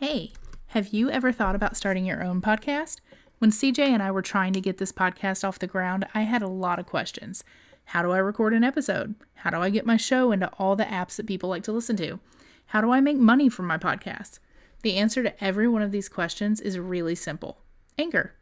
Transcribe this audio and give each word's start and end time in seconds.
Hey, 0.00 0.30
have 0.68 0.94
you 0.94 1.10
ever 1.10 1.32
thought 1.32 1.56
about 1.56 1.76
starting 1.76 2.04
your 2.04 2.22
own 2.22 2.40
podcast? 2.40 3.00
When 3.38 3.50
CJ 3.50 3.80
and 3.80 4.00
I 4.00 4.12
were 4.12 4.22
trying 4.22 4.52
to 4.52 4.60
get 4.60 4.78
this 4.78 4.92
podcast 4.92 5.42
off 5.42 5.58
the 5.58 5.66
ground, 5.66 6.06
I 6.14 6.22
had 6.22 6.40
a 6.40 6.46
lot 6.46 6.78
of 6.78 6.86
questions. 6.86 7.42
How 7.86 8.02
do 8.02 8.12
I 8.12 8.18
record 8.18 8.54
an 8.54 8.62
episode? 8.62 9.16
How 9.34 9.50
do 9.50 9.56
I 9.56 9.70
get 9.70 9.84
my 9.84 9.96
show 9.96 10.30
into 10.30 10.52
all 10.56 10.76
the 10.76 10.84
apps 10.84 11.16
that 11.16 11.26
people 11.26 11.48
like 11.48 11.64
to 11.64 11.72
listen 11.72 11.96
to? 11.96 12.20
How 12.66 12.80
do 12.80 12.92
I 12.92 13.00
make 13.00 13.16
money 13.16 13.48
from 13.48 13.66
my 13.66 13.76
podcast? 13.76 14.38
The 14.82 14.94
answer 14.94 15.24
to 15.24 15.44
every 15.44 15.66
one 15.66 15.82
of 15.82 15.90
these 15.90 16.08
questions 16.08 16.60
is 16.60 16.78
really 16.78 17.16
simple 17.16 17.58
Anchor. 17.98 18.34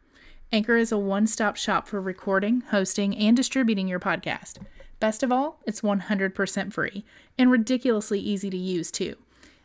Anchor 0.51 0.77
is 0.77 0.91
a 0.91 0.97
one 0.99 1.25
stop 1.25 1.55
shop 1.55 1.87
for 1.87 1.99
recording, 1.99 2.61
hosting, 2.69 3.17
and 3.17 3.35
distributing 3.35 3.87
your 3.87 3.99
podcast. 3.99 4.59
Best 4.99 5.23
of 5.23 5.31
all, 5.31 5.59
it's 5.65 5.81
100% 5.81 6.71
free 6.71 7.03
and 7.35 7.49
ridiculously 7.49 8.19
easy 8.19 8.51
to 8.51 8.57
use, 8.57 8.91
too. 8.91 9.15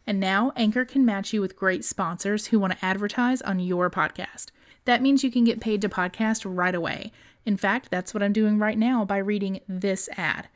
And 0.06 0.18
now 0.18 0.52
Anchor 0.56 0.84
can 0.84 1.04
match 1.04 1.32
you 1.32 1.40
with 1.40 1.56
great 1.56 1.84
sponsors 1.84 2.46
who 2.46 2.58
want 2.58 2.72
to 2.72 2.84
advertise 2.84 3.40
on 3.42 3.60
your 3.60 3.90
podcast. 3.90 4.46
That 4.84 5.02
means 5.02 5.22
you 5.22 5.30
can 5.30 5.44
get 5.44 5.60
paid 5.60 5.80
to 5.82 5.88
podcast 5.88 6.42
right 6.44 6.74
away. 6.74 7.12
In 7.44 7.56
fact, 7.56 7.90
that's 7.90 8.12
what 8.12 8.22
I'm 8.22 8.32
doing 8.32 8.58
right 8.58 8.78
now 8.78 9.04
by 9.04 9.18
reading 9.18 9.60
this 9.68 10.08
ad. 10.16 10.48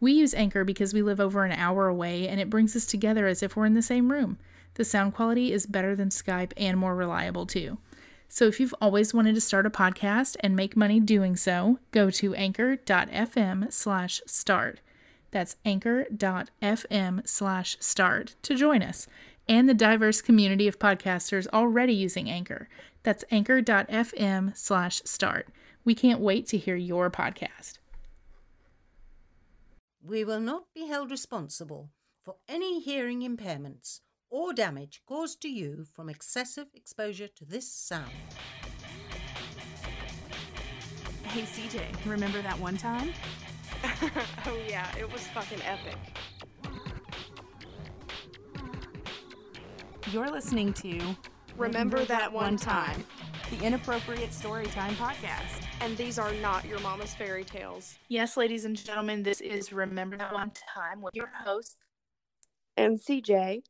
We 0.00 0.12
use 0.12 0.34
Anchor 0.34 0.64
because 0.64 0.92
we 0.92 1.02
live 1.02 1.20
over 1.20 1.44
an 1.44 1.52
hour 1.52 1.86
away 1.86 2.26
and 2.28 2.40
it 2.40 2.50
brings 2.50 2.74
us 2.74 2.86
together 2.86 3.26
as 3.26 3.42
if 3.42 3.56
we're 3.56 3.66
in 3.66 3.74
the 3.74 3.82
same 3.82 4.10
room. 4.10 4.38
The 4.74 4.84
sound 4.84 5.14
quality 5.14 5.52
is 5.52 5.66
better 5.66 5.94
than 5.94 6.08
Skype 6.08 6.52
and 6.56 6.78
more 6.78 6.96
reliable 6.96 7.46
too. 7.46 7.78
So 8.28 8.46
if 8.46 8.58
you've 8.58 8.74
always 8.80 9.12
wanted 9.12 9.34
to 9.34 9.40
start 9.40 9.66
a 9.66 9.70
podcast 9.70 10.36
and 10.40 10.56
make 10.56 10.76
money 10.76 10.98
doing 11.00 11.36
so, 11.36 11.78
go 11.90 12.08
to 12.10 12.34
anchor.fm 12.34 13.72
slash 13.72 14.22
start. 14.26 14.80
That's 15.32 15.56
anchor.fm 15.64 17.26
slash 17.26 17.76
start 17.80 18.36
to 18.42 18.54
join 18.54 18.82
us 18.82 19.08
and 19.48 19.68
the 19.68 19.74
diverse 19.74 20.22
community 20.22 20.68
of 20.68 20.78
podcasters 20.78 21.48
already 21.48 21.94
using 21.94 22.30
Anchor. 22.30 22.68
That's 23.02 23.24
anchor.fm 23.30 24.56
slash 24.56 25.02
start. 25.04 25.48
We 25.84 25.94
can't 25.94 26.20
wait 26.20 26.46
to 26.48 26.58
hear 26.58 26.76
your 26.76 27.10
podcast. 27.10 27.78
We 30.04 30.24
will 30.24 30.40
not 30.40 30.64
be 30.74 30.86
held 30.86 31.10
responsible 31.10 31.90
for 32.24 32.36
any 32.48 32.80
hearing 32.80 33.22
impairments 33.22 34.00
or 34.30 34.52
damage 34.52 35.02
caused 35.06 35.42
to 35.42 35.48
you 35.48 35.84
from 35.92 36.08
excessive 36.08 36.68
exposure 36.74 37.28
to 37.28 37.44
this 37.44 37.70
sound. 37.70 38.10
Hey 41.24 41.42
CJ, 41.42 41.82
remember 42.04 42.42
that 42.42 42.58
one 42.58 42.76
time? 42.76 43.12
oh 44.46 44.58
yeah, 44.68 44.90
it 44.98 45.10
was 45.12 45.26
fucking 45.28 45.60
epic. 45.62 45.96
You're 50.10 50.30
listening 50.30 50.72
to 50.74 51.16
Remember, 51.56 52.04
that, 52.04 52.32
one 52.32 52.56
time. 52.56 53.04
the 53.50 53.64
Inappropriate 53.64 54.30
Storytime 54.30 54.92
Podcast. 54.94 55.64
And 55.80 55.96
these 55.96 56.18
are 56.18 56.32
not 56.34 56.64
your 56.66 56.80
mama's 56.80 57.14
fairy 57.14 57.44
tales. 57.44 57.96
Yes, 58.08 58.36
ladies 58.36 58.64
and 58.64 58.76
gentlemen, 58.76 59.22
this 59.22 59.40
is 59.40 59.72
Remember 59.72 60.16
That 60.16 60.32
One 60.32 60.50
Time 60.74 61.00
with 61.02 61.14
your 61.14 61.30
host. 61.44 61.76
And 62.76 62.98
CJ, 62.98 63.62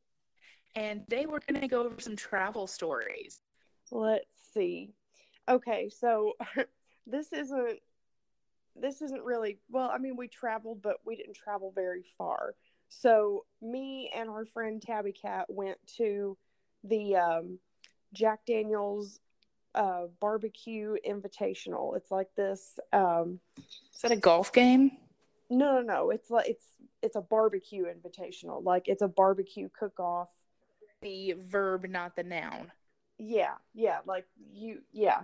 And 0.75 1.03
today 1.09 1.25
we're 1.25 1.39
going 1.47 1.61
to 1.61 1.67
go 1.67 1.83
over 1.83 1.99
some 1.99 2.15
travel 2.15 2.67
stories. 2.67 3.41
let's 3.91 4.25
see. 4.53 4.93
Okay, 5.49 5.89
so 5.89 6.33
this 7.07 7.33
isn't 7.33 7.79
this 8.75 9.01
isn't 9.01 9.23
really 9.23 9.59
well, 9.69 9.89
I 9.93 9.97
mean 9.97 10.15
we 10.15 10.27
traveled, 10.27 10.81
but 10.81 10.97
we 11.05 11.15
didn't 11.15 11.35
travel 11.35 11.71
very 11.73 12.03
far. 12.17 12.55
So 12.89 13.45
me 13.61 14.11
and 14.15 14.29
our 14.29 14.45
friend 14.45 14.81
Tabby 14.81 15.13
Cat 15.13 15.45
went 15.49 15.77
to 15.97 16.37
the 16.83 17.15
um, 17.15 17.59
Jack 18.13 18.45
Daniels 18.45 19.19
uh, 19.75 20.03
barbecue 20.19 20.95
invitational. 21.07 21.97
It's 21.97 22.11
like 22.11 22.29
this 22.35 22.77
um, 22.91 23.39
Is 23.57 24.01
that 24.01 24.11
a 24.11 24.15
golf 24.15 24.53
game? 24.53 24.91
No, 25.49 25.79
no, 25.79 25.81
no. 25.81 26.09
It's 26.09 26.29
like 26.29 26.47
it's 26.47 26.65
it's 27.01 27.15
a 27.15 27.21
barbecue 27.21 27.85
invitational. 27.85 28.63
Like 28.63 28.87
it's 28.87 29.01
a 29.01 29.07
barbecue 29.07 29.69
cook 29.77 29.99
off. 29.99 30.29
The 31.01 31.33
verb, 31.37 31.85
not 31.89 32.15
the 32.15 32.23
noun. 32.23 32.71
Yeah, 33.17 33.55
yeah. 33.73 33.99
Like 34.05 34.25
you, 34.53 34.81
yeah. 34.91 35.21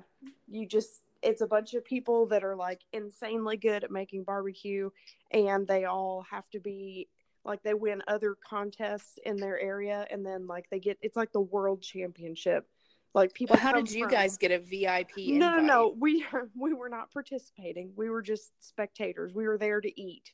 You 0.47 0.66
just 0.66 1.01
it's 1.22 1.41
a 1.41 1.47
bunch 1.47 1.74
of 1.74 1.84
people 1.84 2.28
that 2.28 2.44
are 2.44 2.56
like 2.56 2.81
insanely 2.94 3.57
good 3.57 3.84
at 3.84 3.91
making 3.91 4.24
barbecue, 4.24 4.90
and 5.31 5.68
they 5.68 5.85
all 5.85 6.25
have 6.30 6.50
to 6.52 6.59
be 6.59 7.09
like 7.46 7.63
they 7.63 7.74
win 7.74 8.02
other 8.07 8.35
contests 8.47 9.18
in 9.25 9.38
their 9.38 9.59
area, 9.59 10.06
and 10.09 10.25
then 10.25 10.47
like 10.47 10.69
they 10.69 10.80
get 10.80 10.97
it's 11.02 11.16
like 11.16 11.31
the 11.31 11.41
world 11.41 11.81
championship. 11.81 12.68
Like 13.13 13.34
people. 13.34 13.56
Well, 13.56 13.63
how 13.63 13.74
did 13.74 13.91
you 13.91 14.03
from- 14.03 14.12
guys 14.12 14.38
get 14.38 14.52
a 14.52 14.59
VIP? 14.59 15.18
No, 15.18 15.56
no, 15.56 15.59
no. 15.59 15.96
We 15.97 16.25
we 16.56 16.74
were 16.74 16.90
not 16.90 17.12
participating. 17.12 17.91
We 17.96 18.09
were 18.09 18.22
just 18.22 18.51
spectators. 18.59 19.34
We 19.34 19.47
were 19.47 19.57
there 19.57 19.81
to 19.81 20.01
eat. 20.01 20.31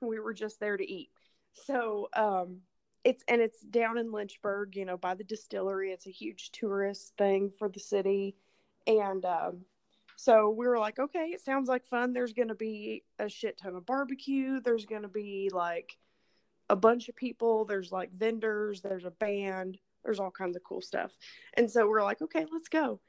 We 0.00 0.20
were 0.20 0.34
just 0.34 0.60
there 0.60 0.76
to 0.76 0.84
eat. 0.84 1.10
So, 1.52 2.08
um, 2.14 2.58
it's 3.02 3.24
and 3.28 3.40
it's 3.40 3.60
down 3.60 3.98
in 3.98 4.12
Lynchburg, 4.12 4.76
you 4.76 4.84
know, 4.84 4.96
by 4.96 5.14
the 5.14 5.24
distillery. 5.24 5.90
It's 5.90 6.06
a 6.06 6.10
huge 6.10 6.52
tourist 6.52 7.12
thing 7.18 7.50
for 7.58 7.68
the 7.68 7.80
city, 7.80 8.36
and 8.86 9.24
um, 9.24 9.64
so 10.16 10.50
we 10.50 10.66
were 10.66 10.78
like, 10.78 10.98
okay, 10.98 11.30
it 11.32 11.42
sounds 11.42 11.68
like 11.68 11.84
fun. 11.84 12.12
There's 12.12 12.32
going 12.32 12.48
to 12.48 12.54
be 12.54 13.04
a 13.18 13.28
shit 13.28 13.58
ton 13.58 13.76
of 13.76 13.86
barbecue. 13.86 14.60
There's 14.60 14.86
going 14.86 15.02
to 15.02 15.08
be 15.08 15.50
like 15.52 15.96
a 16.68 16.76
bunch 16.76 17.08
of 17.08 17.16
people. 17.16 17.64
There's 17.64 17.92
like 17.92 18.12
vendors. 18.12 18.80
There's 18.80 19.04
a 19.04 19.10
band. 19.10 19.78
There's 20.04 20.20
all 20.20 20.30
kinds 20.30 20.56
of 20.56 20.64
cool 20.64 20.80
stuff. 20.80 21.16
And 21.54 21.70
so 21.70 21.88
we're 21.88 22.02
like, 22.02 22.22
okay, 22.22 22.46
let's 22.50 22.68
go. 22.68 23.00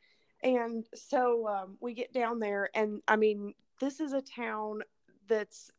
And 0.44 0.85
so 0.94 1.47
um, 1.47 1.78
we 1.79 1.94
get 1.94 2.13
down 2.13 2.40
there, 2.40 2.69
and 2.75 3.01
I 3.07 3.16
mean, 3.16 3.53
this 3.79 4.00
is 4.00 4.13
a 4.13 4.22
town 4.22 4.81
that's 5.28 5.72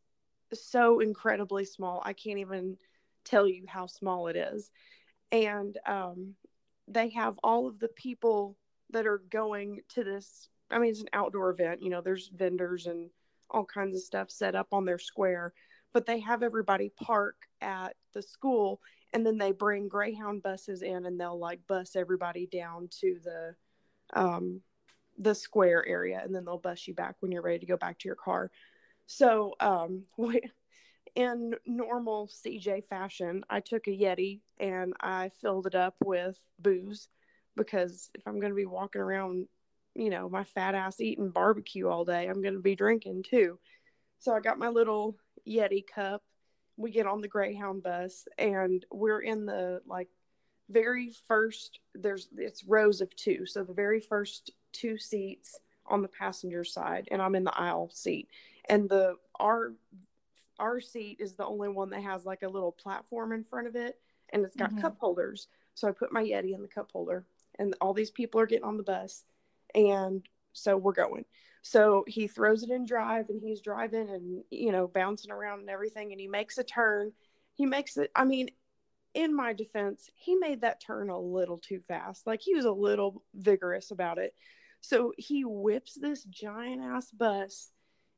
so 0.53 1.01
incredibly 1.01 1.65
small. 1.65 2.03
I 2.05 2.13
can't 2.13 2.39
even 2.39 2.77
tell 3.25 3.47
you 3.47 3.65
how 3.69 3.87
small 3.87 4.29
it 4.29 4.37
is. 4.37 4.71
And 5.31 5.79
um, 5.87 6.35
they 6.89 7.11
have 7.11 7.39
all 7.45 7.69
of 7.69 7.79
the 7.79 7.89
people 7.89 8.57
that 8.91 9.07
are 9.07 9.23
going 9.31 9.81
to 9.91 10.05
this. 10.05 10.49
I 10.71 10.79
mean, 10.79 10.91
it's 10.91 11.01
an 11.01 11.09
outdoor 11.13 11.51
event, 11.51 11.83
you 11.83 11.91
know, 11.91 12.01
there's 12.01 12.29
vendors 12.29 12.87
and 12.87 13.11
all 13.51 13.65
kinds 13.65 13.97
of 13.97 14.03
stuff 14.03 14.31
set 14.31 14.55
up 14.55 14.69
on 14.73 14.85
their 14.85 14.99
square, 14.99 15.53
but 15.93 16.07
they 16.07 16.21
have 16.21 16.43
everybody 16.43 16.93
park 17.01 17.37
at 17.61 17.95
the 18.13 18.23
school 18.23 18.81
and 19.13 19.25
then 19.25 19.39
they 19.39 19.53
bring 19.53 19.89
Greyhound 19.89 20.43
buses 20.43 20.83
in 20.83 21.07
and 21.07 21.19
they'll 21.19 21.39
like 21.39 21.67
bus 21.67 21.97
everybody 21.97 22.47
down 22.47 22.89
to 23.01 23.19
the 23.25 23.55
um 24.13 24.61
the 25.19 25.35
square 25.35 25.87
area 25.87 26.21
and 26.23 26.35
then 26.35 26.45
they'll 26.45 26.59
bus 26.59 26.87
you 26.87 26.95
back 26.95 27.17
when 27.21 27.33
you're 27.33 27.43
ready 27.43 27.59
to 27.59 27.67
go 27.67 27.77
back 27.77 27.99
to 27.99 28.09
your 28.09 28.17
car. 28.17 28.51
So 29.07 29.55
um 29.61 30.03
we, 30.17 30.43
in 31.15 31.55
normal 31.67 32.29
CJ 32.29 32.85
fashion, 32.89 33.45
I 33.51 33.61
took 33.61 33.87
a 33.87 33.91
Yeti 33.91 34.41
and 34.61 34.95
I 35.01 35.31
filled 35.41 35.67
it 35.67 35.75
up 35.75 35.97
with 36.05 36.39
booze 36.59 37.09
because 37.57 38.11
if 38.15 38.27
I'm 38.27 38.39
going 38.39 38.53
to 38.53 38.57
be 38.57 38.67
walking 38.67 39.01
around, 39.01 39.49
you 39.99 40.11
know, 40.11 40.29
my 40.29 40.45
fat 40.45 40.77
ass 40.77 41.01
eating 41.01 41.31
barbecue 41.31 41.89
all 41.89 42.05
day, 42.05 42.29
I'm 42.29 42.41
going 42.41 42.55
to 42.55 42.61
be 42.61 42.77
drinking 42.77 43.25
too. 43.25 43.59
So 44.21 44.33
I 44.33 44.41
got 44.41 44.59
my 44.59 44.69
little 44.69 45.17
Yeti 45.47 45.85
cup. 45.85 46.23
We 46.77 46.93
get 46.93 47.07
on 47.07 47.21
the 47.21 47.29
Greyhound 47.29 47.83
bus 47.83 48.27
and 48.39 48.87
we're 48.93 49.21
in 49.21 49.45
the 49.45 49.83
like 49.87 50.09
very 50.71 51.11
first 51.27 51.81
there's 51.95 52.29
it's 52.37 52.63
rows 52.65 53.01
of 53.01 53.15
two. 53.17 53.45
So 53.45 53.65
the 53.65 53.73
very 53.73 54.01
first 54.01 54.53
two 54.73 54.99
seats 54.99 55.59
on 55.87 56.03
the 56.03 56.09
passenger 56.09 56.63
side 56.63 57.09
and 57.11 57.21
I'm 57.21 57.35
in 57.35 57.43
the 57.45 57.59
aisle 57.59 57.91
seat. 57.93 58.29
And 58.69 58.89
the 58.89 59.17
our 59.41 59.73
our 60.61 60.81
seat 60.81 61.17
is 61.21 61.35
the 61.35 61.47
only 61.47 61.69
one 61.69 61.91
that 61.91 62.03
has 62.03 62.25
like 62.25 62.43
a 62.43 62.49
little 62.49 62.73
platform 62.73 63.33
in 63.33 63.43
front 63.43 63.67
of 63.67 63.75
it 63.75 63.99
and 64.33 64.45
it's 64.45 64.57
got 64.57 64.73
Mhm. 64.75 64.81
cup 64.81 64.97
holders. 65.01 65.49
So 65.75 65.89
I 65.89 65.93
put 65.93 66.13
my 66.13 66.23
Yeti 66.23 66.55
in 66.55 66.63
the 66.63 66.69
cup 66.69 66.93
holder 66.93 67.25
and 67.59 67.75
all 67.81 67.95
these 67.95 68.11
people 68.13 68.41
are 68.41 68.47
getting 68.47 68.65
on 68.65 68.77
the 68.77 68.83
bus 68.85 69.25
and 69.75 70.25
so 70.53 70.77
we're 70.77 70.93
going. 70.93 71.25
So 71.63 72.05
he 72.07 72.29
throws 72.29 72.63
it 72.63 72.71
in 72.71 72.87
drive 72.87 73.27
and 73.29 73.41
he's 73.43 73.61
driving 73.61 74.09
and 74.09 74.45
you 74.51 74.73
know 74.73 74.87
bouncing 74.87 75.31
around 75.31 75.61
and 75.61 75.71
everything 75.71 76.13
and 76.13 76.21
he 76.21 76.29
makes 76.29 76.59
a 76.59 76.65
turn. 76.65 77.13
He 77.55 77.67
makes 77.67 77.97
it 77.97 78.11
I 78.15 78.25
mean 78.25 78.49
in 79.15 79.35
my 79.35 79.53
defense, 79.53 80.09
he 80.15 80.37
made 80.37 80.61
that 80.61 80.81
turn 80.81 81.11
a 81.11 81.19
little 81.19 81.59
too 81.59 81.81
fast. 81.89 82.27
Like 82.27 82.41
he 82.43 82.55
was 82.55 82.67
a 82.67 82.73
little 82.73 83.23
vigorous 83.35 83.91
about 83.91 84.19
it. 84.19 84.35
So 84.81 85.13
he 85.17 85.45
whips 85.45 85.95
this 85.95 86.23
giant 86.25 86.83
ass 86.83 87.11
bus 87.11 87.71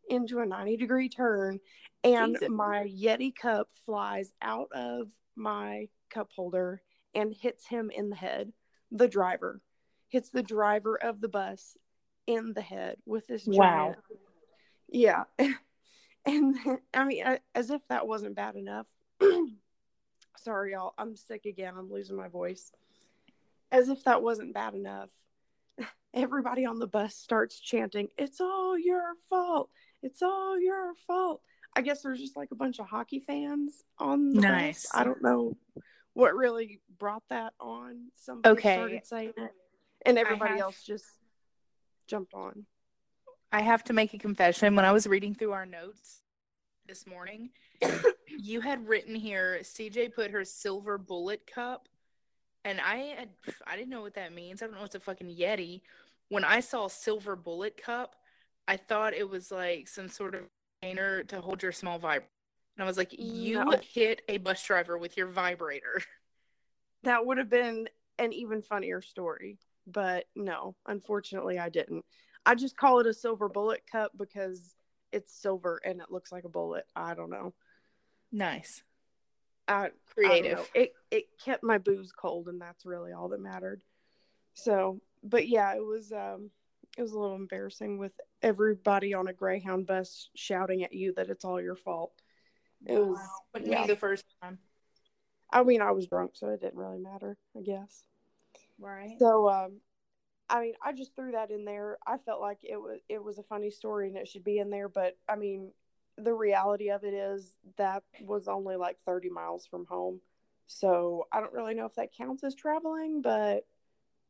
into 0.08 0.41
a 0.41 0.47
90 0.47 0.76
degree 0.76 1.08
turn 1.08 1.61
and 2.02 2.35
Jesus. 2.35 2.49
my 2.50 2.85
Yeti 2.85 3.35
cup 3.35 3.69
flies 3.87 4.32
out 4.43 4.69
of 4.73 5.08
my 5.37 5.88
cup 6.11 6.29
holder 6.35 6.82
and 7.14 7.32
hits 7.32 7.67
him 7.67 7.91
in 7.91 8.11
the 8.11 8.17
head. 8.17 8.52
The 8.91 9.08
driver 9.08 9.61
hits 10.11 10.31
the 10.31 10.43
driver 10.43 10.97
of 11.03 11.21
the 11.21 11.29
bus 11.29 11.77
in 12.27 12.53
the 12.53 12.61
head 12.61 12.97
with 13.07 13.27
this 13.27 13.47
Wow. 13.47 13.95
giant. 13.95 13.99
Yeah. 14.89 15.25
and 16.27 16.55
I 16.95 17.05
mean, 17.05 17.25
as 17.55 17.71
if 17.71 17.81
that 17.89 18.07
wasn't 18.07 18.35
bad 18.37 18.57
enough. 18.57 18.87
Sorry, 20.37 20.73
y'all. 20.73 20.95
I'm 20.99 21.17
sick 21.17 21.47
again. 21.47 21.75
I'm 21.77 21.91
losing 21.91 22.17
my 22.17 22.29
voice. 22.29 22.73
as 23.73 23.89
if 23.89 24.03
that 24.05 24.23
wasn't 24.23 24.53
bad 24.55 24.75
enough, 24.75 25.11
everybody 26.15 26.65
on 26.65 26.79
the 26.79 26.87
bus 26.87 27.15
starts 27.15 27.59
chanting, 27.61 28.09
It's 28.19 28.41
all 28.41 28.77
your 28.79 29.12
fault. 29.29 29.71
It's 30.03 30.23
all 30.23 30.59
your 30.59 30.95
fault. 31.07 31.41
I 31.77 31.83
guess 31.83 32.03
there's 32.03 32.19
just 32.19 32.37
like 32.37 32.51
a 32.51 32.57
bunch 32.57 32.81
of 32.81 32.87
hockey 32.87 33.21
fans 33.21 33.85
on 33.99 34.33
the 34.33 34.41
Nice. 34.41 34.87
bus. 34.87 34.91
I 34.95 35.05
don't 35.05 35.23
know 35.23 35.57
what 36.15 36.35
really 36.35 36.81
brought 36.99 37.23
that 37.29 37.53
on. 37.61 38.09
Somebody 38.17 38.53
Okay. 38.55 38.73
started 38.75 39.07
saying 39.07 39.33
it, 39.37 39.53
and 40.06 40.19
everybody 40.19 40.52
have- 40.52 40.61
else 40.61 40.82
just 40.85 41.06
jumped 42.06 42.35
on. 42.35 42.67
I 43.52 43.62
have 43.62 43.82
to 43.85 43.93
make 43.93 44.14
a 44.14 44.19
confession. 44.19 44.76
When 44.76 44.85
I 44.85 44.93
was 44.93 45.06
reading 45.06 45.35
through 45.35 45.52
our 45.52 45.67
notes 45.67 46.23
this 46.87 47.06
morning, 47.06 47.50
you 48.29 48.61
had 48.61 48.87
written 48.87 49.14
here 49.14 49.58
CJ 49.62 50.14
put 50.14 50.31
her 50.31 50.44
silver 50.44 50.99
bullet 50.99 51.47
cup, 51.52 51.88
and 52.64 52.81
I 52.81 52.97
had, 53.17 53.29
I 53.67 53.76
didn't 53.76 53.91
know 53.91 54.02
what 54.02 54.14
that 54.14 54.32
means. 54.32 54.62
I 54.62 54.67
don't 54.67 54.75
know 54.76 54.82
what's 54.82 54.94
a 54.94 55.00
fucking 55.00 55.35
Yeti. 55.35 55.81
When 56.29 56.44
I 56.44 56.61
saw 56.61 56.87
silver 56.87 57.35
bullet 57.35 57.76
cup, 57.76 58.14
I 58.69 58.76
thought 58.76 59.14
it 59.14 59.29
was 59.29 59.50
like 59.50 59.88
some 59.88 60.08
sort 60.08 60.37
of 60.37 60.43
container 60.81 61.25
to 61.25 61.41
hold 61.41 61.62
your 61.62 61.73
small 61.73 61.99
vibrator. 61.99 62.29
And 62.76 62.85
I 62.85 62.87
was 62.87 62.97
like, 62.97 63.12
you 63.19 63.64
No. 63.64 63.75
hit 63.93 64.23
a 64.29 64.38
bus 64.38 64.62
driver 64.64 64.97
with 64.97 65.17
your 65.17 65.26
vibrator. 65.26 66.00
That 67.02 67.25
would 67.25 67.38
have 67.38 67.49
been 67.49 67.88
an 68.19 68.35
even 68.35 68.61
funnier 68.61 69.00
story, 69.00 69.58
but 69.87 70.25
no, 70.35 70.75
unfortunately, 70.87 71.59
I 71.59 71.69
didn't. 71.69 72.05
I 72.47 72.55
just 72.55 72.77
call 72.77 73.00
it 73.00 73.06
a 73.06 73.15
silver 73.15 73.49
bullet 73.49 73.82
cup 73.91 74.12
because 74.17 74.75
it's 75.12 75.32
silver 75.32 75.81
and 75.85 76.00
it 76.00 76.11
looks 76.11 76.32
like 76.32 76.44
a 76.44 76.49
bullet. 76.49 76.85
I 76.97 77.15
don't 77.15 77.31
know. 77.31 77.53
Nice. 78.32 78.82
I, 79.69 79.87
I 79.87 79.91
Creative. 80.15 80.59
know. 80.59 80.65
It 80.75 80.93
it 81.11 81.25
kept 81.44 81.62
my 81.62 81.79
booze 81.79 82.12
cold, 82.12 82.49
and 82.49 82.61
that's 82.61 82.85
really 82.85 83.12
all 83.12 83.29
that 83.29 83.41
mattered. 83.41 83.82
So, 84.55 85.00
but 85.23 85.49
yeah, 85.49 85.75
it 85.75 85.85
was 85.85 86.12
um, 86.12 86.50
it 86.97 87.03
was 87.03 87.12
a 87.12 87.19
little 87.19 87.37
embarrassing 87.37 87.99
with 87.99 88.12
everybody 88.43 89.15
on 89.15 89.29
a 89.29 89.33
Greyhound 89.33 89.87
bus 89.87 90.29
shouting 90.35 90.83
at 90.83 90.93
you 90.93 91.12
that 91.17 91.31
it's 91.31 91.44
all 91.44 91.61
your 91.61 91.76
fault. 91.76 92.12
It 92.85 92.99
was. 92.99 93.19
But 93.53 93.67
yeah. 93.67 93.83
me 93.83 93.87
the 93.87 93.97
first 93.97 94.25
time. 94.43 94.59
I 95.53 95.62
mean, 95.62 95.83
I 95.83 95.91
was 95.91 96.06
drunk, 96.06 96.33
so 96.35 96.49
it 96.49 96.61
didn't 96.61 96.79
really 96.79 96.99
matter. 96.99 97.37
I 97.56 97.61
guess. 97.61 98.05
Right. 98.81 99.17
So, 99.19 99.49
um, 99.49 99.81
I 100.49 100.61
mean, 100.61 100.75
I 100.82 100.93
just 100.93 101.15
threw 101.15 101.32
that 101.32 101.50
in 101.50 101.65
there. 101.65 101.99
I 102.06 102.17
felt 102.19 102.41
like 102.41 102.59
it 102.62 102.77
was 102.77 102.99
it 103.09 103.23
was 103.23 103.38
a 103.38 103.44
funny 103.44 103.71
story 103.71 104.09
and 104.09 104.17
it 104.17 104.27
should 104.27 104.44
be 104.44 104.59
in 104.59 104.71
there, 104.71 104.88
but 104.88 105.17
I 105.29 105.37
mean, 105.37 105.71
the 106.17 106.35
reality 106.35 106.91
of 106.91 107.05
it 107.05 107.15
is 107.15 107.56
that 107.77 108.03
was 108.23 108.49
only 108.49 108.77
like 108.77 108.97
30 109.06 109.31
miles 109.31 109.67
from 109.67 109.87
home. 109.87 110.21
So, 110.67 111.27
I 111.32 111.41
don't 111.41 111.53
really 111.53 111.75
know 111.75 111.87
if 111.87 111.94
that 111.97 112.15
counts 112.17 112.44
as 112.44 112.55
traveling, 112.55 113.23
but 113.23 113.67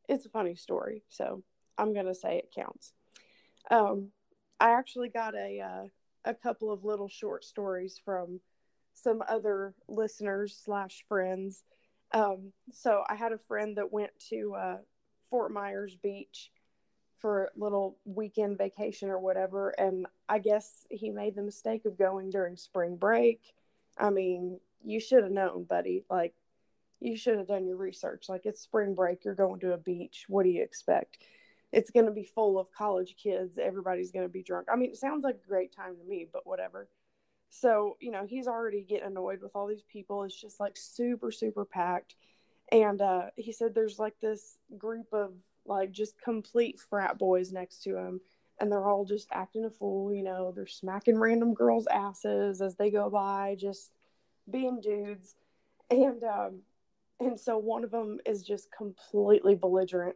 it's 0.09 0.25
a 0.25 0.29
funny 0.29 0.55
story. 0.55 1.03
So, 1.09 1.43
I'm 1.77 1.93
going 1.93 2.07
to 2.07 2.15
say 2.15 2.37
it 2.37 2.53
counts. 2.53 2.93
Um, 3.69 4.09
I 4.59 4.71
actually 4.71 5.09
got 5.09 5.35
a 5.35 5.59
uh, 5.59 5.87
a 6.25 6.33
couple 6.33 6.71
of 6.71 6.83
little 6.83 7.07
short 7.09 7.43
stories 7.43 7.99
from 8.03 8.39
some 8.93 9.23
other 9.27 9.73
listeners 9.87 10.59
slash 10.63 11.03
friends. 11.07 11.63
Um, 12.13 12.51
so 12.71 13.03
I 13.09 13.15
had 13.15 13.31
a 13.31 13.37
friend 13.37 13.77
that 13.77 13.91
went 13.91 14.11
to 14.29 14.55
uh, 14.55 14.77
Fort 15.29 15.51
Myers 15.51 15.95
Beach 15.95 16.51
for 17.19 17.45
a 17.45 17.59
little 17.59 17.97
weekend 18.05 18.57
vacation 18.57 19.09
or 19.09 19.19
whatever, 19.19 19.69
and 19.69 20.07
I 20.27 20.39
guess 20.39 20.85
he 20.89 21.09
made 21.09 21.35
the 21.35 21.43
mistake 21.43 21.85
of 21.85 21.97
going 21.97 22.31
during 22.31 22.57
spring 22.57 22.95
break. 22.95 23.53
I 23.97 24.09
mean, 24.09 24.59
you 24.83 24.99
should 24.99 25.23
have 25.23 25.31
known, 25.31 25.63
buddy. 25.63 26.03
Like, 26.09 26.33
you 26.99 27.15
should 27.15 27.37
have 27.37 27.47
done 27.47 27.65
your 27.65 27.77
research. 27.77 28.27
Like, 28.27 28.45
it's 28.45 28.61
spring 28.61 28.95
break. 28.95 29.23
You're 29.23 29.35
going 29.35 29.59
to 29.61 29.73
a 29.73 29.77
beach. 29.77 30.25
What 30.27 30.43
do 30.43 30.49
you 30.49 30.63
expect? 30.63 31.19
It's 31.71 31.91
going 31.91 32.07
to 32.07 32.11
be 32.11 32.23
full 32.23 32.59
of 32.59 32.71
college 32.71 33.15
kids. 33.21 33.57
Everybody's 33.57 34.11
going 34.11 34.25
to 34.25 34.31
be 34.31 34.43
drunk. 34.43 34.67
I 34.71 34.75
mean, 34.75 34.89
it 34.89 34.97
sounds 34.97 35.23
like 35.23 35.35
a 35.35 35.47
great 35.47 35.73
time 35.73 35.95
to 35.95 36.03
me, 36.03 36.27
but 36.31 36.45
whatever. 36.45 36.89
So, 37.51 37.97
you 37.99 38.11
know, 38.11 38.25
he's 38.25 38.47
already 38.47 38.81
getting 38.81 39.07
annoyed 39.07 39.41
with 39.41 39.55
all 39.55 39.67
these 39.67 39.83
people. 39.83 40.23
It's 40.23 40.39
just 40.39 40.59
like 40.59 40.77
super, 40.77 41.31
super 41.31 41.65
packed. 41.65 42.15
And 42.71 43.01
uh, 43.01 43.25
he 43.35 43.51
said 43.51 43.75
there's 43.75 43.99
like 43.99 44.19
this 44.21 44.57
group 44.77 45.07
of 45.11 45.33
like 45.65 45.91
just 45.91 46.19
complete 46.21 46.79
frat 46.89 47.19
boys 47.19 47.51
next 47.51 47.83
to 47.83 47.97
him. 47.97 48.21
And 48.59 48.71
they're 48.71 48.87
all 48.87 49.05
just 49.05 49.27
acting 49.31 49.65
a 49.65 49.69
fool, 49.69 50.13
you 50.13 50.23
know, 50.23 50.53
they're 50.55 50.67
smacking 50.67 51.17
random 51.17 51.53
girls' 51.53 51.87
asses 51.87 52.61
as 52.61 52.75
they 52.75 52.89
go 52.89 53.09
by, 53.09 53.55
just 53.59 53.91
being 54.49 54.79
dudes. 54.79 55.35
And 55.89 56.23
um, 56.23 56.61
and 57.19 57.39
so 57.39 57.57
one 57.57 57.83
of 57.83 57.91
them 57.91 58.19
is 58.25 58.43
just 58.43 58.71
completely 58.71 59.55
belligerent. 59.55 60.15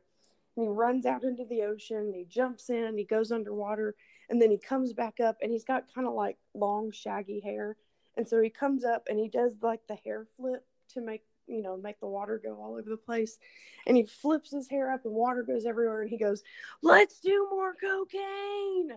And 0.55 0.65
he 0.65 0.69
runs 0.69 1.05
out 1.05 1.23
into 1.23 1.43
the 1.43 1.63
ocean, 1.63 2.13
he 2.15 2.23
jumps 2.23 2.69
in, 2.69 2.97
he 2.97 3.03
goes 3.03 3.31
underwater, 3.31 3.95
and 4.29 4.41
then 4.41 4.51
he 4.51 4.57
comes 4.57 4.93
back 4.93 5.19
up 5.19 5.37
and 5.41 5.51
he's 5.51 5.63
got 5.65 5.93
kind 5.93 6.07
of 6.07 6.13
like 6.13 6.37
long 6.53 6.91
shaggy 6.91 7.39
hair. 7.39 7.77
And 8.17 8.27
so 8.27 8.41
he 8.41 8.49
comes 8.49 8.83
up 8.85 9.07
and 9.09 9.19
he 9.19 9.27
does 9.29 9.57
like 9.61 9.81
the 9.87 9.95
hair 9.95 10.25
flip 10.37 10.65
to 10.93 11.01
make 11.01 11.23
you 11.47 11.61
know 11.61 11.77
make 11.77 11.99
the 11.99 12.07
water 12.07 12.41
go 12.43 12.55
all 12.61 12.75
over 12.75 12.89
the 12.89 12.97
place. 12.97 13.37
And 13.85 13.95
he 13.97 14.05
flips 14.05 14.51
his 14.51 14.69
hair 14.69 14.91
up 14.91 15.05
and 15.05 15.13
water 15.13 15.43
goes 15.43 15.65
everywhere 15.65 16.01
and 16.01 16.09
he 16.09 16.17
goes 16.17 16.43
let's 16.81 17.19
do 17.19 17.47
more 17.51 17.73
cocaine! 17.75 18.89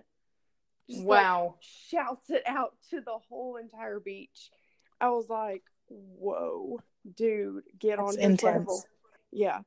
Just, 0.88 1.00
like, 1.00 1.06
Wow. 1.06 1.56
shouts 1.60 2.30
it 2.30 2.42
out 2.46 2.74
to 2.90 3.00
the 3.02 3.18
whole 3.28 3.56
entire 3.56 4.00
beach. 4.00 4.50
I 5.00 5.10
was 5.10 5.28
like 5.28 5.62
whoa 5.88 6.80
dude 7.16 7.62
get 7.78 7.96
That's 7.98 8.14
on 8.16 8.20
his 8.20 8.24
intense. 8.24 8.58
level 8.58 8.84
yeah. 9.32 9.60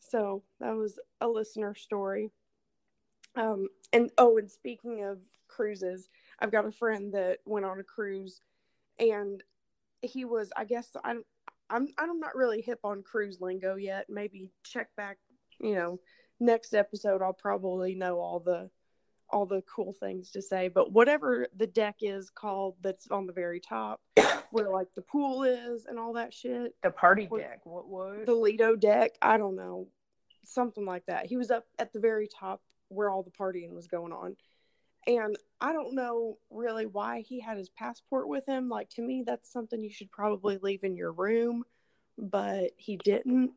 So 0.00 0.42
that 0.60 0.76
was 0.76 0.98
a 1.20 1.28
listener 1.28 1.74
story 1.74 2.30
um, 3.34 3.68
and 3.92 4.10
oh, 4.18 4.38
and 4.38 4.50
speaking 4.50 5.04
of 5.04 5.18
cruises, 5.48 6.08
I've 6.38 6.52
got 6.52 6.66
a 6.66 6.72
friend 6.72 7.12
that 7.14 7.38
went 7.44 7.66
on 7.66 7.80
a 7.80 7.84
cruise, 7.84 8.40
and 8.98 9.42
he 10.02 10.24
was, 10.24 10.50
I 10.56 10.64
guess, 10.64 10.96
I'm, 11.04 11.22
I'm, 11.70 11.88
I'm 11.98 12.18
not 12.18 12.34
really 12.34 12.60
hip 12.60 12.80
on 12.84 13.02
cruise 13.02 13.40
lingo 13.40 13.76
yet. 13.76 14.06
Maybe 14.08 14.50
check 14.64 14.88
back, 14.96 15.18
you 15.60 15.74
know, 15.74 16.00
next 16.40 16.74
episode. 16.74 17.22
I'll 17.22 17.32
probably 17.32 17.94
know 17.94 18.18
all 18.18 18.40
the, 18.40 18.68
all 19.30 19.46
the 19.46 19.62
cool 19.62 19.92
things 19.92 20.30
to 20.32 20.42
say. 20.42 20.68
But 20.68 20.92
whatever 20.92 21.46
the 21.56 21.66
deck 21.66 21.96
is 22.00 22.30
called, 22.30 22.74
that's 22.82 23.08
on 23.10 23.26
the 23.26 23.32
very 23.32 23.60
top, 23.60 24.00
where 24.50 24.68
like 24.68 24.88
the 24.94 25.02
pool 25.02 25.44
is 25.44 25.86
and 25.86 25.98
all 25.98 26.14
that 26.14 26.34
shit, 26.34 26.74
The 26.82 26.90
party 26.90 27.28
deck. 27.34 27.60
What 27.64 27.88
what? 27.88 28.26
the 28.26 28.34
Lido 28.34 28.76
deck. 28.76 29.12
I 29.22 29.38
don't 29.38 29.56
know, 29.56 29.86
something 30.44 30.84
like 30.84 31.06
that. 31.06 31.26
He 31.26 31.36
was 31.36 31.50
up 31.50 31.64
at 31.78 31.92
the 31.92 32.00
very 32.00 32.28
top 32.28 32.60
where 32.92 33.10
all 33.10 33.22
the 33.22 33.30
partying 33.30 33.74
was 33.74 33.86
going 33.86 34.12
on. 34.12 34.36
And 35.06 35.36
I 35.60 35.72
don't 35.72 35.94
know 35.94 36.38
really 36.50 36.86
why 36.86 37.20
he 37.20 37.40
had 37.40 37.56
his 37.56 37.68
passport 37.68 38.28
with 38.28 38.46
him. 38.46 38.68
Like 38.68 38.88
to 38.90 39.02
me, 39.02 39.24
that's 39.26 39.52
something 39.52 39.82
you 39.82 39.92
should 39.92 40.12
probably 40.12 40.58
leave 40.58 40.84
in 40.84 40.96
your 40.96 41.12
room, 41.12 41.64
but 42.16 42.70
he 42.76 42.96
didn't. 42.96 43.52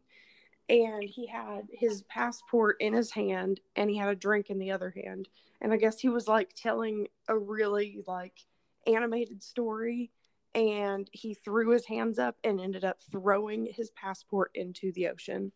And 0.68 1.04
he 1.04 1.28
had 1.28 1.68
his 1.72 2.02
passport 2.04 2.78
in 2.80 2.94
his 2.94 3.12
hand 3.12 3.60
and 3.76 3.90
he 3.90 3.98
had 3.98 4.10
a 4.10 4.16
drink 4.16 4.50
in 4.50 4.58
the 4.58 4.72
other 4.72 4.92
hand. 4.96 5.30
And 5.62 5.72
I 5.72 5.78
guess 5.78 6.00
he 6.00 6.10
was 6.10 6.28
like 6.28 6.54
telling 6.56 7.08
a 7.28 7.38
really 7.38 8.04
like 8.08 8.40
animated 8.88 9.44
story 9.44 10.12
and 10.56 11.08
he 11.12 11.34
threw 11.36 11.72
his 11.72 11.86
hands 11.86 12.18
up 12.18 12.38
and 12.44 12.60
ended 12.60 12.84
up 12.84 13.00
throwing 13.12 13.68
his 13.72 13.92
passport 13.92 14.52
into 14.56 14.92
the 14.94 15.10
ocean. 15.10 15.52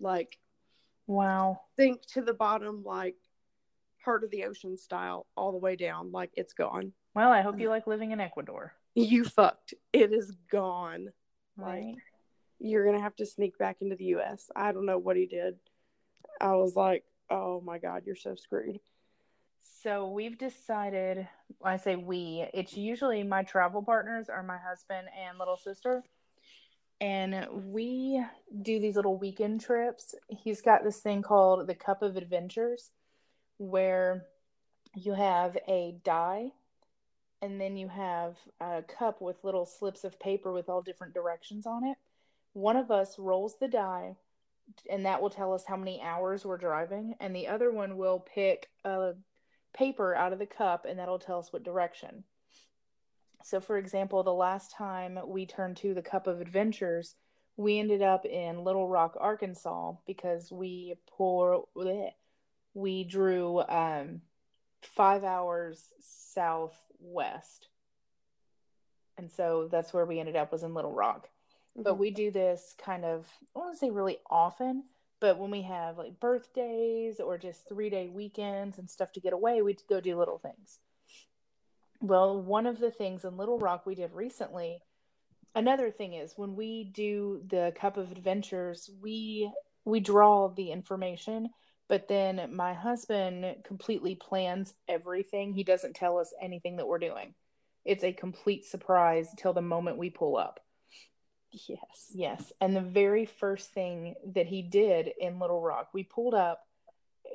Like 0.00 0.38
wow. 1.08 1.60
sink 1.76 2.06
to 2.06 2.22
the 2.22 2.32
bottom 2.34 2.84
like 2.84 3.16
heart 4.04 4.22
of 4.22 4.30
the 4.30 4.44
ocean 4.44 4.76
style 4.76 5.26
all 5.36 5.50
the 5.50 5.58
way 5.58 5.74
down 5.74 6.12
like 6.12 6.30
it's 6.34 6.52
gone 6.54 6.92
Well, 7.14 7.30
I 7.32 7.42
hope 7.42 7.58
you 7.58 7.68
like 7.68 7.86
living 7.88 8.12
in 8.12 8.20
Ecuador. 8.20 8.72
you 8.94 9.24
fucked 9.24 9.74
it 9.92 10.12
is 10.12 10.30
gone 10.50 11.08
Right. 11.56 11.86
Like, 11.94 11.96
you're 12.60 12.84
gonna 12.86 13.00
have 13.02 13.16
to 13.16 13.26
sneak 13.26 13.58
back 13.58 13.78
into 13.80 13.96
the 13.96 14.04
us 14.14 14.48
i 14.54 14.70
don't 14.72 14.86
know 14.86 14.98
what 14.98 15.16
he 15.16 15.26
did 15.26 15.56
i 16.40 16.54
was 16.54 16.74
like 16.76 17.04
oh 17.30 17.60
my 17.60 17.78
god 17.78 18.02
you're 18.06 18.14
so 18.16 18.34
screwed 18.36 18.78
So 19.80 20.08
we've 20.10 20.36
decided, 20.38 21.28
I 21.62 21.76
say 21.76 21.94
we, 21.94 22.44
it's 22.52 22.76
usually 22.76 23.22
my 23.22 23.44
travel 23.44 23.80
partners 23.82 24.28
are 24.28 24.42
my 24.42 24.58
husband 24.58 25.06
and 25.16 25.38
little 25.38 25.56
sister. 25.56 26.02
And 27.00 27.46
we 27.72 28.24
do 28.62 28.80
these 28.80 28.96
little 28.96 29.16
weekend 29.16 29.60
trips. 29.60 30.14
He's 30.28 30.62
got 30.62 30.82
this 30.82 31.00
thing 31.00 31.22
called 31.22 31.66
the 31.66 31.74
Cup 31.74 32.02
of 32.02 32.16
Adventures, 32.16 32.90
where 33.58 34.26
you 34.94 35.12
have 35.12 35.56
a 35.68 35.96
die 36.02 36.50
and 37.40 37.60
then 37.60 37.76
you 37.76 37.88
have 37.88 38.36
a 38.60 38.82
cup 38.82 39.20
with 39.20 39.44
little 39.44 39.66
slips 39.66 40.04
of 40.04 40.18
paper 40.18 40.52
with 40.52 40.68
all 40.68 40.82
different 40.82 41.14
directions 41.14 41.66
on 41.66 41.84
it. 41.84 41.96
One 42.52 42.76
of 42.76 42.90
us 42.90 43.18
rolls 43.18 43.56
the 43.60 43.68
die, 43.68 44.16
and 44.90 45.06
that 45.06 45.22
will 45.22 45.30
tell 45.30 45.54
us 45.54 45.64
how 45.66 45.76
many 45.76 46.00
hours 46.02 46.44
we're 46.44 46.58
driving, 46.58 47.14
and 47.20 47.34
the 47.34 47.48
other 47.48 47.70
one 47.70 47.96
will 47.96 48.18
pick 48.18 48.68
a 48.84 49.12
paper 49.72 50.14
out 50.14 50.32
of 50.32 50.38
the 50.38 50.46
cup, 50.46 50.84
and 50.84 50.98
that'll 50.98 51.18
tell 51.18 51.38
us 51.38 51.52
what 51.52 51.62
direction. 51.62 52.24
So, 53.42 53.60
for 53.60 53.78
example, 53.78 54.22
the 54.22 54.32
last 54.34 54.70
time 54.72 55.18
we 55.26 55.46
turned 55.46 55.76
to 55.78 55.94
the 55.94 56.02
Cup 56.02 56.26
of 56.26 56.40
Adventures, 56.40 57.16
we 57.56 57.78
ended 57.78 58.02
up 58.02 58.24
in 58.24 58.64
Little 58.64 58.88
Rock, 58.88 59.16
Arkansas 59.18 59.94
because 60.06 60.52
we 60.52 60.96
pour 61.06 61.66
bleh, 61.76 62.12
we 62.74 63.04
drew 63.04 63.60
um 63.68 64.22
five 64.82 65.24
hours 65.24 65.92
southwest. 66.00 67.68
And 69.16 69.30
so 69.30 69.68
that's 69.70 69.92
where 69.92 70.06
we 70.06 70.20
ended 70.20 70.36
up 70.36 70.52
was 70.52 70.62
in 70.62 70.74
Little 70.74 70.92
Rock. 70.92 71.30
But 71.82 71.96
Mhm. 71.96 71.98
we 71.98 72.10
do 72.10 72.30
this 72.30 72.74
kind 72.78 73.04
of 73.04 73.28
I 73.54 73.58
want 73.58 73.72
to 73.74 73.78
say 73.78 73.90
really 73.90 74.18
often, 74.30 74.84
but 75.20 75.38
when 75.38 75.50
we 75.50 75.62
have 75.62 75.98
like 75.98 76.20
birthdays 76.20 77.20
or 77.20 77.38
just 77.38 77.68
three 77.68 77.90
day 77.90 78.08
weekends 78.08 78.78
and 78.78 78.88
stuff 78.90 79.12
to 79.12 79.20
get 79.20 79.32
away, 79.32 79.62
we 79.62 79.74
go 79.88 80.00
do 80.00 80.16
little 80.18 80.38
things. 80.38 80.80
Well, 82.00 82.40
one 82.40 82.66
of 82.66 82.78
the 82.78 82.90
things 82.90 83.24
in 83.24 83.36
Little 83.36 83.58
Rock 83.58 83.84
we 83.84 83.94
did 83.94 84.12
recently, 84.12 84.80
another 85.54 85.90
thing 85.90 86.14
is 86.14 86.34
when 86.36 86.54
we 86.54 86.84
do 86.84 87.42
the 87.48 87.72
Cup 87.78 87.96
of 87.96 88.12
Adventures, 88.12 88.88
we 89.00 89.50
we 89.84 90.00
draw 90.00 90.48
the 90.48 90.70
information, 90.70 91.48
but 91.88 92.08
then 92.08 92.54
my 92.54 92.74
husband 92.74 93.56
completely 93.64 94.14
plans 94.14 94.74
everything. 94.86 95.54
He 95.54 95.64
doesn't 95.64 95.96
tell 95.96 96.18
us 96.18 96.32
anything 96.40 96.76
that 96.76 96.86
we're 96.86 96.98
doing. 96.98 97.34
It's 97.84 98.04
a 98.04 98.12
complete 98.12 98.66
surprise 98.66 99.28
till 99.38 99.54
the 99.54 99.62
moment 99.62 99.96
we 99.96 100.10
pull 100.10 100.36
up. 100.36 100.60
yes. 101.50 102.12
Yes. 102.12 102.52
And 102.60 102.76
the 102.76 102.82
very 102.82 103.24
first 103.24 103.72
thing 103.72 104.14
that 104.34 104.46
he 104.46 104.62
did 104.62 105.10
in 105.18 105.38
Little 105.38 105.62
Rock, 105.62 105.88
we 105.94 106.02
pulled 106.02 106.34
up, 106.34 106.60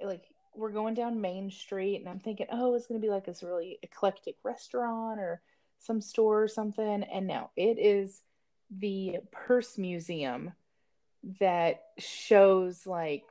like, 0.03 0.23
we're 0.55 0.71
going 0.71 0.93
down 0.93 1.21
Main 1.21 1.49
Street, 1.49 1.97
and 1.97 2.09
I'm 2.09 2.19
thinking, 2.19 2.47
oh, 2.51 2.75
it's 2.75 2.87
going 2.87 2.99
to 2.99 3.05
be 3.05 3.11
like 3.11 3.25
this 3.25 3.43
really 3.43 3.79
eclectic 3.81 4.35
restaurant 4.43 5.19
or 5.19 5.41
some 5.79 6.01
store 6.01 6.43
or 6.43 6.47
something. 6.47 7.03
And 7.03 7.27
no, 7.27 7.49
it 7.55 7.77
is 7.79 8.21
the 8.69 9.17
Purse 9.31 9.77
Museum 9.77 10.53
that 11.39 11.83
shows 11.97 12.85
like 12.85 13.23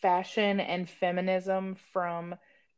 fashion 0.00 0.60
and 0.60 0.88
feminism 0.88 1.76
from 1.92 2.34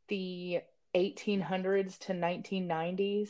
the 0.07 0.61
1800s 0.95 1.97
to 1.99 2.13
1990s 2.13 3.29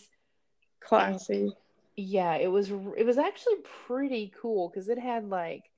Classy. 0.80 1.56
yeah 1.96 2.34
it 2.36 2.48
was 2.48 2.72
it 2.98 3.06
was 3.06 3.20
actually 3.20 3.58
pretty 3.86 4.34
cool 4.42 4.70
because 4.70 4.90
it 4.90 4.98
had 4.98 5.30
like 5.30 5.71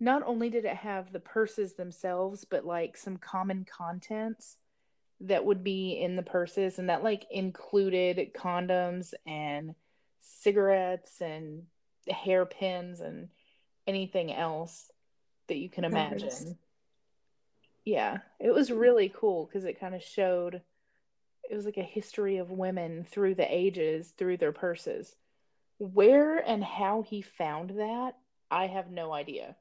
not 0.00 0.22
only 0.24 0.48
did 0.50 0.64
it 0.64 0.76
have 0.76 1.12
the 1.12 1.20
purses 1.20 1.74
themselves 1.74 2.44
but 2.44 2.64
like 2.64 2.96
some 2.96 3.16
common 3.16 3.64
contents 3.64 4.56
that 5.20 5.44
would 5.44 5.64
be 5.64 5.92
in 5.92 6.14
the 6.16 6.22
purses 6.22 6.78
and 6.78 6.88
that 6.88 7.02
like 7.02 7.26
included 7.30 8.32
condoms 8.34 9.14
and 9.26 9.74
cigarettes 10.20 11.20
and 11.20 11.64
hairpins 12.08 13.00
and 13.00 13.28
anything 13.86 14.32
else 14.32 14.90
that 15.48 15.56
you 15.56 15.68
can 15.68 15.82
Nice. 15.82 15.92
imagine. 15.92 16.58
Yeah 17.84 18.18
it 18.38 18.52
was 18.52 18.70
really 18.70 19.08
cool 19.14 19.46
because 19.46 19.64
it 19.64 19.80
kind 19.80 19.94
of 19.94 20.02
showed 20.02 20.62
it 21.50 21.54
was 21.54 21.64
like 21.64 21.78
a 21.78 21.82
history 21.82 22.36
of 22.36 22.50
women 22.50 23.04
through 23.04 23.34
the 23.34 23.52
ages 23.52 24.12
through 24.16 24.36
their 24.36 24.52
purses. 24.52 25.16
Where 25.78 26.36
and 26.38 26.62
how 26.62 27.02
he 27.02 27.22
found 27.22 27.70
that 27.78 28.16
i 28.50 28.66
have 28.66 28.90
no 28.90 29.12
idea 29.12 29.56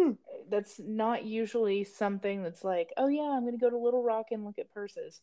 Hmm. 0.00 0.12
that's 0.50 0.80
not 0.80 1.24
usually 1.24 1.84
something 1.84 2.42
that's 2.42 2.64
like 2.64 2.92
oh 2.96 3.06
yeah 3.06 3.30
i'm 3.36 3.44
gonna 3.44 3.58
go 3.58 3.70
to 3.70 3.78
little 3.78 4.02
rock 4.02 4.26
and 4.32 4.44
look 4.44 4.58
at 4.58 4.72
purses 4.72 5.20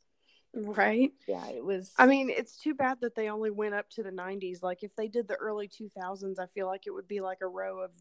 Right. 0.54 1.12
yeah 1.28 1.48
it 1.48 1.63
was 1.63 1.94
I 1.98 2.06
mean, 2.06 2.30
it's 2.30 2.58
too 2.58 2.74
bad 2.74 2.98
that 3.01 3.16
they 3.16 3.30
only 3.30 3.51
went 3.51 3.74
up 3.74 3.90
to 3.92 4.04
the 4.04 4.12
90s. 4.12 4.62
Like, 4.62 4.84
if 4.84 4.94
they 4.98 5.08
did 5.08 5.28
the 5.30 5.36
early 5.36 5.70
2000s, 5.70 6.40
I 6.40 6.48
feel 6.48 6.68
like 6.68 6.88
it 6.88 6.92
would 6.92 7.08
be 7.08 7.22
like 7.22 7.38
a 7.42 7.48
row 7.48 7.80
of 7.80 7.92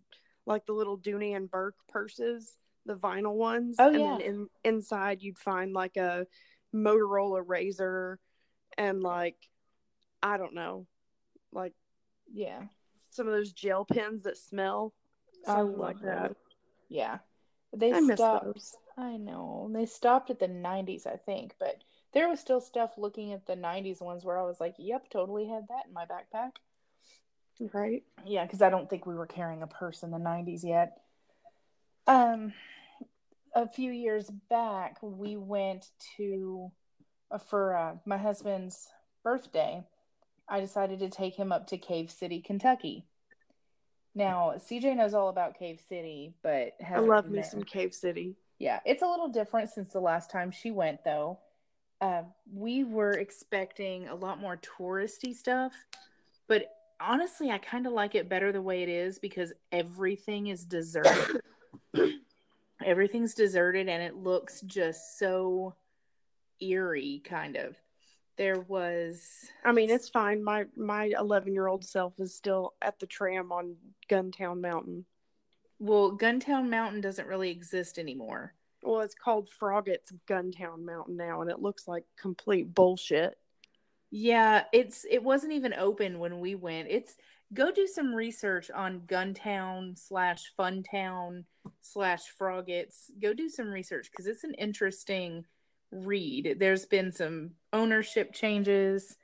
like 0.46 0.66
the 0.66 0.72
little 0.72 0.98
Dooney 0.98 1.36
and 1.36 1.48
Bourke 1.48 1.76
purses, 1.88 2.56
the 2.86 2.96
vinyl 2.96 3.34
ones. 3.34 3.76
Oh, 3.78 3.90
and 3.90 4.00
yeah. 4.00 4.18
then 4.18 4.20
in, 4.20 4.48
inside, 4.64 5.22
you'd 5.22 5.38
find 5.38 5.72
like 5.72 5.96
a 5.96 6.26
Motorola 6.74 7.44
Razr 7.44 8.16
and 8.76 9.00
like, 9.00 9.36
I 10.20 10.36
don't 10.36 10.54
know, 10.54 10.88
like 11.52 11.74
yeah 12.32 12.62
some 13.10 13.26
of 13.26 13.32
those 13.32 13.52
gel 13.52 13.84
pens 13.84 14.22
that 14.22 14.38
smell. 14.38 14.94
I 15.46 15.60
love 15.60 15.78
like 15.78 16.00
that. 16.02 16.36
Yeah 16.90 17.18
they 17.74 17.92
I 17.92 18.00
stopped 18.02 18.60
i 18.98 19.16
know 19.16 19.70
they 19.72 19.86
stopped 19.86 20.28
at 20.28 20.38
the 20.38 20.48
90s 20.48 21.06
i 21.06 21.16
think 21.16 21.54
but 21.58 21.76
there 22.12 22.28
was 22.28 22.40
still 22.40 22.60
stuff 22.60 22.98
looking 22.98 23.32
at 23.32 23.46
the 23.46 23.56
90s 23.56 24.00
ones 24.02 24.24
where 24.24 24.38
i 24.38 24.42
was 24.42 24.60
like 24.60 24.74
yep 24.78 25.08
totally 25.08 25.46
had 25.46 25.66
that 25.68 25.86
in 25.86 25.94
my 25.94 26.04
backpack 26.04 26.50
Right. 27.72 28.04
Yeah, 28.24 28.44
because 28.44 28.62
I 28.62 28.70
don't 28.70 28.88
think 28.88 29.06
we 29.06 29.14
were 29.14 29.26
carrying 29.26 29.62
a 29.62 29.66
purse 29.66 30.02
in 30.02 30.10
the 30.10 30.18
90s 30.18 30.64
yet. 30.64 30.98
Um, 32.06 32.54
a 33.54 33.68
few 33.68 33.92
years 33.92 34.30
back, 34.48 34.96
we 35.02 35.36
went 35.36 35.88
to 36.16 36.72
uh, 37.30 37.38
for 37.38 37.76
uh, 37.76 37.94
my 38.06 38.16
husband's 38.16 38.88
birthday. 39.22 39.84
I 40.48 40.60
decided 40.60 41.00
to 41.00 41.10
take 41.10 41.36
him 41.36 41.52
up 41.52 41.66
to 41.68 41.78
Cave 41.78 42.10
City, 42.10 42.40
Kentucky. 42.40 43.06
Now, 44.14 44.54
CJ 44.56 44.96
knows 44.96 45.14
all 45.14 45.28
about 45.28 45.58
Cave 45.58 45.80
City, 45.88 46.34
but 46.42 46.74
I 46.84 46.98
love 46.98 47.30
me 47.30 47.42
some 47.42 47.62
Cave 47.62 47.94
City. 47.94 48.36
Yeah, 48.58 48.80
it's 48.84 49.02
a 49.02 49.06
little 49.06 49.28
different 49.28 49.70
since 49.70 49.92
the 49.92 50.00
last 50.00 50.30
time 50.30 50.50
she 50.50 50.70
went, 50.70 51.04
though. 51.04 51.38
Uh, 52.00 52.22
we 52.52 52.82
were 52.84 53.12
expecting 53.12 54.08
a 54.08 54.14
lot 54.14 54.40
more 54.40 54.58
touristy 54.78 55.34
stuff, 55.34 55.72
but 56.48 56.70
honestly, 57.00 57.50
I 57.50 57.58
kind 57.58 57.86
of 57.86 57.92
like 57.92 58.14
it 58.14 58.28
better 58.28 58.52
the 58.52 58.62
way 58.62 58.82
it 58.82 58.88
is 58.88 59.18
because 59.18 59.52
everything 59.72 60.48
is 60.48 60.64
deserted. 60.64 61.40
Everything's 62.84 63.34
deserted 63.34 63.88
and 63.88 64.02
it 64.02 64.16
looks 64.16 64.62
just 64.62 65.18
so 65.18 65.74
eerie, 66.60 67.22
kind 67.24 67.56
of. 67.56 67.76
There 68.36 68.60
was. 68.60 69.26
I 69.64 69.72
mean, 69.72 69.90
it's 69.90 70.08
fine. 70.08 70.42
My 70.42 70.64
my 70.76 71.12
11 71.18 71.52
year 71.52 71.66
old 71.66 71.84
self 71.84 72.14
is 72.18 72.34
still 72.34 72.74
at 72.80 72.98
the 72.98 73.06
tram 73.06 73.52
on 73.52 73.76
Guntown 74.08 74.60
Mountain. 74.60 75.04
Well, 75.78 76.16
Guntown 76.16 76.68
Mountain 76.68 77.00
doesn't 77.00 77.26
really 77.26 77.50
exist 77.50 77.98
anymore. 77.98 78.54
Well, 78.82 79.00
it's 79.00 79.14
called 79.14 79.48
Froggett's 79.48 80.12
Guntown 80.28 80.84
Mountain 80.84 81.16
now, 81.16 81.42
and 81.42 81.50
it 81.50 81.60
looks 81.60 81.86
like 81.86 82.04
complete 82.18 82.74
bullshit. 82.74 83.36
Yeah, 84.10 84.64
it's 84.72 85.04
it 85.08 85.22
wasn't 85.22 85.52
even 85.52 85.74
open 85.74 86.18
when 86.18 86.40
we 86.40 86.54
went. 86.54 86.88
It's 86.90 87.16
go 87.52 87.70
do 87.70 87.86
some 87.86 88.14
research 88.14 88.70
on 88.70 89.00
Guntown 89.00 89.98
slash 89.98 90.52
Funtown 90.58 91.44
slash 91.80 92.20
Froggets. 92.38 93.10
Go 93.20 93.34
do 93.34 93.48
some 93.48 93.68
research 93.68 94.08
because 94.10 94.26
it's 94.26 94.44
an 94.44 94.54
interesting 94.54 95.44
read. 95.90 96.56
There's 96.58 96.86
been 96.86 97.12
some 97.12 97.52
ownership 97.72 98.32
changes, 98.32 99.16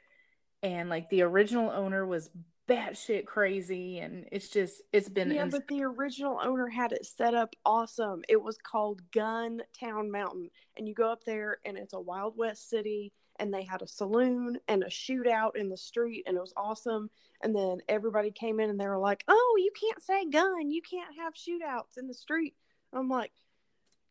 and 0.63 0.89
like 0.89 1.09
the 1.11 1.23
original 1.23 1.71
owner 1.71 2.07
was 2.07 2.31
batshit 2.69 3.27
crazy, 3.27 3.99
and 3.99 4.27
it's 4.33 4.49
just 4.49 4.83
it's 4.93 5.09
been 5.09 5.31
Yeah, 5.31 5.43
ins- 5.43 5.53
but 5.53 5.69
the 5.69 5.85
original 5.85 6.41
owner 6.43 6.69
had 6.69 6.93
it 6.93 7.07
set 7.07 7.35
up 7.35 7.55
awesome. 7.65 8.23
It 8.29 8.43
was 8.43 8.59
called 8.59 9.01
Gun 9.13 9.63
Town 9.79 10.11
Mountain, 10.11 10.51
and 10.77 10.89
you 10.89 10.95
go 10.95 11.11
up 11.11 11.25
there, 11.25 11.59
and 11.65 11.77
it's 11.77 11.95
a 11.95 12.01
Wild 12.01 12.37
West 12.37 12.69
city, 12.69 13.13
and 13.39 13.53
they 13.53 13.63
had 13.63 13.83
a 13.83 13.87
saloon 13.87 14.59
and 14.67 14.83
a 14.83 14.89
shootout 14.89 15.57
in 15.57 15.69
the 15.69 15.77
street, 15.77 16.25
and 16.27 16.37
it 16.37 16.41
was 16.41 16.55
awesome. 16.57 17.11
And 17.43 17.55
then 17.55 17.79
everybody 17.89 18.31
came 18.31 18.61
in, 18.61 18.71
and 18.71 18.81
they 18.81 18.89
were 18.89 18.99
like, 18.99 19.23
"Oh, 19.29 19.57
you 19.59 19.71
can't 19.79 20.03
say 20.03 20.25
gun. 20.29 20.71
You 20.71 20.83
can't 20.83 21.15
have 21.19 21.35
shootouts 21.35 21.99
in 21.99 22.09
the 22.09 22.15
street." 22.15 22.57
I'm 22.93 23.09
like, 23.09 23.33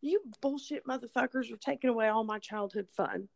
"You 0.05 0.21
bullshit 0.41 0.85
motherfuckers 0.85 1.51
are 1.51 1.57
taking 1.57 1.89
away 1.89 2.07
all 2.07 2.23
my 2.23 2.39
childhood 2.39 2.87
fun." 2.95 3.27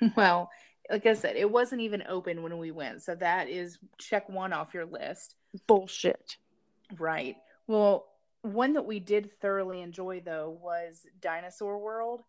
well, 0.16 0.50
like 0.90 1.06
I 1.06 1.14
said, 1.14 1.36
it 1.36 1.50
wasn't 1.50 1.80
even 1.80 2.04
open 2.08 2.42
when 2.42 2.58
we 2.58 2.70
went, 2.70 3.02
so 3.02 3.14
that 3.16 3.48
is 3.48 3.78
check 3.98 4.28
one 4.28 4.52
off 4.52 4.74
your 4.74 4.86
list. 4.86 5.36
Bullshit. 5.66 6.36
Right. 6.98 7.36
Well, 7.66 8.06
one 8.42 8.74
that 8.74 8.84
we 8.84 9.00
did 9.00 9.30
thoroughly 9.40 9.80
enjoy 9.80 10.20
though 10.20 10.58
was 10.62 11.06
Dinosaur 11.20 11.78
World. 11.78 12.22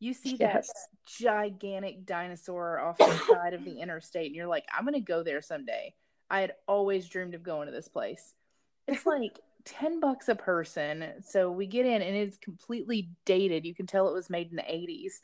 You 0.00 0.14
see 0.14 0.36
that 0.36 0.64
gigantic 1.06 2.06
dinosaur 2.06 2.80
off 2.80 2.98
the 2.98 3.16
side 3.30 3.54
of 3.54 3.64
the 3.64 3.78
interstate, 3.80 4.26
and 4.26 4.34
you're 4.34 4.46
like, 4.46 4.64
I'm 4.76 4.84
gonna 4.84 5.00
go 5.00 5.22
there 5.22 5.42
someday. 5.42 5.94
I 6.30 6.40
had 6.40 6.54
always 6.66 7.08
dreamed 7.08 7.34
of 7.34 7.42
going 7.42 7.66
to 7.66 7.72
this 7.72 7.88
place. 7.88 8.34
It's 8.86 9.04
like 9.04 9.38
10 9.64 10.00
bucks 10.00 10.28
a 10.28 10.34
person. 10.34 11.04
So 11.26 11.50
we 11.50 11.66
get 11.66 11.86
in 11.86 12.02
and 12.02 12.16
it's 12.16 12.38
completely 12.38 13.10
dated. 13.24 13.64
You 13.64 13.74
can 13.74 13.86
tell 13.86 14.08
it 14.08 14.14
was 14.14 14.30
made 14.30 14.50
in 14.50 14.56
the 14.56 14.62
80s. 14.62 15.20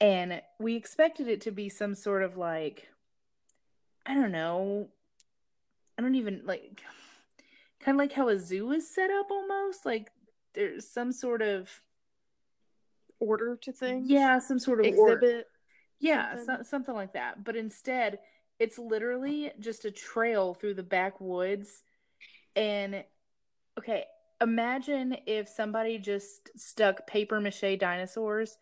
And 0.00 0.42
we 0.58 0.74
expected 0.76 1.28
it 1.28 1.42
to 1.42 1.50
be 1.50 1.68
some 1.68 1.94
sort 1.94 2.22
of 2.22 2.36
like, 2.36 2.88
I 4.04 4.14
don't 4.14 4.32
know. 4.32 4.88
I 5.96 6.02
don't 6.02 6.16
even 6.16 6.42
like, 6.44 6.82
kind 7.80 7.94
of 7.96 7.98
like 8.00 8.12
how 8.12 8.28
a 8.28 8.38
zoo 8.38 8.72
is 8.72 8.92
set 8.92 9.10
up 9.10 9.30
almost. 9.30 9.86
Like 9.86 10.10
there's 10.54 10.88
some 10.88 11.12
sort 11.12 11.42
of, 11.42 11.70
Order 13.20 13.54
to 13.62 13.70
things. 13.72 14.10
yeah, 14.10 14.40
some 14.40 14.58
sort 14.58 14.80
of 14.80 14.86
Exhibit. 14.86 15.46
yeah, 16.00 16.34
something. 16.34 16.56
so, 16.56 16.62
something 16.64 16.94
like 16.96 17.12
that. 17.12 17.44
But 17.44 17.54
instead, 17.54 18.18
it's 18.58 18.80
literally 18.80 19.52
just 19.60 19.84
a 19.84 19.92
trail 19.92 20.54
through 20.54 20.74
the 20.74 20.82
backwoods, 20.82 21.84
and 22.56 23.04
Okay, 23.78 24.04
imagine 24.40 25.16
if 25.26 25.48
somebody 25.48 25.98
just 25.98 26.50
stuck 26.56 27.06
paper 27.06 27.40
mache 27.40 27.78
dinosaurs 27.78 28.58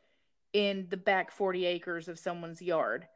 in 0.52 0.86
the 0.90 0.96
back 0.96 1.30
40 1.30 1.66
acres 1.66 2.08
of 2.08 2.18
someone's 2.18 2.62
yard. 2.62 3.06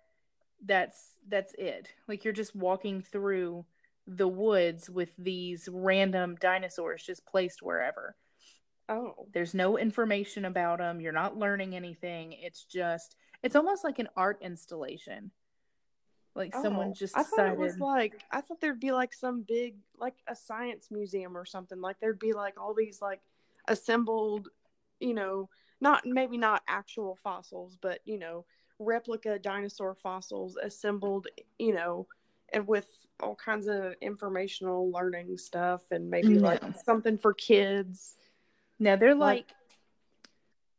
That's 0.65 1.17
that's 1.29 1.55
it. 1.59 1.89
Like 2.09 2.25
you're 2.25 2.33
just 2.33 2.57
walking 2.57 3.03
through 3.03 3.65
the 4.07 4.29
woods 4.29 4.91
with 4.91 5.11
these 5.19 5.69
random 5.71 6.37
dinosaurs 6.41 7.03
just 7.03 7.27
placed 7.27 7.63
wherever. 7.63 8.17
Oh. 8.89 9.27
There's 9.33 9.55
no 9.55 9.79
information 9.79 10.45
about 10.45 10.79
them. 10.79 11.01
You're 11.01 11.13
not 11.13 11.39
learning 11.39 11.75
anything. 11.75 12.33
It's 12.33 12.65
just 12.65 13.17
it's 13.43 13.57
almost 13.57 13.85
like 13.85 13.99
an 13.99 14.09
art 14.17 14.39
installation. 14.43 15.31
Like 16.35 16.53
someone 16.55 16.89
Oh, 16.89 16.95
just 16.95 17.17
I 17.17 17.23
thought 17.23 17.47
it 17.49 17.57
was 17.57 17.79
like 17.79 18.25
I 18.33 18.41
thought 18.41 18.61
there'd 18.61 18.81
be 18.81 18.91
like 18.93 19.13
some 19.13 19.43
big 19.43 19.77
like 19.99 20.17
a 20.27 20.35
science 20.35 20.89
museum 20.91 21.37
or 21.37 21.45
something. 21.45 21.81
Like 21.81 22.01
there'd 22.01 22.19
be 22.19 22.33
like 22.33 22.61
all 22.61 22.75
these 22.75 23.01
like 23.01 23.21
assembled, 23.69 24.49
you 24.99 25.15
know, 25.15 25.49
not 25.81 26.05
maybe 26.05 26.37
not 26.37 26.63
actual 26.67 27.17
fossils, 27.23 27.77
but 27.81 28.01
you 28.05 28.19
know, 28.19 28.45
replica 28.81 29.39
dinosaur 29.39 29.95
fossils 29.95 30.57
assembled, 30.57 31.29
you 31.59 31.73
know, 31.73 32.09
and 32.53 32.67
with 32.67 32.89
all 33.21 33.37
kinds 33.37 33.69
of 33.69 33.95
informational 34.01 34.91
learning 34.91 35.39
stuff 35.39 35.83
and 35.93 36.11
maybe 36.11 36.39
like 36.39 36.63
something 36.85 37.17
for 37.17 37.33
kids. 37.33 38.17
No, 38.81 38.97
they're 38.97 39.15
Like- 39.15 39.53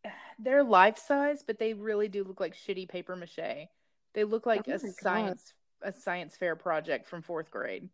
like 0.03 0.13
they're 0.39 0.63
life 0.65 0.97
size, 0.97 1.43
but 1.47 1.59
they 1.59 1.73
really 1.73 2.09
do 2.09 2.25
look 2.25 2.41
like 2.41 2.55
shitty 2.55 2.89
paper 2.89 3.15
mache. 3.15 3.69
They 4.15 4.23
look 4.23 4.47
like 4.47 4.61
Oh 4.67 4.71
a 4.71 4.77
my 4.77 4.79
God. 4.79 4.93
science 4.99 5.53
a 5.83 5.93
science 5.93 6.35
fair 6.35 6.55
project 6.55 7.05
from 7.05 7.21
fourth 7.21 7.51
grade. 7.51 7.89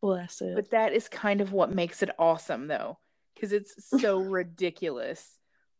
Bless 0.00 0.40
it. 0.42 0.54
But 0.56 0.70
that 0.70 0.92
is 0.92 1.08
kind 1.08 1.40
of 1.40 1.52
what 1.52 1.70
makes 1.72 2.02
it 2.02 2.10
awesome 2.18 2.66
though, 2.66 2.98
because 3.34 3.52
it's 3.52 3.88
so 3.88 4.18
ridiculous. 4.38 5.38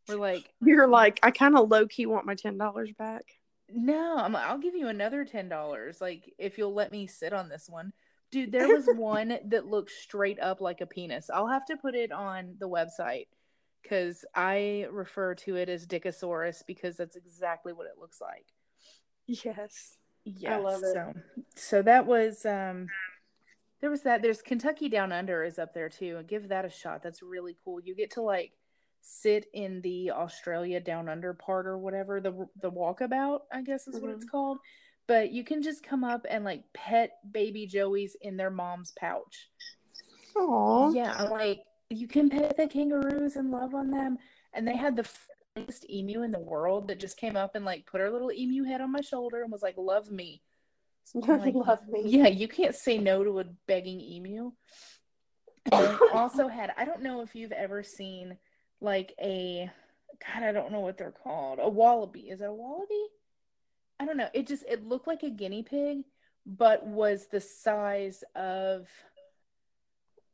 We're 0.09 0.17
like, 0.17 0.49
You're 0.61 0.87
like, 0.87 1.19
I 1.23 1.31
kind 1.31 1.57
of 1.57 1.69
low 1.71 1.87
key 1.87 2.07
want 2.07 2.27
my 2.27 2.35
ten 2.37 2.57
dollars 2.59 2.93
back. 2.97 3.25
no, 3.69 4.17
I'm 4.19 4.37
I'll 4.37 4.59
give 4.59 4.75
you 4.77 4.89
another 4.89 5.25
ten 5.25 5.49
dollars, 5.49 6.01
like 6.01 6.33
if 6.39 6.59
you'll 6.59 6.75
let 6.75 6.93
me 6.93 7.07
sit 7.07 7.33
on 7.33 7.49
this 7.49 7.69
one. 7.69 7.93
Dude, 8.31 8.53
there 8.53 8.69
was 8.69 8.87
one 8.95 9.39
that 9.47 9.67
looked 9.67 9.91
straight 9.91 10.39
up 10.41 10.61
like 10.61 10.81
a 10.83 10.87
penis. 10.87 11.31
I'll 11.33 11.49
have 11.49 11.65
to 11.67 11.77
put 11.77 11.95
it 11.95 12.13
on 12.13 12.57
the 12.59 12.69
website 12.69 13.27
because 13.83 14.25
I 14.35 14.87
refer 14.91 15.35
to 15.37 15.57
it 15.57 15.69
as 15.69 15.87
Dickosaurus 15.87 16.63
because 16.67 16.97
that's 16.97 17.17
exactly 17.17 17.73
what 17.73 17.87
it 17.87 17.99
looks 18.01 18.21
like. 18.21 18.47
Yes. 19.27 19.97
Yeah, 20.25 20.57
I 20.57 20.61
love 20.61 20.83
it. 20.83 20.95
So, 20.95 21.13
so 21.55 21.83
that 21.83 22.07
was 22.07 22.47
um, 22.47 22.89
there 23.81 23.91
was 23.91 24.03
that. 24.03 24.23
There's 24.23 24.41
Kentucky 24.41 24.89
Down 24.89 25.13
Under 25.13 25.45
is 25.45 25.59
up 25.59 25.75
there 25.75 25.91
too. 25.91 26.23
Give 26.27 26.49
that 26.49 26.65
a 26.65 26.71
shot. 26.71 27.03
That's 27.03 27.23
really 27.23 27.57
cool. 27.65 27.81
You 27.81 27.95
get 27.95 28.13
to 28.13 28.23
like 28.23 28.53
sit 29.03 29.47
in 29.53 29.83
the 29.83 30.11
Australia 30.11 30.81
Down 30.81 31.11
Under 31.11 31.35
part 31.35 31.67
or 31.67 31.77
whatever 31.77 32.21
the 32.21 32.49
the 32.63 32.71
walkabout, 32.71 33.41
I 33.53 33.61
guess 33.61 33.87
is 33.87 34.01
what 34.01 34.11
it's 34.11 34.25
called. 34.25 34.59
But 35.07 35.33
you 35.33 35.45
can 35.45 35.63
just 35.63 35.83
come 35.83 36.03
up 36.03 36.25
and 36.29 36.45
like 36.45 36.65
pet 36.73 37.19
baby 37.31 37.69
joeys 37.71 38.13
in 38.23 38.39
their 38.39 38.51
mom's 38.51 38.93
pouch. 38.99 39.51
Aw. 40.37 40.93
Yeah, 40.93 41.25
like 41.25 41.61
you 41.91 42.09
can 42.09 42.31
pet 42.31 42.57
the 42.57 42.67
kangaroos 42.67 43.37
and 43.37 43.51
love 43.51 43.75
on 43.75 43.91
them. 43.91 44.17
And 44.55 44.67
they 44.67 44.77
had 44.77 44.97
the 44.97 45.07
friendliest 45.55 45.89
emu 45.89 46.23
in 46.23 46.33
the 46.33 46.39
world 46.39 46.89
that 46.89 47.01
just 47.01 47.17
came 47.17 47.37
up 47.37 47.55
and 47.55 47.65
like 47.65 47.87
put 47.87 48.01
her 48.01 48.11
little 48.11 48.33
emu 48.33 48.65
head 48.65 48.81
on 48.81 48.93
my 48.93 49.01
shoulder 49.01 49.43
and 49.43 49.53
was 49.53 49.63
like, 49.63 49.77
"Love 49.77 50.11
me." 50.11 50.43
Like, 51.15 51.55
Love 51.55 51.87
me. 51.89 52.03
Yeah, 52.07 52.29
you 52.29 52.49
can't 52.49 52.75
say 52.75 52.99
no 52.99 53.23
to 53.23 53.41
a 53.41 53.45
begging 53.69 54.01
emu. 54.01 54.53
And 55.71 55.99
also 56.13 56.49
had, 56.49 56.73
I 56.77 56.85
don't 56.85 57.03
know 57.03 57.21
if 57.21 57.35
you've 57.35 57.53
ever 57.53 57.83
seen 57.83 58.37
like 58.81 59.15
a, 59.21 59.71
God, 60.27 60.43
I 60.43 60.53
don't 60.53 60.73
know 60.73 60.81
what 60.81 60.99
they're 60.99 61.13
called. 61.13 61.59
A 61.61 61.69
wallaby. 61.69 62.31
Is 62.31 62.41
it 62.41 62.49
a 62.49 62.53
wallaby? 62.53 63.07
I 64.01 64.07
don't 64.07 64.17
know. 64.17 64.29
It 64.33 64.47
just, 64.47 64.65
it 64.69 64.87
looked 64.87 65.07
like 65.07 65.23
a 65.23 65.31
guinea 65.31 65.63
pig, 65.63 65.99
but 66.47 66.87
was 66.87 67.27
the 67.31 67.41
size 67.41 68.25
of 68.35 68.89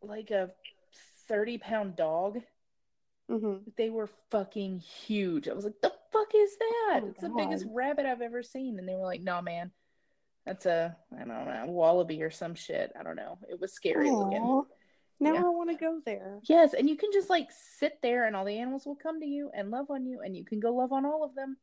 like 0.02 0.30
a 0.30 0.50
30 1.28 1.58
pound 1.58 1.96
dog. 1.96 2.38
Hmm 3.30 3.56
They 3.76 3.90
were 3.90 4.08
fucking 4.30 4.80
huge. 4.80 5.48
I 5.48 5.52
was 5.52 5.64
like, 5.64 5.80
the 5.80 5.92
fuck 6.12 6.28
is 6.34 6.56
that? 6.58 7.00
Oh, 7.02 7.06
it's 7.08 7.20
the 7.20 7.28
biggest 7.36 7.64
rabbit 7.70 8.06
I've 8.06 8.20
ever 8.20 8.42
seen. 8.42 8.78
And 8.78 8.88
they 8.88 8.94
were 8.94 9.04
like, 9.06 9.22
nah, 9.22 9.40
man, 9.40 9.70
that's 10.44 10.66
a, 10.66 10.96
I 11.14 11.18
don't 11.18 11.28
know, 11.28 11.64
wallaby 11.68 12.22
or 12.22 12.30
some 12.30 12.54
shit. 12.54 12.92
I 12.98 13.02
don't 13.02 13.16
know. 13.16 13.38
It 13.48 13.60
was 13.60 13.72
scary 13.72 14.10
looking. 14.10 14.42
Aw. 14.42 14.62
Now 15.20 15.34
Yeah. 15.34 15.40
I 15.40 15.48
want 15.50 15.70
to 15.70 15.76
go 15.76 16.00
there. 16.04 16.40
Yes. 16.44 16.74
And 16.74 16.88
you 16.88 16.96
can 16.96 17.10
just 17.12 17.30
like 17.30 17.48
sit 17.78 17.98
there 18.02 18.26
and 18.26 18.34
all 18.34 18.44
the 18.44 18.58
animals 18.58 18.86
will 18.86 18.96
come 18.96 19.20
to 19.20 19.26
you 19.26 19.50
and 19.54 19.70
love 19.70 19.90
on 19.90 20.06
you 20.06 20.20
and 20.24 20.36
you 20.36 20.44
can 20.44 20.58
go 20.60 20.74
love 20.74 20.92
on 20.92 21.04
all 21.06 21.24
of 21.24 21.34
them. 21.34 21.56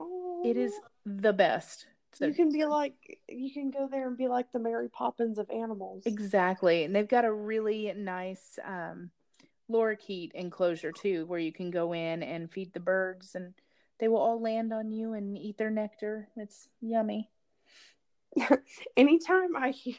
Oh, 0.00 0.42
It 0.44 0.56
is 0.56 0.72
the 1.06 1.32
best. 1.32 1.86
So 2.14 2.26
You 2.26 2.34
can 2.34 2.52
be 2.52 2.64
like, 2.64 3.20
you 3.28 3.52
can 3.52 3.70
go 3.70 3.88
there 3.90 4.06
and 4.06 4.16
be 4.16 4.28
like 4.28 4.52
the 4.52 4.58
Mary 4.58 4.88
Poppins 4.88 5.38
of 5.38 5.48
animals. 5.50 6.02
Exactly. 6.04 6.84
And 6.84 6.94
they've 6.94 7.08
got 7.08 7.24
a 7.24 7.32
really 7.32 7.92
nice 7.96 8.58
um, 8.64 9.10
lorikeet 9.70 10.32
enclosure 10.32 10.92
too, 10.92 11.26
where 11.26 11.38
you 11.38 11.52
can 11.52 11.70
go 11.70 11.92
in 11.92 12.22
and 12.22 12.50
feed 12.50 12.72
the 12.72 12.80
birds 12.80 13.34
and 13.34 13.54
they 13.98 14.08
will 14.08 14.18
all 14.18 14.40
land 14.40 14.72
on 14.72 14.90
you 14.90 15.12
and 15.12 15.38
eat 15.38 15.58
their 15.58 15.70
nectar. 15.70 16.28
It's 16.36 16.68
yummy. 16.80 17.30
anytime 18.96 19.56
I 19.56 19.70
hear, 19.70 19.94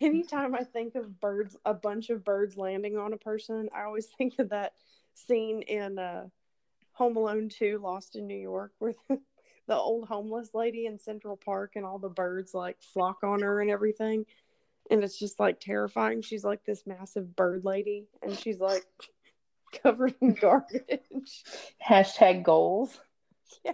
anytime 0.00 0.54
I 0.54 0.64
think 0.64 0.94
of 0.94 1.20
birds, 1.20 1.56
a 1.64 1.74
bunch 1.74 2.10
of 2.10 2.24
birds 2.24 2.56
landing 2.56 2.96
on 2.96 3.12
a 3.12 3.18
person, 3.18 3.68
I 3.74 3.82
always 3.82 4.06
think 4.18 4.38
of 4.38 4.50
that 4.50 4.72
scene 5.14 5.62
in 5.62 5.98
uh, 5.98 6.26
Home 6.92 7.16
Alone 7.16 7.48
2, 7.48 7.78
Lost 7.82 8.16
in 8.16 8.26
New 8.26 8.38
York, 8.38 8.72
where 8.78 8.94
the, 9.08 9.20
the 9.66 9.76
old 9.76 10.08
homeless 10.08 10.54
lady 10.54 10.86
in 10.86 10.98
Central 10.98 11.36
Park 11.36 11.72
and 11.76 11.84
all 11.84 11.98
the 11.98 12.08
birds 12.08 12.54
like 12.54 12.80
flock 12.82 13.22
on 13.22 13.42
her 13.42 13.60
and 13.60 13.70
everything. 13.70 14.26
And 14.90 15.02
it's 15.02 15.18
just 15.18 15.40
like 15.40 15.60
terrifying. 15.60 16.22
She's 16.22 16.44
like 16.44 16.64
this 16.64 16.82
massive 16.86 17.34
bird 17.34 17.64
lady 17.64 18.06
and 18.22 18.38
she's 18.38 18.60
like 18.60 18.84
covered 19.82 20.14
in 20.20 20.34
garbage. 20.34 21.44
Hashtag 21.86 22.42
goals. 22.42 22.98
Yeah, 23.64 23.72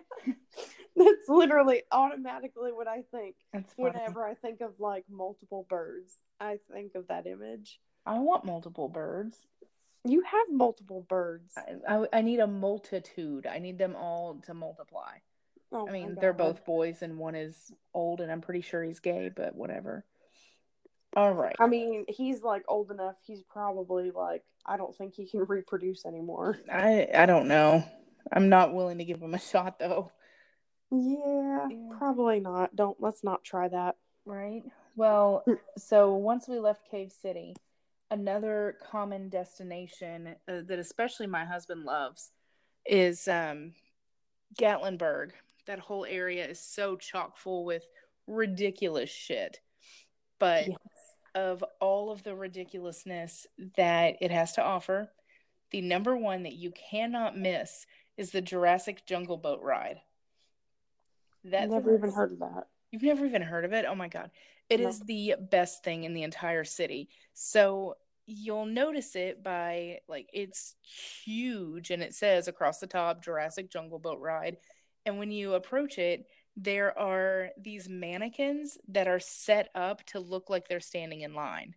that's 0.95 1.29
literally 1.29 1.83
automatically 1.91 2.71
what 2.71 2.87
I 2.87 3.03
think. 3.11 3.35
That's. 3.53 3.73
Whenever 3.77 4.27
I 4.27 4.35
think 4.35 4.61
of 4.61 4.79
like 4.79 5.05
multiple 5.09 5.67
birds, 5.69 6.13
I 6.39 6.59
think 6.71 6.95
of 6.97 7.09
that 7.09 7.27
image. 7.27 7.81
I 8.05 8.19
want 8.19 8.45
multiple 8.45 8.89
birds. 8.89 9.37
You 10.05 10.23
have 10.23 10.51
multiple 10.51 11.07
birds. 11.09 11.55
I, 11.57 11.97
I, 11.97 12.07
I 12.13 12.21
need 12.23 12.41
a 12.41 12.47
multitude. 12.47 13.47
I 13.47 13.59
need 13.59 13.79
them 13.79 13.97
all 13.97 14.41
to 14.47 14.55
multiply. 14.55 15.17
Oh 15.73 15.89
I 15.89 15.93
mean, 15.93 16.17
they're 16.21 16.33
both 16.33 16.65
boys 16.65 17.03
and 17.03 17.19
one 17.19 17.35
is 17.35 17.73
old 17.95 18.21
and 18.21 18.31
I'm 18.33 18.41
pretty 18.41 18.63
sure 18.63 18.83
he's 18.83 18.99
gay, 18.99 19.31
but 19.35 19.55
whatever. 19.55 20.05
All 21.17 21.33
right. 21.33 21.57
I 21.59 21.67
mean, 21.67 22.05
he's 22.09 22.43
like 22.43 22.63
old 22.69 22.91
enough. 22.91 23.17
He's 23.27 23.43
probably 23.43 24.11
like, 24.11 24.45
I 24.65 24.77
don't 24.77 24.97
think 24.97 25.15
he 25.15 25.27
can 25.27 25.45
reproduce 25.49 26.07
anymore. 26.07 26.59
I 26.73 27.09
I 27.15 27.27
don't 27.27 27.49
know. 27.49 27.85
I'm 28.33 28.49
not 28.49 28.75
willing 28.75 28.99
to 28.99 29.05
give 29.05 29.21
him 29.21 29.35
a 29.35 29.39
shot 29.41 29.79
though. 29.79 30.13
Yeah, 30.93 31.69
Yeah. 31.71 31.97
probably 31.99 32.41
not. 32.41 32.75
Don't 32.77 33.01
let's 33.01 33.25
not 33.25 33.45
try 33.45 33.69
that. 33.69 33.97
Right. 34.25 34.63
Well, 34.97 35.45
so 35.79 36.15
once 36.15 36.47
we 36.49 36.59
left 36.59 36.91
Cave 36.91 37.13
City, 37.13 37.55
another 38.11 38.77
common 38.91 39.29
destination 39.29 40.35
uh, 40.49 40.61
that 40.67 40.79
especially 40.79 41.27
my 41.27 41.45
husband 41.45 41.85
loves 41.85 42.31
is 42.87 43.27
um, 43.29 43.73
Gatlinburg. 44.59 45.31
That 45.67 45.79
whole 45.79 46.05
area 46.05 46.47
is 46.47 46.59
so 46.61 46.97
chock 46.97 47.37
full 47.37 47.65
with 47.65 47.85
ridiculous 48.27 49.11
shit. 49.11 49.61
But 50.39 50.69
Yes. 50.69 50.77
Of 51.35 51.65
all 51.81 52.11
of 52.11 52.23
the 52.23 52.35
ridiculousness 52.35 53.47
that 53.77 54.17
it 54.21 54.31
has 54.31 54.53
to 54.53 54.63
offer, 54.63 55.11
the 55.71 55.81
number 55.81 56.17
one 56.17 56.43
that 56.43 56.55
you 56.55 56.73
cannot 56.73 57.39
miss 57.39 57.87
is 58.17 58.31
the 58.31 58.41
Jurassic 58.41 59.07
Jungle 59.07 59.37
Boat 59.37 59.61
ride. 59.63 60.01
That 61.45 61.71
Never 61.71 61.95
even 61.97 62.13
heard 62.13 62.33
of 62.33 62.39
that. 62.41 62.67
You've 62.91 63.03
never 63.03 63.25
even 63.25 63.43
heard 63.43 63.65
of 63.65 63.73
it? 63.73 63.87
Oh 63.89 63.95
my 63.95 64.09
god. 64.09 64.31
it 64.69 64.81
No. 64.81 64.89
is 64.89 65.01
the 65.01 65.35
best 65.51 65.83
thing 65.85 66.05
in 66.05 66.13
the 66.15 66.23
entire 66.23 66.65
city. 66.65 67.09
So 67.35 67.97
you'll 68.27 68.67
notice 68.67 69.17
it 69.17 69.43
by 69.43 70.01
like 70.09 70.29
it's 70.33 70.75
huge 71.25 71.91
and 71.91 72.03
it 72.03 72.15
says 72.15 72.47
across 72.47 72.79
the 72.79 72.87
top 72.87 73.25
Jurassic 73.25 73.71
Jungle 73.71 73.99
Boat 73.99 74.21
Ride. 74.21 74.59
And 75.07 75.19
when 75.19 75.31
you 75.31 75.55
approach 75.55 75.99
it, 75.99 76.27
there 76.57 76.99
are 76.99 77.51
these 77.59 77.89
mannequins 77.89 78.79
that 78.89 79.09
are 79.09 79.21
set 79.21 79.69
up 79.75 80.05
to 80.07 80.21
look 80.21 80.51
like 80.51 80.69
they're 80.69 80.81
standing 80.81 81.23
in 81.23 81.35
line. 81.35 81.75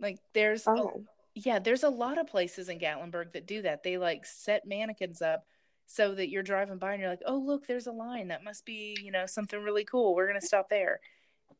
Like 0.00 0.18
there's 0.32 0.66
a- 0.66 0.70
Oh, 0.70 1.04
yeah, 1.34 1.58
there's 1.58 1.82
a 1.82 1.88
lot 1.88 2.18
of 2.18 2.26
places 2.26 2.68
in 2.68 2.78
Gatlinburg 2.78 3.32
that 3.32 3.46
do 3.46 3.62
that. 3.62 3.82
They 3.82 3.98
like 3.98 4.24
set 4.24 4.66
mannequins 4.66 5.20
up 5.22 5.44
so 5.86 6.14
that 6.14 6.28
you're 6.30 6.42
driving 6.42 6.78
by 6.78 6.92
and 6.92 7.00
you're 7.00 7.10
like, 7.10 7.22
oh, 7.26 7.38
look, 7.38 7.66
there's 7.66 7.86
a 7.86 7.92
line. 7.92 8.28
That 8.28 8.44
must 8.44 8.64
be, 8.64 8.96
you 9.02 9.10
know, 9.10 9.26
something 9.26 9.60
really 9.60 9.84
cool. 9.84 10.14
We're 10.14 10.28
going 10.28 10.40
to 10.40 10.46
stop 10.46 10.68
there. 10.70 11.00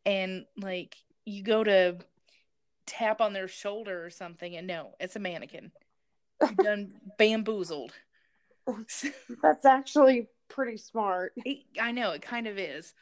And 0.07 0.45
like 0.57 0.97
you 1.25 1.43
go 1.43 1.65
to 1.65 1.97
tap 2.87 3.21
on 3.21 3.33
their 3.33 3.49
shoulder 3.49 4.05
or 4.05 4.11
something, 4.11 4.57
and 4.57 4.67
no, 4.67 4.95
it's 5.01 5.17
a 5.17 5.21
mannequin. 5.21 5.73
You've 6.41 6.57
done 6.57 6.95
bamboozled. 7.19 7.93
That's 9.43 9.65
actually 9.65 10.29
pretty 10.49 10.77
smart. 10.77 11.33
It, 11.45 11.65
I 11.81 11.93
know 11.93 12.13
it 12.13 12.23
kind 12.23 12.47
of 12.47 12.59
is. 12.59 12.95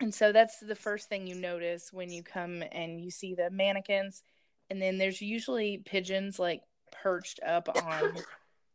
And 0.00 0.14
so 0.14 0.32
that's 0.32 0.60
the 0.60 0.74
first 0.74 1.08
thing 1.08 1.26
you 1.26 1.34
notice 1.34 1.92
when 1.92 2.10
you 2.10 2.22
come 2.22 2.62
and 2.72 3.00
you 3.00 3.10
see 3.10 3.34
the 3.34 3.50
mannequins. 3.50 4.22
And 4.70 4.80
then 4.80 4.98
there's 4.98 5.20
usually 5.20 5.82
pigeons 5.84 6.38
like 6.38 6.62
perched 7.02 7.40
up 7.44 7.68
on 7.84 8.16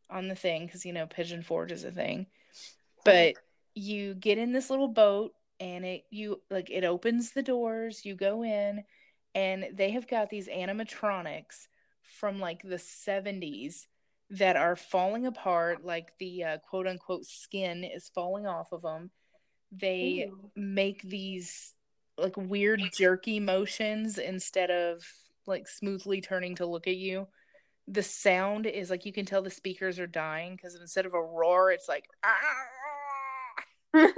on 0.09 0.27
the 0.27 0.35
thing 0.35 0.65
because 0.65 0.85
you 0.85 0.93
know 0.93 1.07
pigeon 1.07 1.41
forge 1.41 1.71
is 1.71 1.83
a 1.83 1.91
thing. 1.91 2.27
But 3.05 3.35
you 3.75 4.13
get 4.15 4.37
in 4.37 4.51
this 4.51 4.69
little 4.69 4.87
boat 4.87 5.33
and 5.59 5.85
it 5.85 6.03
you 6.09 6.41
like 6.49 6.69
it 6.69 6.83
opens 6.83 7.31
the 7.31 7.43
doors, 7.43 8.05
you 8.05 8.15
go 8.15 8.43
in 8.43 8.83
and 9.35 9.67
they 9.73 9.91
have 9.91 10.07
got 10.07 10.29
these 10.29 10.47
animatronics 10.47 11.67
from 12.01 12.39
like 12.39 12.61
the 12.61 12.75
70s 12.75 13.87
that 14.29 14.55
are 14.55 14.75
falling 14.75 15.25
apart 15.25 15.85
like 15.85 16.11
the 16.19 16.43
uh, 16.43 16.57
quote 16.69 16.87
unquote 16.87 17.25
skin 17.25 17.83
is 17.83 18.09
falling 18.13 18.47
off 18.47 18.71
of 18.71 18.81
them 18.81 19.11
they 19.71 20.25
Ew. 20.27 20.51
make 20.55 21.01
these 21.03 21.73
like 22.17 22.35
weird 22.37 22.81
jerky 22.93 23.39
motions 23.39 24.17
instead 24.17 24.69
of 24.71 25.03
like 25.45 25.67
smoothly 25.67 26.21
turning 26.21 26.55
to 26.55 26.65
look 26.65 26.87
at 26.87 26.95
you 26.95 27.27
the 27.87 28.03
sound 28.03 28.65
is 28.65 28.89
like 28.89 29.05
you 29.05 29.11
can 29.13 29.25
tell 29.25 29.41
the 29.41 29.49
speakers 29.49 29.99
are 29.99 30.07
dying 30.07 30.55
because 30.55 30.75
instead 30.75 31.05
of 31.05 31.13
a 31.13 31.21
roar 31.21 31.71
it's 31.71 31.89
like 31.89 32.05
"Ah!" 32.23 34.07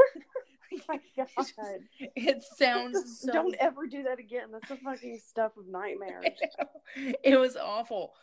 Oh 0.74 0.80
my 0.90 1.00
god. 1.18 1.80
it 2.16 2.42
sounds 2.58 3.20
so 3.22 3.32
Don't 3.32 3.56
ever 3.60 3.88
do 3.88 4.04
that 4.04 4.20
again. 4.20 4.48
That's 4.52 4.68
the 4.68 4.78
fucking 4.78 5.20
stuff 5.26 5.54
of 5.58 5.68
nightmares. 5.68 6.26
it 7.24 7.40
was 7.40 7.56
awful 7.56 8.14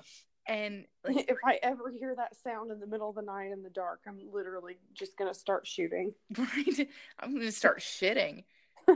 and 0.46 0.84
like 1.04 1.28
if 1.28 1.38
I 1.44 1.58
ever 1.62 1.90
hear 1.90 2.14
that 2.16 2.36
sound 2.42 2.70
in 2.70 2.80
the 2.80 2.86
middle 2.86 3.08
of 3.08 3.14
the 3.14 3.22
night 3.22 3.52
in 3.52 3.62
the 3.62 3.70
dark, 3.70 4.00
I'm 4.06 4.20
literally 4.32 4.78
just 4.94 5.16
gonna 5.16 5.34
start 5.34 5.66
shooting. 5.66 6.12
right. 6.38 6.88
I'm 7.18 7.34
gonna 7.34 7.52
start 7.52 7.80
shitting. 7.80 8.44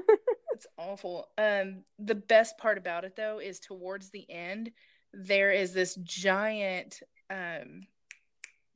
It's 0.52 0.66
awful. 0.78 1.28
Um 1.36 1.82
the 1.98 2.14
best 2.14 2.56
part 2.56 2.78
about 2.78 3.04
it 3.04 3.14
though 3.14 3.40
is 3.40 3.60
towards 3.60 4.08
the 4.08 4.24
end 4.30 4.70
there 5.12 5.50
is 5.52 5.74
this 5.74 5.96
giant 5.96 7.02
um 7.28 7.86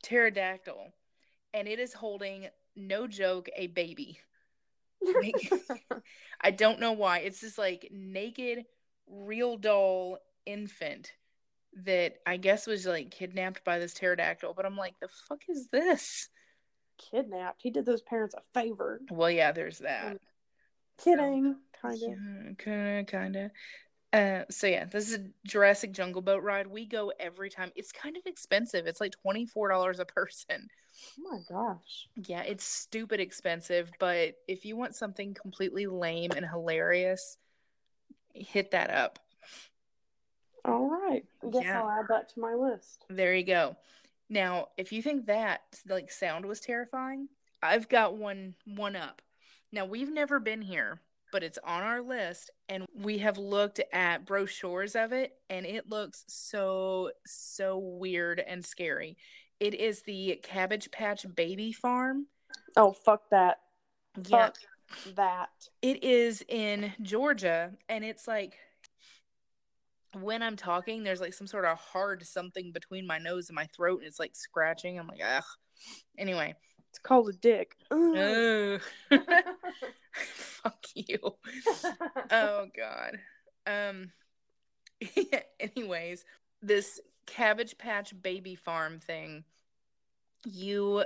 pterodactyl 0.02 0.92
and 1.54 1.66
it 1.66 1.78
is 1.78 1.94
holding 1.94 2.48
no 2.76 3.06
joke 3.06 3.48
a 3.56 3.68
baby. 3.68 4.18
Like, 5.02 5.50
i 6.42 6.50
don't 6.50 6.80
know 6.80 6.92
why. 6.92 7.20
It's 7.20 7.40
this 7.40 7.56
like 7.56 7.88
naked 7.90 8.66
real 9.06 9.56
doll 9.56 10.18
infant 10.44 11.12
that 11.84 12.14
i 12.26 12.36
guess 12.36 12.66
was 12.66 12.86
like 12.86 13.10
kidnapped 13.10 13.64
by 13.64 13.78
this 13.78 13.94
pterodactyl 13.94 14.54
but 14.54 14.66
i'm 14.66 14.76
like 14.76 14.94
the 15.00 15.08
fuck 15.28 15.42
is 15.48 15.68
this 15.68 16.28
Kidnapped. 17.10 17.62
He 17.62 17.70
did 17.70 17.86
those 17.86 18.02
parents 18.02 18.34
a 18.34 18.42
favor. 18.52 19.00
well 19.10 19.30
yeah 19.30 19.52
there's 19.52 19.78
that 19.78 20.18
Kidding. 21.02 21.56
Kind 21.80 22.02
of. 22.02 22.58
Kind 22.58 22.98
of, 23.00 23.06
kind 23.06 23.36
of. 23.36 23.50
Uh, 24.12 24.44
so 24.50 24.66
yeah, 24.66 24.84
this 24.84 25.08
is 25.08 25.14
a 25.14 25.26
Jurassic 25.46 25.92
Jungle 25.92 26.20
Boat 26.20 26.42
ride. 26.42 26.66
We 26.66 26.84
go 26.84 27.12
every 27.18 27.48
time. 27.48 27.70
It's 27.76 27.92
kind 27.92 28.16
of 28.16 28.22
expensive. 28.26 28.86
It's 28.86 29.00
like 29.00 29.12
twenty 29.22 29.46
four 29.46 29.68
dollars 29.68 30.00
a 30.00 30.04
person. 30.04 30.68
Oh 31.18 31.30
my 31.30 31.38
gosh. 31.48 32.08
Yeah, 32.26 32.42
it's 32.42 32.64
stupid 32.64 33.20
expensive. 33.20 33.90
But 33.98 34.34
if 34.48 34.64
you 34.64 34.76
want 34.76 34.96
something 34.96 35.32
completely 35.32 35.86
lame 35.86 36.32
and 36.36 36.44
hilarious, 36.44 37.38
hit 38.34 38.72
that 38.72 38.90
up. 38.90 39.20
All 40.64 40.88
right. 40.88 41.24
I 41.44 41.50
guess 41.50 41.62
Yeah. 41.64 41.82
I'll 41.82 41.90
add 41.90 42.06
that 42.08 42.28
to 42.34 42.40
my 42.40 42.54
list. 42.54 43.04
There 43.08 43.34
you 43.34 43.44
go. 43.44 43.76
Now, 44.28 44.68
if 44.76 44.92
you 44.92 45.02
think 45.02 45.26
that 45.26 45.62
like 45.88 46.10
sound 46.10 46.44
was 46.46 46.60
terrifying, 46.60 47.28
I've 47.62 47.88
got 47.88 48.16
one 48.16 48.54
one 48.64 48.96
up. 48.96 49.22
Now, 49.72 49.84
we've 49.84 50.10
never 50.10 50.40
been 50.40 50.62
here, 50.62 51.00
but 51.32 51.42
it's 51.42 51.58
on 51.64 51.82
our 51.82 52.00
list 52.02 52.50
and 52.68 52.86
we 52.94 53.18
have 53.18 53.38
looked 53.38 53.80
at 53.92 54.24
brochures 54.26 54.94
of 54.96 55.12
it 55.12 55.36
and 55.48 55.64
it 55.66 55.88
looks 55.88 56.24
so 56.28 57.10
so 57.26 57.78
weird 57.78 58.40
and 58.40 58.64
scary. 58.64 59.16
It 59.58 59.74
is 59.74 60.02
the 60.02 60.40
Cabbage 60.42 60.90
Patch 60.90 61.26
Baby 61.34 61.72
Farm. 61.72 62.26
Oh 62.76 62.92
fuck 62.92 63.28
that. 63.30 63.58
Yeah, 64.28 64.46
Fuck 64.46 64.56
that. 65.14 65.50
it 65.82 66.02
is 66.02 66.42
in 66.48 66.92
Georgia 67.02 67.72
and 67.88 68.04
it's 68.04 68.26
like 68.26 68.58
when 70.14 70.42
I'm 70.42 70.56
talking, 70.56 71.02
there's 71.02 71.20
like 71.20 71.34
some 71.34 71.46
sort 71.46 71.64
of 71.64 71.78
hard 71.78 72.26
something 72.26 72.72
between 72.72 73.06
my 73.06 73.18
nose 73.18 73.48
and 73.48 73.56
my 73.56 73.66
throat, 73.66 73.98
and 74.00 74.06
it's 74.06 74.18
like 74.18 74.34
scratching. 74.34 74.98
I'm 74.98 75.06
like, 75.06 75.20
ugh. 75.24 75.44
Anyway, 76.18 76.54
It's 76.90 76.98
called 76.98 77.28
a 77.28 77.32
dick. 77.32 77.76
Ugh. 77.90 78.80
Fuck 80.12 80.84
you. 80.94 81.18
Oh 82.30 82.66
god. 82.76 83.18
Um. 83.66 84.12
anyways, 85.60 86.24
this 86.60 87.00
Cabbage 87.26 87.78
Patch 87.78 88.12
Baby 88.20 88.54
Farm 88.54 88.98
thing, 88.98 89.44
you 90.44 91.04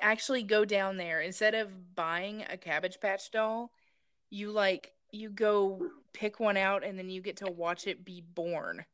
actually 0.00 0.42
go 0.42 0.64
down 0.64 0.96
there 0.96 1.20
instead 1.20 1.54
of 1.54 1.94
buying 1.94 2.44
a 2.50 2.56
Cabbage 2.56 3.00
Patch 3.00 3.30
doll, 3.30 3.70
you 4.30 4.50
like 4.50 4.92
you 5.16 5.30
go 5.30 5.80
pick 6.12 6.38
one 6.40 6.56
out 6.56 6.84
and 6.84 6.98
then 6.98 7.10
you 7.10 7.20
get 7.20 7.38
to 7.38 7.50
watch 7.50 7.86
it 7.86 8.04
be 8.04 8.20
born 8.20 8.84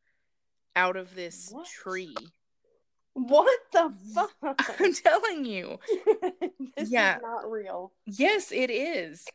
out 0.77 0.97
of 0.97 1.15
this 1.15 1.49
What? 1.53 1.67
tree. 1.67 2.17
what 3.15 3.59
the 3.73 3.93
fuck? 4.15 4.81
I'm 4.81 4.95
telling 4.95 5.45
you. 5.45 5.79
this 6.77 6.91
Yeah. 6.91 7.17
is 7.17 7.23
not 7.23 7.51
real. 7.51 7.93
Yes, 8.07 8.51
it 8.53 8.71
is. 8.71 9.27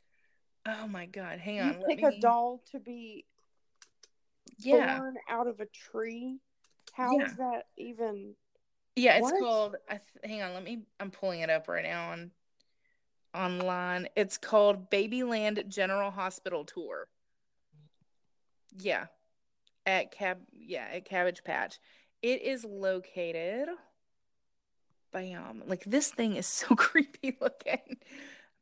Oh 0.65 0.87
my 0.87 1.05
god, 1.05 1.39
hang 1.39 1.59
on. 1.61 1.79
You 1.79 1.85
pick 1.87 1.99
me- 2.03 2.17
a 2.17 2.19
doll 2.19 2.61
to 2.71 2.79
be 2.79 3.25
Yeah. 4.57 4.97
born 4.99 5.15
out 5.29 5.47
of 5.47 5.59
a 5.59 5.65
tree. 5.67 6.39
How 6.93 7.19
is 7.19 7.31
Yeah. 7.31 7.35
that 7.37 7.67
even? 7.77 8.35
Yeah, 8.95 9.17
it's 9.17 9.23
What? 9.31 9.39
called 9.39 9.75
I 9.87 9.97
th- 9.97 10.03
hang 10.23 10.41
on, 10.41 10.53
let 10.55 10.63
me 10.63 10.81
I'm 10.99 11.11
pulling 11.11 11.41
it 11.41 11.49
up 11.49 11.67
right 11.67 11.83
now 11.83 12.11
on 12.11 12.31
online. 13.37 14.07
It's 14.15 14.37
called 14.37 14.89
Babyland 14.89 15.67
General 15.67 16.11
Hospital 16.11 16.65
Tour. 16.65 17.07
Yeah. 18.77 19.05
At 19.85 20.11
Cab 20.11 20.39
yeah, 20.51 20.87
at 20.93 21.05
Cabbage 21.05 21.43
Patch. 21.43 21.79
It 22.21 22.41
is 22.41 22.65
located 22.65 23.69
Bam. 25.11 25.63
Like 25.65 25.83
this 25.85 26.09
thing 26.09 26.35
is 26.35 26.45
so 26.45 26.67
creepy 26.75 27.37
looking. 27.39 27.97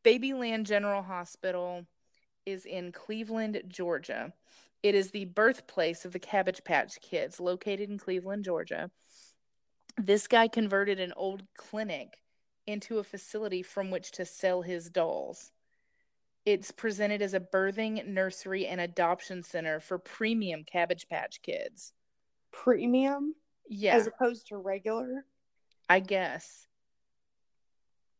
Babyland 0.04 0.64
General 0.66 1.02
Hospital 1.02 1.86
is 2.46 2.66
in 2.66 2.92
Cleveland, 2.92 3.64
Georgia. 3.68 4.34
It 4.84 4.94
is 4.94 5.10
the 5.10 5.26
birthplace 5.26 6.06
of 6.06 6.12
the 6.12 6.20
Cabbage 6.20 6.64
Patch 6.64 7.02
Kids, 7.02 7.40
located 7.40 7.90
in 7.90 7.98
Cleveland, 7.98 8.44
Georgia. 8.44 8.92
This 9.98 10.28
guy 10.28 10.48
converted 10.48 11.00
an 11.00 11.14
old 11.16 11.44
clinic 11.58 12.20
into 12.68 13.00
a 13.00 13.04
facility 13.04 13.62
from 13.62 13.92
which 13.92 14.12
to 14.14 14.26
sell 14.26 14.62
his 14.62 14.90
dolls. 14.90 15.52
It's 16.46 16.72
presented 16.72 17.22
as 17.22 17.34
a 17.34 17.40
birthing, 17.40 18.06
nursery, 18.08 18.68
and 18.68 18.80
adoption 18.80 19.42
center 19.42 19.80
for 19.80 19.98
premium 19.98 20.64
Cabbage 20.64 21.08
Patch 21.10 21.42
kids. 21.42 21.94
Premium 22.52 23.36
Yeah, 23.68 23.96
as 23.96 24.08
opposed 24.08 24.48
to 24.48 24.58
regular. 24.58 25.26
I 25.90 26.00
guess. 26.00 26.68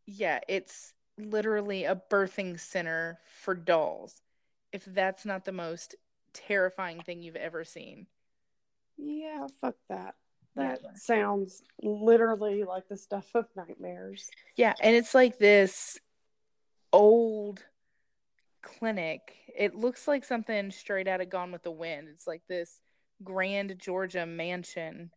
Yeah, 0.08 0.40
it's 0.48 0.94
literally 1.18 1.86
a 1.86 2.02
birthing 2.10 2.60
center 2.60 3.20
for 3.26 3.56
dolls. 3.56 4.22
If 4.72 4.86
that's 4.86 5.26
not 5.26 5.46
the 5.46 5.52
most 5.52 5.96
terrifying 6.34 7.02
thing 7.02 7.22
you've 7.22 7.36
ever 7.36 7.64
seen. 7.64 8.08
Yeah, 8.98 9.48
fuck 9.62 9.76
that. 9.90 10.16
That 10.56 10.80
Yeah. 10.84 10.94
sounds 10.96 11.64
literally 11.82 12.64
like 12.64 12.88
the 12.88 12.98
stuff 12.98 13.34
of 13.36 13.48
nightmares. 13.56 14.30
Yeah, 14.56 14.74
and 14.82 14.96
it's 14.96 15.14
like 15.14 15.38
this 15.38 16.00
old 16.94 17.66
clinic. 18.62 19.36
It 19.56 19.76
looks 19.76 20.08
like 20.08 20.24
something 20.24 20.72
straight 20.72 21.08
out 21.08 21.22
of 21.22 21.30
Gone 21.30 21.52
with 21.52 21.64
the 21.64 21.72
Wind. 21.72 22.08
It's 22.10 22.26
like 22.28 22.44
this 22.48 22.82
grand 23.24 23.78
Georgia 23.80 24.26
mansion 24.26 25.12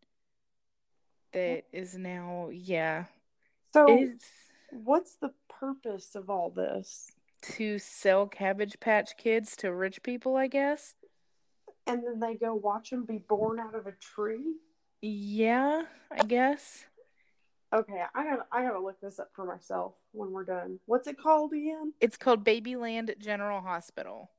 that 1.33 1.65
is 1.73 1.97
now, 1.97 2.49
yeah, 2.51 3.05
So, 3.75 3.87
it's 3.89 4.27
what's 4.71 5.17
the 5.17 5.33
purpose 5.49 6.15
of 6.15 6.31
all 6.31 6.51
this? 6.51 7.13
to 7.41 7.79
sell 7.79 8.27
Cabbage 8.27 8.81
Patch 8.81 9.17
kids 9.17 9.55
to 9.59 9.73
rich 9.73 10.03
people, 10.03 10.37
I 10.37 10.49
guess. 10.49 10.97
And 11.87 12.03
then 12.05 12.19
they 12.19 12.35
go 12.35 12.55
watch 12.55 12.91
them 12.91 13.05
be 13.05 13.19
born 13.19 13.61
out 13.61 13.77
of 13.77 13.87
a 13.87 13.93
tree. 13.93 14.57
Yeah, 15.01 15.83
I 16.11 16.23
guess. 16.25 16.85
Okay, 17.73 18.03
I 18.15 18.25
gotta 18.25 18.47
I 18.51 18.63
gotta 18.63 18.81
look 18.81 19.01
this 19.01 19.19
up 19.19 19.31
for 19.35 19.45
myself 19.45 19.95
when 20.13 20.33
we're 20.33 20.45
done. 20.45 20.81
What's 20.87 21.07
it 21.07 21.19
called 21.19 21.53
again? 21.53 21.93
It's 22.01 22.17
called 22.17 22.45
Babyland 22.45 23.17
General 23.19 23.61
Hospital. 23.61 24.31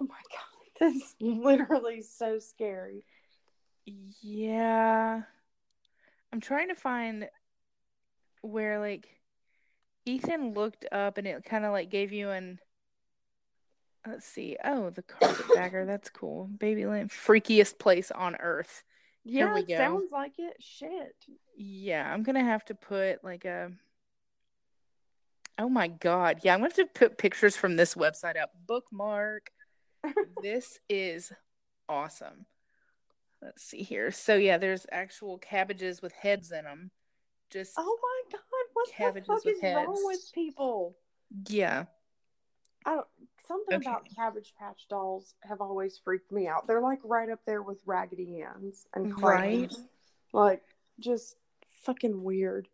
Oh 0.00 0.04
my 0.04 0.14
god, 0.30 0.60
That's 0.80 1.16
literally 1.20 2.02
so 2.02 2.38
scary. 2.38 3.04
Yeah. 3.84 5.22
I'm 6.32 6.40
trying 6.40 6.68
to 6.68 6.76
find 6.76 7.28
where 8.42 8.78
like 8.78 9.08
Ethan 10.06 10.54
looked 10.54 10.86
up 10.92 11.18
and 11.18 11.26
it 11.26 11.44
kind 11.44 11.64
of 11.64 11.72
like 11.72 11.90
gave 11.90 12.12
you 12.12 12.30
an 12.30 12.60
let's 14.06 14.26
see. 14.26 14.56
Oh, 14.64 14.90
the 14.90 15.02
carpetbagger. 15.02 15.84
That's 15.86 16.08
cool. 16.08 16.48
Babyland 16.56 17.10
freakiest 17.10 17.78
place 17.78 18.10
on 18.10 18.36
earth. 18.36 18.84
Yeah, 19.24 19.56
it 19.56 19.68
sounds 19.68 20.10
like 20.12 20.38
it. 20.38 20.56
Shit. 20.60 21.14
Yeah, 21.56 22.10
I'm 22.10 22.22
gonna 22.22 22.44
have 22.44 22.64
to 22.66 22.74
put 22.74 23.22
like 23.22 23.44
a. 23.44 23.70
Oh 25.58 25.68
my 25.68 25.88
god! 25.88 26.40
Yeah, 26.42 26.54
I'm 26.54 26.60
gonna 26.60 26.70
have 26.76 26.76
to 26.76 26.86
put 26.86 27.18
pictures 27.18 27.56
from 27.56 27.76
this 27.76 27.94
website 27.94 28.40
up. 28.40 28.50
Bookmark. 28.66 29.50
this 30.42 30.78
is 30.88 31.32
awesome. 31.88 32.46
Let's 33.42 33.62
see 33.62 33.82
here. 33.82 34.10
So 34.10 34.36
yeah, 34.36 34.58
there's 34.58 34.86
actual 34.90 35.38
cabbages 35.38 36.00
with 36.02 36.12
heads 36.12 36.50
in 36.52 36.64
them. 36.64 36.90
Just 37.50 37.72
Oh 37.76 37.98
my 38.02 38.32
god, 38.32 38.40
what 38.72 38.90
Cabbages 38.90 39.26
the 39.26 39.34
fuck 39.34 39.44
with 39.44 39.56
is 39.56 39.74
wrong 39.74 40.02
with 40.04 40.32
people? 40.34 40.96
yeah, 41.48 41.84
I 42.86 42.94
don't, 42.94 43.06
something 43.50 43.76
about 43.76 44.06
Cabbage 44.14 44.54
Patch 44.58 44.86
dolls 44.88 45.34
have 45.42 45.60
always 45.60 45.98
freaked 46.04 46.30
me 46.30 46.46
out. 46.46 46.66
They're 46.66 46.80
like 46.80 47.00
right 47.04 47.28
up 47.28 47.40
there 47.46 47.62
with 47.62 47.78
Raggedy 47.84 48.42
Ann's 48.42 48.86
and 48.94 49.20
Right. 49.20 49.72
Like 50.32 50.62
just 51.00 51.34
fucking 51.82 52.22
weird. 52.22 52.68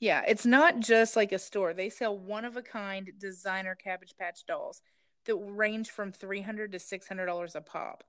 yeah. 0.00 0.22
It's 0.26 0.44
not 0.46 0.80
just 0.80 1.14
like 1.16 1.30
a 1.32 1.38
store. 1.38 1.72
They 1.74 1.88
sell 1.90 2.18
one 2.18 2.44
of 2.44 2.56
a 2.56 2.62
kind 2.62 3.10
designer 3.18 3.74
Cabbage 3.76 4.14
Patch 4.18 4.44
dolls 4.46 4.82
that 5.26 5.36
range 5.36 5.90
from 5.90 6.10
three 6.12 6.40
hundred 6.42 6.72
to 6.72 6.78
six 6.78 7.06
hundred 7.06 7.26
dollars 7.26 7.54
a 7.54 7.60
pop. 7.60 8.02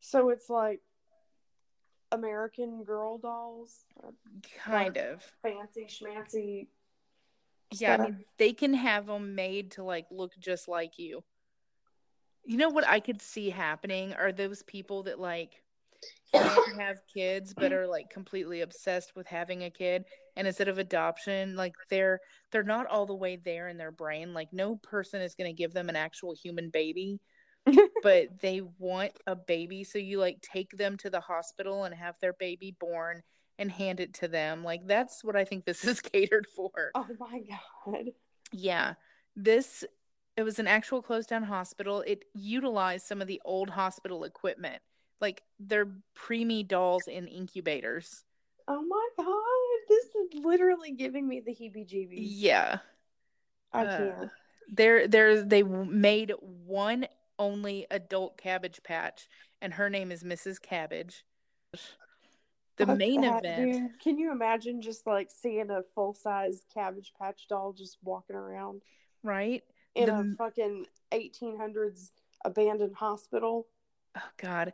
So 0.00 0.30
it's 0.30 0.48
like 0.50 0.80
American 2.10 2.84
Girl 2.84 3.18
dolls, 3.18 3.84
Kind 4.64 4.96
Like- 4.96 5.04
of. 5.04 5.22
fancy 5.42 5.86
schmancy. 5.86 6.68
Yeah, 7.72 7.94
I 7.94 7.96
mean, 7.98 8.24
they 8.38 8.52
can 8.52 8.74
have 8.74 9.06
them 9.06 9.34
made 9.34 9.72
to 9.72 9.82
like 9.82 10.06
look 10.10 10.32
just 10.38 10.68
like 10.68 10.98
you. 10.98 11.22
You 12.44 12.56
know 12.56 12.70
what 12.70 12.88
I 12.88 13.00
could 13.00 13.20
see 13.20 13.50
happening 13.50 14.14
are 14.14 14.32
those 14.32 14.62
people 14.62 15.02
that 15.04 15.20
like 15.20 15.62
can't 16.34 16.80
have 16.80 17.00
kids 17.12 17.54
but 17.54 17.72
are 17.72 17.86
like 17.86 18.10
completely 18.10 18.60
obsessed 18.60 19.12
with 19.16 19.26
having 19.26 19.64
a 19.64 19.70
kid 19.70 20.04
and 20.36 20.46
instead 20.46 20.68
of 20.68 20.78
adoption 20.78 21.56
like 21.56 21.72
they're 21.90 22.20
they're 22.52 22.62
not 22.62 22.86
all 22.86 23.06
the 23.06 23.14
way 23.14 23.36
there 23.36 23.68
in 23.68 23.78
their 23.78 23.90
brain 23.90 24.34
like 24.34 24.48
no 24.52 24.76
person 24.76 25.22
is 25.22 25.34
going 25.34 25.50
to 25.50 25.56
give 25.56 25.72
them 25.72 25.88
an 25.88 25.96
actual 25.96 26.34
human 26.34 26.70
baby 26.70 27.18
but 28.02 28.28
they 28.40 28.60
want 28.78 29.12
a 29.26 29.34
baby 29.34 29.84
so 29.84 29.98
you 29.98 30.18
like 30.18 30.40
take 30.40 30.70
them 30.72 30.96
to 30.96 31.10
the 31.10 31.20
hospital 31.20 31.84
and 31.84 31.94
have 31.94 32.14
their 32.20 32.34
baby 32.34 32.76
born 32.78 33.22
and 33.58 33.70
hand 33.70 34.00
it 34.00 34.14
to 34.14 34.28
them 34.28 34.62
like 34.64 34.86
that's 34.86 35.22
what 35.24 35.36
i 35.36 35.44
think 35.44 35.64
this 35.64 35.84
is 35.92 36.00
catered 36.00 36.46
for 36.46 36.70
Oh 36.94 37.06
my 37.18 37.40
god. 37.86 38.06
yeah. 38.52 38.94
This 39.36 39.84
it 40.36 40.42
was 40.42 40.58
an 40.58 40.68
actual 40.68 41.02
closed 41.02 41.28
down 41.28 41.42
hospital. 41.42 42.02
It 42.06 42.24
utilized 42.34 43.06
some 43.06 43.20
of 43.20 43.26
the 43.26 43.40
old 43.44 43.70
hospital 43.70 44.24
equipment. 44.24 44.80
Like 45.20 45.42
they're 45.58 45.88
preemie 46.16 46.66
dolls 46.66 47.08
in 47.08 47.26
incubators. 47.26 48.24
Oh 48.68 48.82
my 48.82 49.08
god. 49.16 49.88
This 49.88 50.04
is 50.14 50.44
literally 50.44 50.92
giving 50.92 51.26
me 51.26 51.40
the 51.40 51.52
heebie 51.52 51.88
jeebies. 51.88 52.18
Yeah. 52.18 52.78
I 53.72 53.84
uh, 53.84 53.98
can't. 53.98 54.30
There 54.70 55.08
there 55.08 55.42
they 55.42 55.62
made 55.62 56.32
one 56.40 57.06
only 57.38 57.86
adult 57.90 58.38
cabbage 58.38 58.80
patch 58.82 59.28
and 59.60 59.74
her 59.74 59.88
name 59.90 60.12
is 60.12 60.22
Mrs. 60.22 60.60
Cabbage. 60.60 61.24
The 62.78 62.86
Fuck 62.86 62.98
main 62.98 63.20
that, 63.22 63.44
event 63.44 63.72
dude. 63.72 64.00
Can 64.00 64.18
you 64.18 64.30
imagine 64.32 64.80
just 64.82 65.06
like 65.06 65.30
seeing 65.30 65.70
a 65.70 65.82
full 65.94 66.14
size 66.14 66.64
cabbage 66.72 67.12
patch 67.20 67.46
doll 67.48 67.72
just 67.72 67.98
walking 68.02 68.36
around 68.36 68.82
right? 69.22 69.62
in 69.94 70.06
The 70.06 70.14
a 70.14 70.24
fucking 70.36 70.86
1800s 71.12 72.10
abandoned 72.44 72.94
hospital? 72.94 73.66
Oh 74.16 74.30
God. 74.36 74.72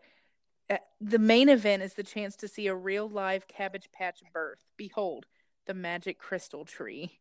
Uh, 0.70 0.78
The 1.00 1.18
main 1.18 1.48
event 1.48 1.82
is 1.82 1.94
the 1.94 2.02
chance 2.02 2.36
to 2.36 2.48
see 2.48 2.66
a 2.66 2.74
real 2.74 3.08
live 3.08 3.48
cabbage 3.48 3.90
patch 3.92 4.22
birth. 4.32 4.64
Behold, 4.76 5.26
the 5.66 5.74
magic 5.74 6.18
crystal 6.18 6.64
tree. 6.64 7.20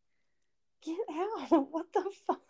Get 0.85 0.97
out. 1.11 1.67
What 1.71 1.91
the 1.93 2.11
fuck? 2.27 2.41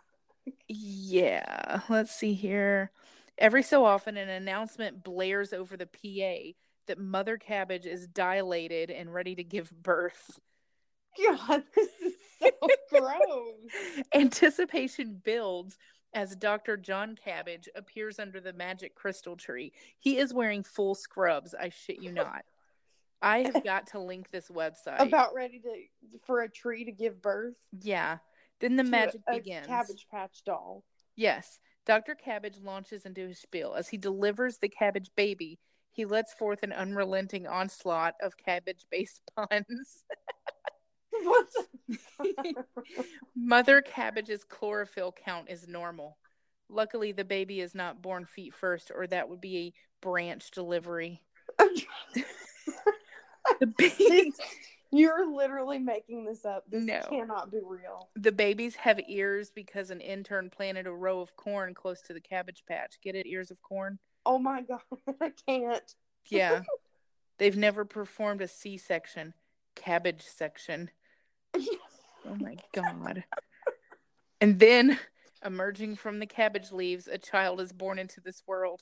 Yeah, 0.68 1.82
let's 1.90 2.14
see 2.16 2.34
here. 2.34 2.92
Every 3.38 3.64
so 3.64 3.86
often, 3.86 4.18
an 4.18 4.30
announcement 4.30 5.04
blares 5.04 5.54
over 5.54 5.78
the 5.78 5.88
PA 5.88 6.54
that 6.88 7.00
Mother 7.00 7.38
Cabbage 7.38 7.86
is 7.86 8.08
dilated 8.08 8.90
and 8.90 9.14
ready 9.14 9.36
to 9.36 9.44
give 9.44 9.72
birth. 9.72 10.40
God, 11.26 11.64
this 11.76 11.90
is 12.04 12.14
so 12.42 12.50
gross. 12.90 14.04
Anticipation 14.14 15.22
builds 15.24 15.78
as 16.14 16.36
Dr. 16.36 16.78
John 16.78 17.16
Cabbage 17.16 17.70
appears 17.76 18.20
under 18.20 18.40
the 18.40 18.54
magic 18.54 18.96
crystal 18.96 19.36
tree. 19.36 19.74
He 20.00 20.18
is 20.18 20.34
wearing 20.34 20.64
full 20.64 20.96
scrubs. 20.96 21.56
I 21.60 21.70
shit 21.70 22.02
you 22.02 22.12
not. 22.12 22.44
I 23.22 23.40
have 23.40 23.64
got 23.64 23.88
to 23.88 24.00
link 24.00 24.30
this 24.30 24.50
website. 24.50 25.00
About 25.00 25.34
ready 25.34 25.60
to 25.60 26.20
for 26.26 26.42
a 26.42 26.50
tree 26.50 26.86
to 26.86 26.92
give 26.92 27.22
birth. 27.22 27.56
yeah. 27.82 28.18
Then 28.60 28.76
the 28.78 28.84
magic 28.84 29.22
a 29.28 29.34
begins. 29.34 29.68
Cabbage 29.68 30.08
patch 30.10 30.42
doll. 30.46 30.86
Yes, 31.18 31.60
Dr. 31.86 32.16
Cabbage 32.16 32.60
launches 32.64 33.06
into 33.06 33.28
his 33.28 33.40
spiel. 33.40 33.74
As 33.74 33.90
he 33.90 33.98
delivers 33.98 34.58
the 34.58 34.70
cabbage 34.70 35.10
baby, 35.18 35.60
he 35.94 36.06
lets 36.06 36.34
forth 36.34 36.64
an 36.64 36.74
unrelenting 36.74 37.48
onslaught 37.48 38.16
of 38.22 38.36
cabbage 38.36 38.86
based 38.92 39.22
puns. 39.36 40.04
What 41.12 41.48
Mother 43.36 43.82
Cabbage's 43.82 44.44
chlorophyll 44.44 45.14
count 45.24 45.50
is 45.50 45.68
normal. 45.68 46.18
Luckily, 46.70 47.12
the 47.12 47.24
baby 47.24 47.62
is 47.62 47.76
not 47.76 48.02
born 48.02 48.26
feet 48.26 48.56
first, 48.56 48.92
or 48.94 49.06
that 49.08 49.30
would 49.30 49.40
be 49.40 49.58
a 49.58 49.74
branch 50.06 50.52
delivery. 50.52 51.22
The, 53.60 53.68
baby, 53.68 54.32
You're 54.92 55.30
literally 55.30 55.78
making 55.78 56.24
this 56.26 56.46
up. 56.46 56.64
This 56.70 56.84
No. 56.86 57.02
cannot 57.10 57.52
be 57.52 57.60
real. 57.64 58.10
the 58.16 58.32
babies 58.32 58.76
have 58.78 59.00
ears 59.08 59.52
because 59.54 59.90
an 59.92 60.00
intern 60.00 60.50
planted 60.50 60.88
a 60.88 60.92
row 60.92 61.20
of 61.20 61.36
corn 61.36 61.74
close 61.74 62.02
to 62.04 62.14
the 62.14 62.22
cabbage 62.22 62.64
patch. 62.68 62.96
Get 63.04 63.16
it? 63.16 63.28
Ears 63.28 63.52
of 63.52 63.62
corn? 63.62 64.00
Oh 64.26 64.40
my 64.40 64.62
god, 64.62 64.82
I 65.22 65.32
can't. 65.48 65.96
Yeah. 66.30 66.62
They've 67.40 67.58
never 67.58 67.84
performed 67.84 68.42
a 68.42 68.48
C 68.48 68.78
section, 68.78 69.34
cabbage 69.76 70.24
section. 70.24 70.92
Oh 72.26 72.36
my 72.36 72.56
God. 72.74 73.26
And 74.40 74.60
then, 74.60 74.98
emerging 75.46 75.98
from 75.98 76.20
the 76.20 76.26
cabbage 76.26 76.72
leaves, 76.72 77.08
a 77.08 77.18
child 77.18 77.60
is 77.60 77.74
born 77.74 78.00
into 78.00 78.22
this 78.22 78.44
world. 78.48 78.82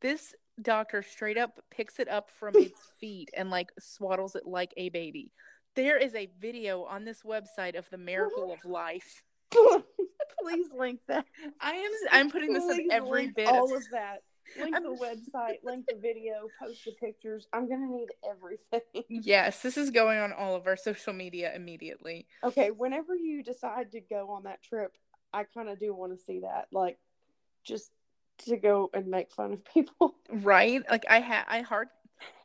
This 0.00 0.34
doctor 0.62 1.02
straight 1.02 1.38
up 1.38 1.58
picks 1.70 1.98
it 1.98 2.08
up 2.08 2.30
from 2.30 2.54
its 2.56 2.80
feet 3.00 3.30
and 3.36 3.50
like 3.50 3.70
swaddles 3.80 4.36
it 4.36 4.46
like 4.46 4.72
a 4.76 4.90
baby. 4.90 5.32
There 5.74 5.98
is 5.98 6.14
a 6.14 6.28
video 6.40 6.84
on 6.84 7.04
this 7.04 7.22
website 7.22 7.76
of 7.76 7.88
the 7.90 7.98
miracle 7.98 8.52
of 8.52 8.64
life. 8.64 9.22
Please 9.52 10.68
link 10.76 11.00
that. 11.08 11.24
I 11.60 11.72
am 11.72 11.90
I'm 12.10 12.30
putting 12.30 12.52
this 12.52 12.78
in 12.78 12.90
every 12.90 13.28
bit 13.28 13.48
all 13.48 13.74
of 13.74 13.80
of 13.80 13.90
that. 13.92 14.22
Link 14.58 14.74
the 14.76 14.96
website, 15.34 15.56
link 15.64 15.86
the 15.88 15.96
video, 16.00 16.48
post 16.60 16.84
the 16.84 16.92
pictures. 16.92 17.46
I'm 17.52 17.68
gonna 17.68 17.86
need 17.86 18.08
everything. 18.28 18.80
Yes, 19.08 19.62
this 19.62 19.76
is 19.76 19.90
going 19.90 20.18
on 20.18 20.32
all 20.32 20.54
of 20.54 20.66
our 20.66 20.76
social 20.76 21.12
media 21.12 21.52
immediately. 21.54 22.26
Okay, 22.44 22.70
whenever 22.70 23.14
you 23.14 23.42
decide 23.42 23.92
to 23.92 24.00
go 24.00 24.30
on 24.30 24.44
that 24.44 24.62
trip, 24.62 24.92
I 25.32 25.44
kind 25.44 25.68
of 25.68 25.78
do 25.78 25.94
want 25.94 26.16
to 26.18 26.24
see 26.24 26.40
that, 26.40 26.68
like, 26.72 26.98
just 27.64 27.90
to 28.46 28.56
go 28.56 28.88
and 28.94 29.08
make 29.08 29.32
fun 29.32 29.52
of 29.52 29.64
people. 29.74 30.14
Right? 30.30 30.82
Like 30.90 31.04
I 31.08 31.20
had 31.20 31.44
I 31.48 31.60
hard 31.62 31.88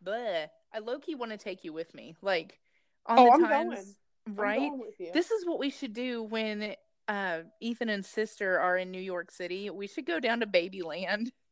bleh. 0.05 0.47
I 0.73 0.79
low 0.79 0.99
key 0.99 1.15
want 1.15 1.31
to 1.31 1.37
take 1.37 1.63
you 1.63 1.71
with 1.73 1.93
me. 1.93 2.15
Like 2.21 2.59
on 3.05 3.19
Oh, 3.19 3.25
the 3.25 3.31
I'm 3.31 3.41
times 3.43 3.95
going. 4.25 4.35
Right? 4.35 4.69
going. 4.71 5.11
This 5.13 5.31
is 5.31 5.45
what 5.45 5.59
we 5.59 5.69
should 5.69 5.93
do 5.93 6.23
when 6.23 6.75
uh 7.07 7.39
Ethan 7.61 7.89
and 7.89 8.03
sister 8.05 8.59
are 8.59 8.77
in 8.77 8.89
New 8.91 9.01
York 9.01 9.29
City. 9.31 9.69
We 9.69 9.87
should 9.87 10.05
go 10.05 10.19
down 10.19 10.39
to 10.39 10.47
Babyland. 10.47 11.29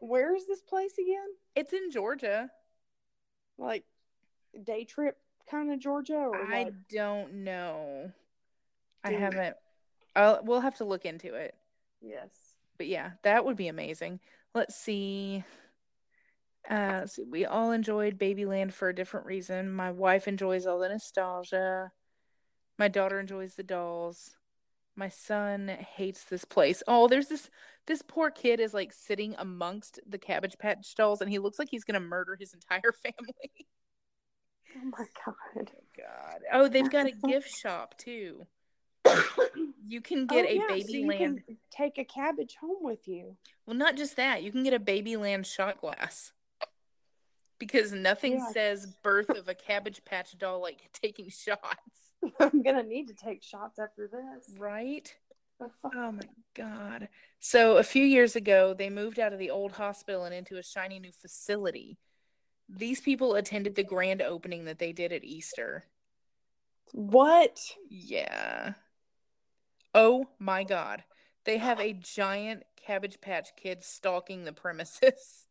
Where 0.00 0.34
is 0.34 0.46
this 0.46 0.60
place 0.60 0.94
again? 0.98 1.28
It's 1.54 1.72
in 1.72 1.90
Georgia. 1.90 2.50
Like, 3.58 3.84
day 4.64 4.84
trip 4.84 5.16
kind 5.50 5.72
of 5.72 5.78
Georgia, 5.80 6.14
or 6.14 6.36
I 6.36 6.64
like, 6.64 6.74
don't 6.90 7.44
know. 7.44 8.12
I 9.04 9.12
haven't 9.12 9.56
I'll, 10.14 10.40
we'll 10.42 10.60
have 10.60 10.76
to 10.76 10.84
look 10.84 11.04
into 11.04 11.34
it. 11.34 11.54
yes. 12.00 12.30
But 12.76 12.86
yeah, 12.86 13.12
that 13.22 13.44
would 13.44 13.56
be 13.56 13.68
amazing. 13.68 14.20
Let's 14.54 14.76
see. 14.76 15.44
Uh, 16.70 16.98
let's 17.00 17.14
see. 17.16 17.24
We 17.24 17.44
all 17.44 17.72
enjoyed 17.72 18.18
Babyland 18.18 18.72
for 18.72 18.88
a 18.88 18.94
different 18.94 19.26
reason. 19.26 19.72
My 19.72 19.90
wife 19.90 20.28
enjoys 20.28 20.66
all 20.66 20.78
the 20.78 20.88
nostalgia. 20.88 21.92
My 22.78 22.88
daughter 22.88 23.18
enjoys 23.18 23.54
the 23.54 23.62
dolls. 23.62 24.36
My 24.98 25.08
son 25.10 25.68
hates 25.68 26.24
this 26.24 26.44
place. 26.44 26.82
Oh, 26.88 27.06
there's 27.06 27.28
this 27.28 27.50
this 27.86 28.02
poor 28.02 28.32
kid 28.32 28.58
is 28.58 28.74
like 28.74 28.92
sitting 28.92 29.36
amongst 29.38 30.00
the 30.04 30.18
cabbage 30.18 30.58
patch 30.58 30.92
dolls 30.96 31.20
and 31.20 31.30
he 31.30 31.38
looks 31.38 31.56
like 31.56 31.68
he's 31.70 31.84
gonna 31.84 32.00
murder 32.00 32.34
his 32.34 32.52
entire 32.52 32.92
family. 33.04 33.68
Oh 34.76 34.90
my 34.90 35.04
god. 35.24 35.70
Oh 35.72 35.84
God. 35.96 36.40
Oh, 36.52 36.68
they've 36.68 36.90
got 36.90 37.06
a 37.06 37.12
gift 37.28 37.48
shop 37.56 37.96
too. 37.96 38.44
You 39.90 40.02
can 40.02 40.26
get 40.26 40.44
Oh, 40.44 40.48
a 40.48 40.54
yeah, 40.54 40.66
so 40.68 40.74
baby 40.74 40.92
you 40.98 41.06
land. 41.08 41.42
can 41.46 41.56
take 41.70 41.96
a 41.96 42.04
cabbage 42.04 42.56
home 42.60 42.82
with 42.82 43.08
you. 43.08 43.36
Well, 43.64 43.74
not 43.76 43.96
just 43.96 44.16
that. 44.16 44.42
You 44.42 44.52
can 44.52 44.62
get 44.64 44.74
a 44.74 44.78
baby 44.78 45.16
land 45.16 45.46
shot 45.46 45.80
glass. 45.80 46.32
Because 47.58 47.92
nothing 47.92 48.34
Yeah. 48.34 48.52
says 48.52 48.86
birth 49.02 49.30
of 49.30 49.48
a 49.48 49.54
cabbage 49.54 50.04
patch 50.04 50.36
doll 50.38 50.60
like 50.60 50.90
taking 50.92 51.28
shots. 51.30 52.14
I'm 52.40 52.62
gonna 52.62 52.82
need 52.82 53.08
to 53.08 53.14
take 53.14 53.42
shots 53.42 53.78
after 53.78 54.08
this. 54.08 54.58
Right? 54.58 55.12
Oh 55.60 56.12
my 56.12 56.28
god. 56.54 57.08
So 57.40 57.76
a 57.78 57.82
few 57.82 58.04
years 58.04 58.36
ago, 58.36 58.74
they 58.74 58.90
moved 58.90 59.18
out 59.18 59.32
of 59.32 59.38
the 59.38 59.50
old 59.50 59.72
hospital 59.72 60.24
and 60.24 60.34
into 60.34 60.56
a 60.56 60.62
shiny 60.62 60.98
new 61.00 61.12
facility. 61.12 61.98
These 62.68 63.00
people 63.00 63.34
attended 63.34 63.74
the 63.74 63.82
grand 63.82 64.20
opening 64.22 64.66
that 64.66 64.78
they 64.78 64.92
did 64.92 65.12
at 65.12 65.24
Easter. 65.24 65.84
What? 66.92 67.60
Yeah. 67.88 68.74
Oh 69.94 70.28
my 70.38 70.64
god. 70.64 71.04
They 71.44 71.58
have 71.58 71.80
a 71.80 71.92
giant 71.92 72.64
cabbage 72.76 73.20
patch 73.20 73.48
kid 73.56 73.82
stalking 73.82 74.44
the 74.44 74.52
premises. 74.52 75.46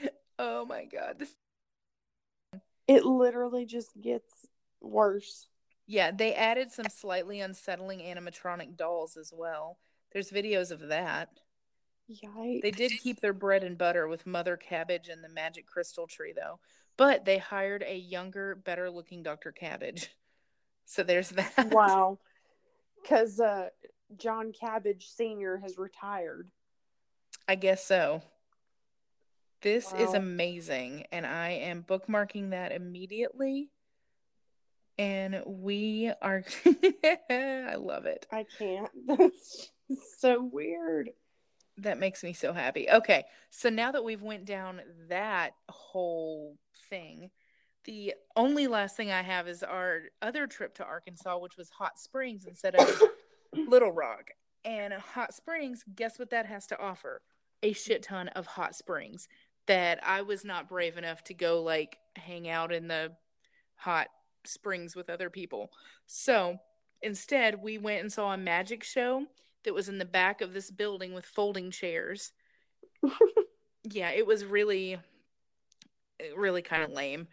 oh 0.38 0.64
my 0.64 0.84
god. 0.84 1.16
This 1.18 1.34
It 2.86 3.04
literally 3.04 3.64
just 3.66 3.90
gets 4.00 4.46
worse. 4.80 5.48
Yeah, 5.86 6.10
they 6.10 6.34
added 6.34 6.70
some 6.70 6.88
slightly 6.88 7.40
unsettling 7.40 8.00
animatronic 8.00 8.76
dolls 8.76 9.16
as 9.16 9.32
well. 9.34 9.78
There's 10.12 10.30
videos 10.30 10.70
of 10.70 10.88
that. 10.88 11.30
Yikes. 12.10 12.62
They 12.62 12.70
did 12.70 12.92
keep 13.02 13.20
their 13.20 13.32
bread 13.32 13.64
and 13.64 13.78
butter 13.78 14.06
with 14.06 14.26
Mother 14.26 14.56
Cabbage 14.56 15.08
and 15.08 15.24
the 15.24 15.28
Magic 15.28 15.66
Crystal 15.66 16.06
Tree, 16.06 16.32
though. 16.34 16.60
But 16.96 17.24
they 17.24 17.38
hired 17.38 17.82
a 17.82 17.96
younger, 17.96 18.54
better 18.54 18.90
looking 18.90 19.22
Dr. 19.22 19.52
Cabbage. 19.52 20.10
So 20.86 21.02
there's 21.02 21.30
that. 21.30 21.70
Wow. 21.72 22.18
Because 23.00 23.40
uh, 23.40 23.68
John 24.18 24.52
Cabbage 24.52 25.08
Sr. 25.08 25.56
has 25.56 25.78
retired. 25.78 26.50
I 27.48 27.54
guess 27.54 27.86
so. 27.86 28.20
This 29.64 29.94
is 29.94 30.12
amazing. 30.12 31.06
And 31.10 31.24
I 31.26 31.52
am 31.52 31.82
bookmarking 31.82 32.50
that 32.50 32.70
immediately. 32.70 33.70
And 34.98 35.42
we 35.46 36.12
are. 36.20 36.44
I 37.30 37.76
love 37.78 38.04
it. 38.04 38.26
I 38.30 38.44
can't. 38.58 38.90
That's 39.08 39.70
so 40.18 40.44
weird. 40.52 41.10
That 41.78 41.98
makes 41.98 42.22
me 42.22 42.34
so 42.34 42.52
happy. 42.52 42.90
Okay, 42.90 43.24
so 43.50 43.70
now 43.70 43.90
that 43.90 44.04
we've 44.04 44.22
went 44.22 44.44
down 44.44 44.82
that 45.08 45.54
whole 45.70 46.58
thing, 46.90 47.30
the 47.84 48.14
only 48.36 48.66
last 48.66 48.98
thing 48.98 49.10
I 49.10 49.22
have 49.22 49.48
is 49.48 49.62
our 49.62 50.02
other 50.20 50.46
trip 50.46 50.74
to 50.74 50.84
Arkansas, 50.84 51.38
which 51.38 51.56
was 51.56 51.70
Hot 51.70 51.98
Springs 51.98 52.44
instead 52.44 52.74
of 52.74 53.02
Little 53.66 53.92
Rock. 53.92 54.30
And 54.62 54.92
Hot 54.92 55.32
Springs, 55.34 55.82
guess 55.96 56.18
what 56.18 56.30
that 56.30 56.44
has 56.44 56.66
to 56.66 56.78
offer? 56.78 57.22
A 57.62 57.72
shit 57.72 58.02
ton 58.02 58.28
of 58.28 58.46
hot 58.46 58.76
springs 58.76 59.26
that 59.66 60.00
I 60.06 60.22
was 60.22 60.44
not 60.44 60.68
brave 60.68 60.96
enough 60.96 61.24
to 61.24 61.34
go 61.34 61.62
like 61.62 61.98
hang 62.16 62.48
out 62.48 62.72
in 62.72 62.88
the 62.88 63.12
hot 63.76 64.08
springs 64.44 64.94
with 64.94 65.08
other 65.10 65.30
people. 65.30 65.70
So 66.06 66.58
instead, 67.02 67.62
we 67.62 67.78
went 67.78 68.02
and 68.02 68.12
saw 68.12 68.32
a 68.32 68.38
magic 68.38 68.84
show 68.84 69.26
that 69.64 69.74
was 69.74 69.88
in 69.88 69.98
the 69.98 70.04
back 70.04 70.40
of 70.40 70.52
this 70.52 70.70
building 70.70 71.14
with 71.14 71.24
folding 71.24 71.70
chairs. 71.70 72.32
yeah, 73.84 74.10
it 74.10 74.26
was 74.26 74.44
really, 74.44 74.98
really 76.36 76.62
kind 76.62 76.82
of 76.82 76.90
lame. 76.90 77.28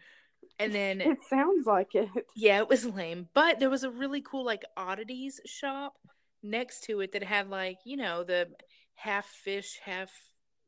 And 0.58 0.74
then 0.74 1.00
It 1.00 1.18
sounds 1.28 1.66
like 1.66 1.94
it. 1.94 2.08
yeah, 2.36 2.58
it 2.58 2.68
was 2.68 2.84
lame, 2.86 3.28
but 3.34 3.58
there 3.58 3.70
was 3.70 3.84
a 3.84 3.90
really 3.90 4.20
cool 4.20 4.44
like 4.44 4.64
oddities 4.76 5.40
shop 5.46 5.94
next 6.42 6.84
to 6.84 7.00
it 7.00 7.12
that 7.12 7.22
had 7.22 7.48
like, 7.48 7.78
you 7.84 7.96
know, 7.96 8.22
the 8.24 8.48
half 8.94 9.26
fish, 9.26 9.78
half 9.84 10.10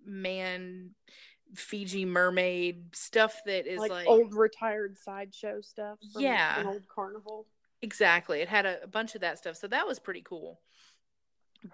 man 0.04 0.90
Fiji 1.54 2.04
mermaid 2.04 2.94
stuff 2.94 3.40
that 3.46 3.66
is 3.66 3.78
Like, 3.78 3.90
like, 3.90 4.06
old 4.06 4.34
retired 4.34 4.96
sideshow 4.98 5.60
stuff. 5.60 5.98
From 6.12 6.22
Yeah. 6.22 6.60
An 6.60 6.66
old 6.66 6.88
carnival. 6.88 7.46
exactly. 7.82 8.40
It 8.40 8.48
had 8.48 8.66
a, 8.66 8.82
a 8.82 8.86
bunch 8.86 9.14
of 9.14 9.20
that 9.22 9.38
stuff. 9.38 9.56
So 9.56 9.66
that 9.68 9.86
was 9.86 9.98
pretty 9.98 10.22
cool. 10.22 10.60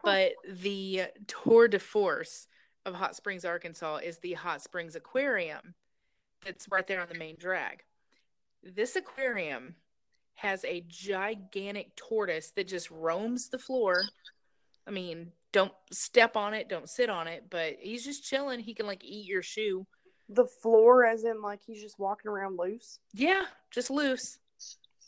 But 0.05 0.33
the 0.49 1.05
tour 1.27 1.67
de 1.69 1.79
force 1.79 2.47
of 2.87 2.95
Hot 2.95 3.17
Springs, 3.17 3.45
Arkansas 3.45 3.97
is 3.97 4.19
the 4.19 4.35
Hot 4.35 4.63
Springs 4.63 4.95
Aquarium 4.95 5.75
that's 6.45 6.69
right 6.71 6.87
there 6.87 7.01
on 7.01 7.09
the 7.09 7.19
main 7.19 7.37
drag. 7.39 7.83
This 8.63 8.97
aquarium 8.97 9.75
has 10.35 10.65
a 10.65 10.85
gigantic 10.89 11.97
tortoise 11.97 12.51
that 12.53 12.69
just 12.69 12.91
roams 12.91 13.49
the 13.49 13.59
floor. 13.59 14.05
I 14.87 14.91
mean, 14.91 15.33
don't 15.53 15.73
step 15.93 16.37
on 16.37 16.55
it, 16.55 16.69
don't 16.69 16.89
sit 16.89 17.11
on 17.11 17.27
it, 17.27 17.45
but 17.51 17.77
he's 17.81 18.05
just 18.05 18.25
chilling. 18.25 18.61
He 18.61 18.75
can 18.75 18.87
like 18.87 19.05
eat 19.05 19.27
your 19.27 19.43
shoe. 19.43 19.87
The 20.29 20.47
floor, 20.47 21.05
as 21.05 21.25
in, 21.25 21.43
like, 21.43 21.61
he's 21.67 21.83
just 21.83 21.99
walking 21.99 22.31
around 22.31 22.57
loose. 22.57 23.01
Yeah, 23.13 23.47
just 23.73 23.91
loose. 23.91 24.39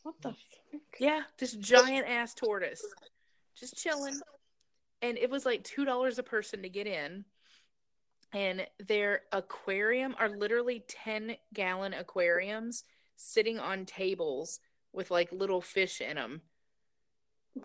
What 0.02 0.16
the 0.20 0.31
fuck? 0.31 0.81
Yeah, 0.98 1.22
this 1.38 1.52
giant 1.52 2.09
ass 2.09 2.35
tortoise. 2.35 2.85
Just 3.57 3.76
chilling. 3.76 4.18
And 5.00 5.16
it 5.16 5.31
was 5.31 5.46
like 5.46 5.62
$2 5.62 6.18
a 6.18 6.22
person 6.24 6.62
to 6.62 6.68
get 6.68 6.88
in. 6.88 7.24
And 8.33 8.66
their 8.85 9.20
aquarium 9.31 10.16
are 10.18 10.28
literally 10.28 10.85
10 10.88 11.37
gallon 11.55 11.92
aquariums 11.92 12.83
sitting 13.16 13.61
on 13.61 13.85
tables 13.85 14.59
with 14.92 15.11
like 15.11 15.31
little 15.31 15.61
fish 15.61 16.00
in 16.00 16.16
them. 16.16 16.40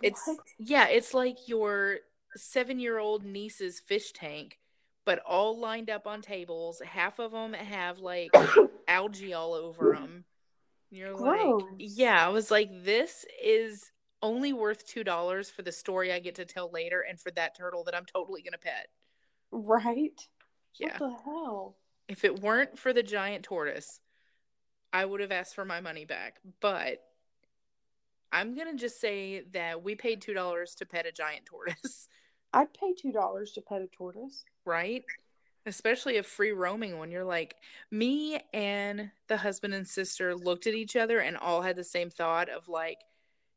It's 0.01 0.21
yeah, 0.59 0.89
it's 0.89 1.13
like 1.13 1.47
your 1.47 1.99
7-year-old 2.37 3.23
niece's 3.25 3.79
fish 3.79 4.11
tank, 4.13 4.59
but 5.05 5.19
all 5.25 5.57
lined 5.59 5.89
up 5.89 6.07
on 6.07 6.21
tables. 6.21 6.81
Half 6.85 7.19
of 7.19 7.31
them 7.31 7.53
have 7.53 7.99
like 7.99 8.31
algae 8.87 9.33
all 9.33 9.53
over 9.53 9.93
them. 9.93 10.25
You're 10.89 11.13
Gross. 11.15 11.61
like, 11.63 11.71
yeah, 11.79 12.25
I 12.25 12.29
was 12.29 12.49
like, 12.49 12.69
this 12.83 13.25
is 13.43 13.91
only 14.23 14.53
worth 14.53 14.87
two 14.87 15.03
dollars 15.03 15.49
for 15.49 15.61
the 15.61 15.71
story 15.71 16.11
I 16.13 16.19
get 16.19 16.35
to 16.35 16.45
tell 16.45 16.71
later, 16.71 17.01
and 17.07 17.19
for 17.19 17.29
that 17.31 17.55
turtle 17.57 17.83
that 17.83 17.95
I'm 17.95 18.05
totally 18.05 18.41
gonna 18.41 18.57
pet. 18.57 18.87
Right? 19.51 20.19
Yeah, 20.79 20.97
What 20.97 20.99
the 20.99 21.17
hell? 21.25 21.75
if 22.07 22.23
it 22.23 22.39
weren't 22.41 22.79
for 22.79 22.93
the 22.93 23.03
giant 23.03 23.43
tortoise, 23.43 23.99
I 24.93 25.03
would 25.05 25.19
have 25.19 25.31
asked 25.31 25.55
for 25.55 25.65
my 25.65 25.81
money 25.81 26.05
back. 26.05 26.37
But 26.61 26.99
I'm 28.31 28.55
gonna 28.55 28.75
just 28.75 28.99
say 29.01 29.41
that 29.53 29.83
we 29.83 29.95
paid 29.95 30.21
two 30.21 30.33
dollars 30.33 30.73
to 30.75 30.85
pet 30.85 31.05
a 31.05 31.11
giant 31.11 31.45
tortoise, 31.45 32.07
I'd 32.57 32.73
pay 32.73 32.93
two 32.93 33.11
dollars 33.11 33.51
to 33.53 33.61
pet 33.61 33.81
a 33.81 33.87
tortoise. 33.87 34.43
right? 34.65 35.03
Especially 35.65 36.17
a 36.17 36.23
free 36.23 36.51
roaming 36.51 36.97
one. 36.97 37.11
You're 37.11 37.25
like, 37.25 37.55
me 37.91 38.39
and 38.53 39.11
the 39.27 39.37
husband 39.37 39.73
and 39.73 39.85
sister 39.87 40.33
looked 40.33 40.65
at 40.65 40.73
each 40.73 40.95
other 40.95 41.19
and 41.19 41.35
all 41.37 41.61
had 41.61 41.75
the 41.75 41.83
same 41.83 42.09
thought 42.09 42.47
of 42.49 42.67
like, 42.69 42.99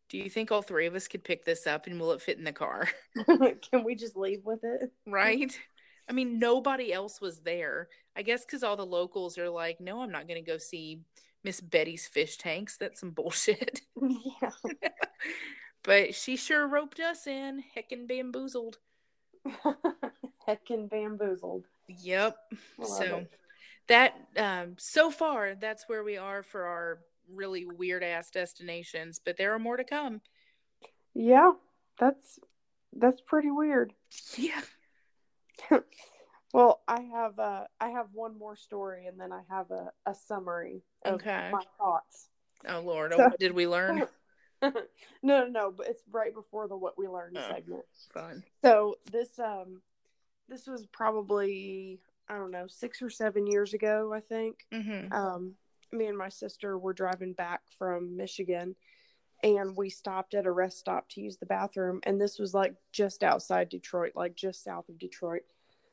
do 0.08 0.18
you 0.18 0.28
think 0.28 0.50
all 0.50 0.60
three 0.60 0.86
of 0.86 0.96
us 0.96 1.06
could 1.06 1.22
pick 1.22 1.44
this 1.44 1.68
up 1.68 1.86
and 1.86 2.00
will 2.00 2.10
it 2.10 2.20
fit 2.20 2.36
in 2.36 2.42
the 2.42 2.52
car? 2.52 2.88
Can 3.70 3.84
we 3.84 3.94
just 3.94 4.16
leave 4.16 4.44
with 4.44 4.64
it? 4.64 4.90
right? 5.06 5.56
I 6.08 6.12
mean, 6.12 6.40
nobody 6.40 6.92
else 6.92 7.20
was 7.20 7.38
there. 7.42 7.88
I 8.16 8.22
guess 8.22 8.44
because 8.44 8.64
all 8.64 8.76
the 8.76 8.84
locals 8.84 9.38
are 9.38 9.48
like, 9.48 9.80
no, 9.80 10.02
I'm 10.02 10.10
not 10.10 10.26
going 10.26 10.44
to 10.44 10.50
go 10.50 10.58
see 10.58 11.02
Miss 11.44 11.60
Betty's 11.60 12.08
fish 12.08 12.38
tanks. 12.38 12.76
That's 12.76 12.98
some 12.98 13.10
bullshit. 13.12 13.82
yeah. 14.02 14.50
but 15.84 16.14
she 16.16 16.34
sure 16.36 16.66
roped 16.66 16.98
us 16.98 17.28
in, 17.28 17.62
heckin' 17.76 18.08
bamboozled. 18.08 18.78
Heckin' 20.48 20.88
bamboozled. 20.90 21.64
Yep. 21.88 22.36
So 22.84 23.04
it. 23.16 23.30
that, 23.88 24.14
um, 24.36 24.76
so 24.78 25.10
far, 25.10 25.54
that's 25.54 25.88
where 25.88 26.04
we 26.04 26.16
are 26.16 26.42
for 26.42 26.64
our 26.64 26.98
really 27.32 27.64
weird 27.66 28.02
ass 28.02 28.30
destinations. 28.30 29.20
But 29.24 29.36
there 29.36 29.54
are 29.54 29.58
more 29.58 29.76
to 29.76 29.84
come. 29.84 30.20
Yeah, 31.14 31.52
that's 31.98 32.38
that's 32.92 33.20
pretty 33.20 33.50
weird. 33.50 33.92
Yeah. 34.36 34.60
Well, 36.52 36.80
I 36.88 37.02
have 37.02 37.38
uh 37.38 37.64
I 37.80 37.90
have 37.90 38.06
one 38.12 38.36
more 38.36 38.56
story 38.56 39.06
and 39.06 39.20
then 39.20 39.30
I 39.32 39.42
have 39.48 39.70
a, 39.70 39.92
a 40.04 40.14
summary 40.14 40.82
of 41.04 41.14
Okay. 41.14 41.48
my 41.52 41.62
thoughts. 41.78 42.28
Oh 42.66 42.80
Lord, 42.80 43.12
So- 43.12 43.18
what 43.22 43.38
did 43.38 43.52
we 43.52 43.68
learn? 43.68 44.02
no, 44.62 44.72
no, 45.22 45.46
no, 45.46 45.70
but 45.70 45.86
it's 45.88 46.02
right 46.10 46.34
before 46.34 46.68
the 46.68 46.76
what 46.76 46.98
we 46.98 47.08
learned 47.08 47.36
Oh. 47.38 47.48
segment. 47.48 47.84
Fun. 48.12 48.44
So 48.62 48.96
this 49.10 49.38
um 49.38 49.82
this 50.48 50.66
was 50.66 50.86
probably 50.86 52.00
I 52.28 52.36
don't 52.36 52.50
know, 52.52 52.66
6 52.68 53.02
or 53.02 53.10
7 53.10 53.46
years 53.46 53.74
ago, 53.74 54.12
I 54.14 54.20
think. 54.20 54.66
Mm-hmm. 54.72 55.12
Um 55.12 55.54
me 55.92 56.06
and 56.06 56.16
my 56.16 56.28
sister 56.28 56.78
were 56.78 56.92
driving 56.92 57.32
back 57.32 57.62
from 57.76 58.16
Michigan 58.16 58.76
and 59.42 59.74
we 59.76 59.88
stopped 59.90 60.34
at 60.34 60.46
a 60.46 60.52
rest 60.52 60.78
stop 60.78 61.08
to 61.08 61.20
use 61.20 61.36
the 61.38 61.46
bathroom 61.46 61.98
and 62.04 62.20
this 62.20 62.38
was 62.38 62.52
like 62.54 62.74
just 62.92 63.24
outside 63.24 63.68
detroit 63.70 64.12
like 64.14 64.36
just 64.36 64.62
south 64.62 64.88
of 64.88 64.98
detroit 64.98 65.42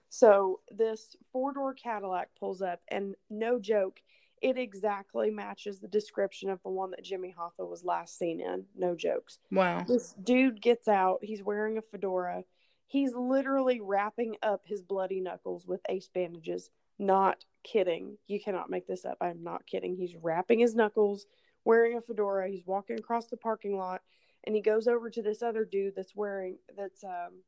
so 0.09 0.59
this 0.69 1.15
four 1.31 1.53
door 1.53 1.73
cadillac 1.73 2.29
pulls 2.39 2.61
up 2.61 2.81
and 2.89 3.15
no 3.29 3.57
joke 3.57 4.01
it 4.41 4.57
exactly 4.57 5.29
matches 5.31 5.79
the 5.79 5.87
description 5.87 6.49
of 6.49 6.61
the 6.63 6.69
one 6.69 6.91
that 6.91 7.03
jimmy 7.03 7.33
hoffa 7.37 7.67
was 7.67 7.83
last 7.83 8.17
seen 8.17 8.39
in 8.39 8.65
no 8.75 8.95
jokes 8.95 9.39
Wow. 9.51 9.83
this 9.87 10.13
dude 10.23 10.61
gets 10.61 10.87
out 10.87 11.19
he's 11.21 11.43
wearing 11.43 11.77
a 11.77 11.81
fedora 11.81 12.43
he's 12.85 13.13
literally 13.15 13.81
wrapping 13.81 14.35
up 14.43 14.61
his 14.65 14.81
bloody 14.83 15.19
knuckles 15.21 15.65
with 15.67 15.81
ace 15.89 16.09
bandages 16.13 16.69
not 16.99 17.43
kidding 17.63 18.17
you 18.27 18.39
cannot 18.39 18.69
make 18.69 18.87
this 18.87 19.05
up 19.05 19.17
i'm 19.21 19.43
not 19.43 19.65
kidding 19.65 19.95
he's 19.95 20.15
wrapping 20.21 20.59
his 20.59 20.75
knuckles 20.75 21.25
wearing 21.65 21.97
a 21.97 22.01
fedora. 22.01 22.47
He's 22.49 22.65
walking 22.65 22.97
across 22.97 23.27
the 23.27 23.35
parking 23.35 23.77
lot 23.77 24.01
and 24.45 24.55
he 24.55 24.61
goes 24.61 24.87
over 24.87 25.09
to 25.09 25.21
this 25.21 25.41
other 25.43 25.65
dude 25.65 25.95
that's 25.97 26.15
wearing 26.15 26.59
that's 26.77 27.03
um 27.03 27.41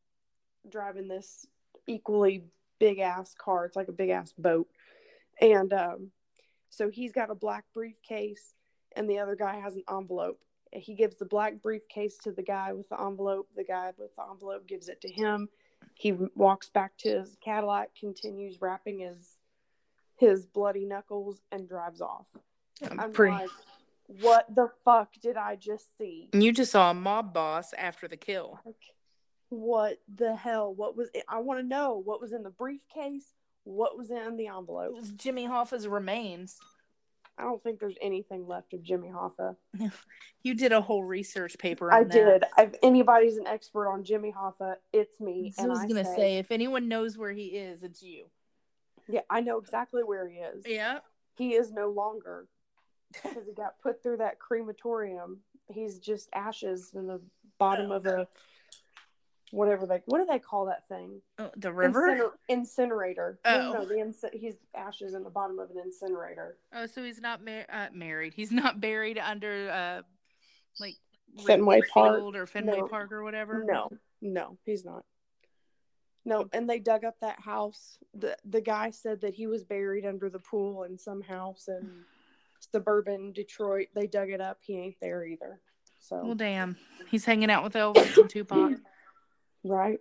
driving 0.69 1.07
this 1.07 1.45
equally 1.87 2.43
big 2.79 2.99
ass 2.99 3.33
car. 3.33 3.63
It's 3.63 3.77
like 3.77 3.87
a 3.87 3.93
big 3.93 4.09
ass 4.09 4.33
boat. 4.37 4.67
And 5.39 5.71
um 5.71 6.11
so 6.69 6.89
he's 6.89 7.11
got 7.11 7.29
a 7.29 7.35
black 7.35 7.65
briefcase 7.73 8.53
and 8.95 9.09
the 9.09 9.19
other 9.19 9.35
guy 9.35 9.59
has 9.59 9.75
an 9.75 9.83
envelope. 9.89 10.39
He 10.71 10.93
gives 10.93 11.15
the 11.15 11.25
black 11.25 11.61
briefcase 11.61 12.17
to 12.19 12.31
the 12.31 12.43
guy 12.43 12.73
with 12.73 12.89
the 12.89 13.01
envelope. 13.01 13.47
The 13.55 13.63
guy 13.63 13.91
with 13.97 14.15
the 14.15 14.23
envelope 14.29 14.67
gives 14.67 14.87
it 14.87 15.01
to 15.01 15.09
him. 15.09 15.49
He 15.95 16.13
walks 16.35 16.69
back 16.69 16.97
to 16.99 17.19
his 17.19 17.37
Cadillac, 17.43 17.95
continues 17.99 18.61
wrapping 18.61 18.99
his 18.99 19.37
his 20.17 20.45
bloody 20.45 20.85
knuckles, 20.85 21.41
and 21.51 21.67
drives 21.67 22.01
off. 22.01 22.27
I'm 22.97 23.11
Pretty. 23.13 23.33
like, 23.33 23.49
what 24.21 24.53
the 24.53 24.69
fuck 24.83 25.13
did 25.21 25.37
I 25.37 25.55
just 25.55 25.97
see? 25.97 26.29
You 26.33 26.51
just 26.51 26.71
saw 26.71 26.91
a 26.91 26.93
mob 26.93 27.33
boss 27.33 27.73
after 27.73 28.07
the 28.07 28.17
kill. 28.17 28.59
Like, 28.65 28.75
what 29.49 29.99
the 30.13 30.35
hell? 30.35 30.73
What 30.73 30.95
was 30.95 31.09
it? 31.13 31.23
I 31.27 31.39
want 31.39 31.59
to 31.61 31.65
know 31.65 32.01
what 32.03 32.21
was 32.21 32.33
in 32.33 32.43
the 32.43 32.49
briefcase. 32.49 33.25
What 33.63 33.97
was 33.97 34.09
in 34.09 34.37
the 34.37 34.45
It 34.45 34.51
envelope? 34.57 34.93
was 34.93 35.11
Jimmy 35.11 35.45
Hoffa's 35.47 35.87
remains. 35.87 36.57
I 37.37 37.43
don't 37.43 37.61
think 37.63 37.79
there's 37.79 37.95
anything 38.01 38.47
left 38.47 38.73
of 38.73 38.83
Jimmy 38.83 39.09
Hoffa. 39.09 39.55
You 40.41 40.53
did 40.53 40.71
a 40.71 40.79
whole 40.79 41.03
research 41.03 41.57
paper. 41.57 41.91
I 41.91 42.03
that. 42.05 42.11
did. 42.13 42.43
If 42.57 42.75
anybody's 42.81 43.35
an 43.35 43.45
expert 43.45 43.89
on 43.89 44.05
Jimmy 44.05 44.31
Hoffa, 44.31 44.75
it's 44.93 45.19
me. 45.19 45.53
I 45.59 45.67
was 45.67 45.79
I 45.79 45.87
gonna 45.87 46.05
say, 46.05 46.15
say, 46.15 46.37
if 46.37 46.49
anyone 46.49 46.87
knows 46.87 47.17
where 47.17 47.33
he 47.33 47.47
is, 47.47 47.83
it's 47.83 48.01
you. 48.01 48.27
yeah, 49.09 49.19
I 49.29 49.41
know 49.41 49.57
exactly 49.57 50.01
where 50.01 50.29
he 50.29 50.37
is. 50.37 50.63
Yeah. 50.65 50.99
He 51.35 51.55
is 51.55 51.73
no 51.73 51.89
longer 51.89 52.47
because 53.11 53.45
he 53.45 53.53
got 53.53 53.81
put 53.83 54.01
through 54.01 54.17
that 54.17 54.39
crematorium. 54.39 55.39
He's 55.69 55.99
just 55.99 56.29
ashes 56.33 56.91
in 56.95 57.05
the 57.05 57.19
bottom 57.57 57.91
of 57.91 58.05
a 58.05 58.25
whatever 59.51 59.85
they 59.85 60.01
what 60.05 60.19
do 60.19 60.25
they 60.25 60.39
call 60.39 60.65
that 60.65 60.87
thing? 60.87 61.21
Oh, 61.37 61.49
the 61.57 61.71
river. 61.71 61.99
Incinerator. 62.09 62.31
incinerator. 62.49 63.39
Oh. 63.45 63.71
no, 63.73 63.85
the 63.85 63.95
inci- 63.95 64.33
he's 64.39 64.55
ashes 64.75 65.13
in 65.13 65.23
the 65.23 65.29
bottom 65.29 65.59
of 65.59 65.69
an 65.71 65.77
incinerator. 65.83 66.57
Oh, 66.73 66.85
so 66.85 67.03
he's 67.03 67.19
not 67.21 67.43
mar- 67.43 67.65
uh, 67.71 67.87
married. 67.93 68.33
He's 68.33 68.51
not 68.51 68.79
buried 68.81 69.17
under 69.17 69.69
uh, 69.69 70.01
like 70.79 70.95
Fenway 71.45 71.81
Park. 71.91 72.17
Field 72.17 72.35
or 72.35 72.45
Fenway 72.45 72.79
No. 72.79 72.87
Park 72.87 73.11
or 73.11 73.23
whatever. 73.23 73.63
No, 73.65 73.89
no, 74.21 74.57
he's 74.65 74.85
not. 74.85 75.03
No, 76.25 76.47
and 76.53 76.69
they 76.69 76.79
dug 76.79 77.05
up 77.05 77.15
that 77.21 77.39
house. 77.39 77.97
the 78.13 78.37
The 78.45 78.61
guy 78.61 78.91
said 78.91 79.21
that 79.21 79.33
he 79.33 79.47
was 79.47 79.63
buried 79.63 80.05
under 80.05 80.29
the 80.29 80.39
pool 80.39 80.83
in 80.83 80.97
some 80.97 81.21
house 81.21 81.67
in 81.67 82.03
suburban 82.71 83.31
Detroit. 83.31 83.87
They 83.95 84.05
dug 84.05 84.29
it 84.29 84.41
up. 84.41 84.57
He 84.61 84.77
ain't 84.77 84.97
there 85.01 85.25
either. 85.25 85.59
So 85.99 86.21
Well, 86.23 86.35
damn. 86.35 86.77
He's 87.09 87.25
hanging 87.25 87.49
out 87.49 87.63
with 87.63 87.73
Elvis 87.73 88.17
and 88.17 88.29
Tupac. 88.29 88.73
right. 89.63 89.99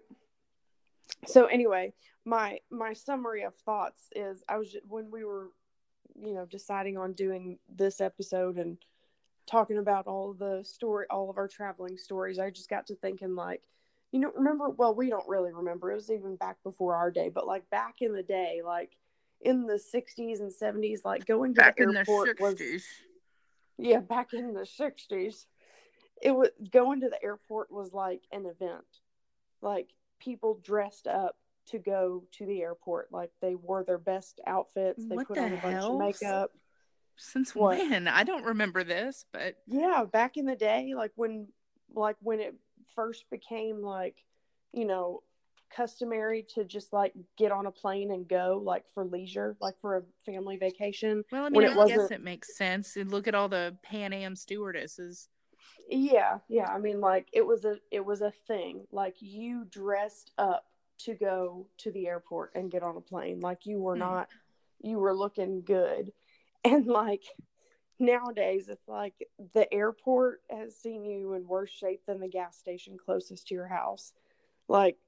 So 1.26 1.46
anyway, 1.46 1.92
my 2.24 2.59
my 2.70 2.92
summary 2.92 3.42
of 3.42 3.54
thoughts 3.54 4.09
is 4.14 4.44
I 4.48 4.59
was 4.59 4.76
when 4.86 5.11
we 5.11 5.24
were, 5.24 5.48
you 6.20 6.34
know, 6.34 6.46
deciding 6.46 6.98
on 6.98 7.12
doing 7.14 7.59
this 7.74 8.00
episode 8.00 8.56
and 8.56 8.78
talking 9.46 9.78
about 9.78 10.06
all 10.06 10.34
the 10.34 10.62
story, 10.62 11.06
all 11.11 11.30
of 11.30 11.38
our 11.38 11.48
traveling 11.48 11.96
stories. 11.96 12.38
I 12.38 12.50
just 12.50 12.68
got 12.68 12.86
to 12.88 12.94
thinking 12.94 13.34
like, 13.34 13.62
you 14.12 14.20
know, 14.20 14.30
remember? 14.36 14.68
Well, 14.68 14.94
we 14.94 15.09
don't 15.09 15.28
really 15.28 15.52
remember. 15.52 15.90
It 15.90 15.96
was 15.96 16.11
even 16.11 16.36
back 16.36 16.62
before 16.62 16.94
our 16.94 17.11
day, 17.11 17.30
but 17.30 17.46
like 17.46 17.68
back 17.70 17.96
in 18.00 18.12
the 18.12 18.22
day, 18.22 18.61
like 18.64 18.96
in 19.40 19.66
the 19.66 19.80
'60s 19.94 20.40
and 20.40 20.52
'70s, 20.52 21.00
like 21.04 21.26
going 21.26 21.54
to 21.54 21.61
Back 21.61 21.76
the 21.76 21.84
in 21.84 21.90
the 21.90 21.98
airport 21.98 22.40
was 22.40 22.61
yeah, 23.78 24.00
back 24.00 24.32
in 24.32 24.54
the 24.54 24.66
'60s, 24.66 25.46
it 26.22 26.32
was 26.32 26.50
going 26.70 27.00
to 27.00 27.09
the 27.09 27.22
airport 27.22 27.70
was 27.70 27.92
like 27.92 28.22
an 28.32 28.46
event. 28.46 28.84
Like 29.62 29.88
people 30.18 30.61
dressed 30.62 31.06
up 31.06 31.36
to 31.66 31.78
go 31.78 32.24
to 32.32 32.46
the 32.46 32.62
airport. 32.62 33.12
Like 33.12 33.30
they 33.40 33.54
wore 33.54 33.84
their 33.84 33.98
best 33.98 34.40
outfits. 34.46 35.04
They 35.06 35.16
What 35.16 35.28
put 35.28 35.34
the 35.36 35.42
on 35.42 35.52
a 35.52 35.56
bunch 35.56 35.84
of 35.84 35.98
makeup. 35.98 36.50
Since 37.16 37.54
What? 37.54 37.78
when? 37.78 38.09
I 38.09 38.22
don't 38.24 38.44
remember 38.44 38.84
this, 38.84 39.24
but 39.32 39.56
Yeah, 39.66 40.04
back 40.11 40.36
in 40.36 40.46
the 40.46 40.56
day, 40.56 40.94
like 40.94 41.12
when, 41.16 41.48
like 41.94 42.16
when 42.20 42.40
it 42.40 42.54
first 42.94 43.28
became 43.30 43.82
like, 43.82 44.24
you 44.72 44.84
know, 44.84 45.22
customary 45.70 46.46
to 46.54 46.64
just 46.64 46.92
like 46.92 47.12
get 47.36 47.52
on 47.52 47.66
a 47.66 47.70
plane 47.70 48.11
and 48.12 48.26
go 48.26 48.62
like 48.64 48.84
for 48.94 49.04
leisure, 49.04 49.56
like 49.61 49.78
for 49.80 49.96
a 49.98 50.02
family 50.24 50.56
vacation. 50.56 51.24
well, 51.30 51.42
I 51.42 51.48
When 51.50 51.64
mean, 51.64 51.72
it 51.72 51.78
I 51.78 51.88
guess 51.88 52.11
it 52.11 52.22
makes 52.22 52.56
sense. 52.56 52.96
And 52.96 53.11
look 53.11 53.28
at 53.28 53.34
all 53.34 53.48
the 53.48 53.76
Pan 53.82 54.12
Am 54.12 54.34
stewardesses. 54.36 55.28
Yeah, 55.89 56.41
yeah. 56.49 56.68
I 56.70 56.78
mean, 56.78 57.01
like 57.01 57.28
it 57.32 57.47
was 57.47 57.64
a 57.64 57.78
it 57.91 58.05
was 58.05 58.22
a 58.22 58.32
thing. 58.47 58.86
Like 58.93 59.16
you 59.20 59.64
dressed 59.70 60.32
up 60.39 60.66
to 61.01 61.14
go 61.14 61.66
to 61.78 61.93
the 61.93 62.09
airport 62.09 62.53
and 62.55 62.70
get 62.70 62.82
on 62.82 62.97
a 62.97 63.01
plane. 63.01 63.41
Like 63.41 63.66
you 63.66 63.80
were 63.80 63.97
Hmm. 63.97 64.01
not, 64.01 64.28
you 64.82 64.99
were 64.99 65.14
looking 65.16 65.62
good, 65.62 66.12
and 66.64 66.86
like 66.86 67.24
nowadays 67.99 68.68
it's 68.68 68.89
like 68.89 69.14
the 69.55 69.72
airport 69.72 70.43
has 70.51 70.76
seen 70.76 71.05
you 71.05 71.34
in 71.34 71.47
worse 71.49 71.70
shape 71.70 72.03
than 72.07 72.20
the 72.20 72.28
gas 72.28 72.57
station 72.59 72.97
closest 72.99 73.49
to 73.49 73.55
your 73.55 73.68
house. 73.68 74.12
Like 74.68 74.99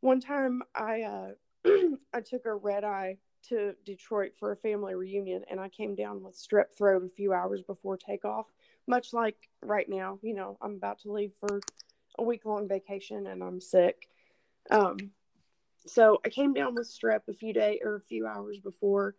one 0.00 0.20
time, 0.20 0.62
I 0.74 1.02
uh, 1.02 1.30
I 2.14 2.20
took 2.22 2.46
a 2.46 2.54
red 2.54 2.84
eye 2.84 3.18
to 3.48 3.74
Detroit 3.84 4.32
for 4.38 4.52
a 4.52 4.56
family 4.56 4.94
reunion, 4.94 5.44
and 5.50 5.60
I 5.60 5.68
came 5.68 5.94
down 5.94 6.22
with 6.22 6.36
strep 6.36 6.72
throat 6.76 7.04
a 7.04 7.08
few 7.08 7.32
hours 7.32 7.62
before 7.62 7.96
takeoff 7.96 8.46
much 8.86 9.12
like 9.12 9.36
right 9.62 9.88
now, 9.88 10.18
you 10.22 10.34
know, 10.34 10.58
I'm 10.60 10.74
about 10.74 11.00
to 11.00 11.12
leave 11.12 11.32
for 11.38 11.60
a 12.18 12.22
week 12.22 12.44
long 12.44 12.68
vacation 12.68 13.26
and 13.26 13.42
I'm 13.42 13.60
sick. 13.60 14.08
Um, 14.70 14.96
so 15.86 16.20
I 16.24 16.28
came 16.28 16.54
down 16.54 16.74
with 16.74 16.88
strep 16.88 17.28
a 17.28 17.32
few 17.32 17.52
days 17.52 17.80
or 17.82 17.96
a 17.96 18.00
few 18.00 18.26
hours 18.26 18.58
before, 18.58 19.16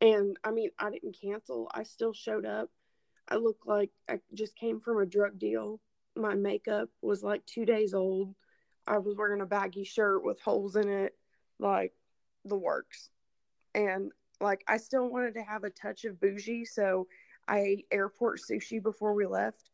and 0.00 0.36
I 0.44 0.50
mean, 0.50 0.70
I 0.78 0.90
didn't 0.90 1.16
cancel. 1.20 1.70
I 1.74 1.82
still 1.82 2.12
showed 2.12 2.46
up. 2.46 2.70
I 3.28 3.36
looked 3.36 3.66
like 3.66 3.90
I 4.08 4.20
just 4.34 4.56
came 4.56 4.78
from 4.80 4.98
a 4.98 5.06
drug 5.06 5.38
deal. 5.38 5.80
My 6.14 6.34
makeup 6.34 6.88
was 7.02 7.22
like 7.22 7.44
two 7.46 7.64
days 7.64 7.92
old. 7.92 8.34
I 8.86 8.98
was 8.98 9.16
wearing 9.16 9.40
a 9.40 9.46
baggy 9.46 9.84
shirt 9.84 10.24
with 10.24 10.40
holes 10.40 10.76
in 10.76 10.88
it, 10.88 11.16
like 11.58 11.92
the 12.44 12.56
works. 12.56 13.10
And 13.74 14.12
like, 14.40 14.62
I 14.68 14.76
still 14.76 15.08
wanted 15.08 15.34
to 15.34 15.42
have 15.42 15.64
a 15.64 15.70
touch 15.70 16.04
of 16.04 16.20
bougie, 16.20 16.64
so 16.64 17.08
I 17.48 17.58
ate 17.60 17.86
airport 17.90 18.40
sushi 18.40 18.82
before 18.82 19.14
we 19.14 19.26
left, 19.26 19.70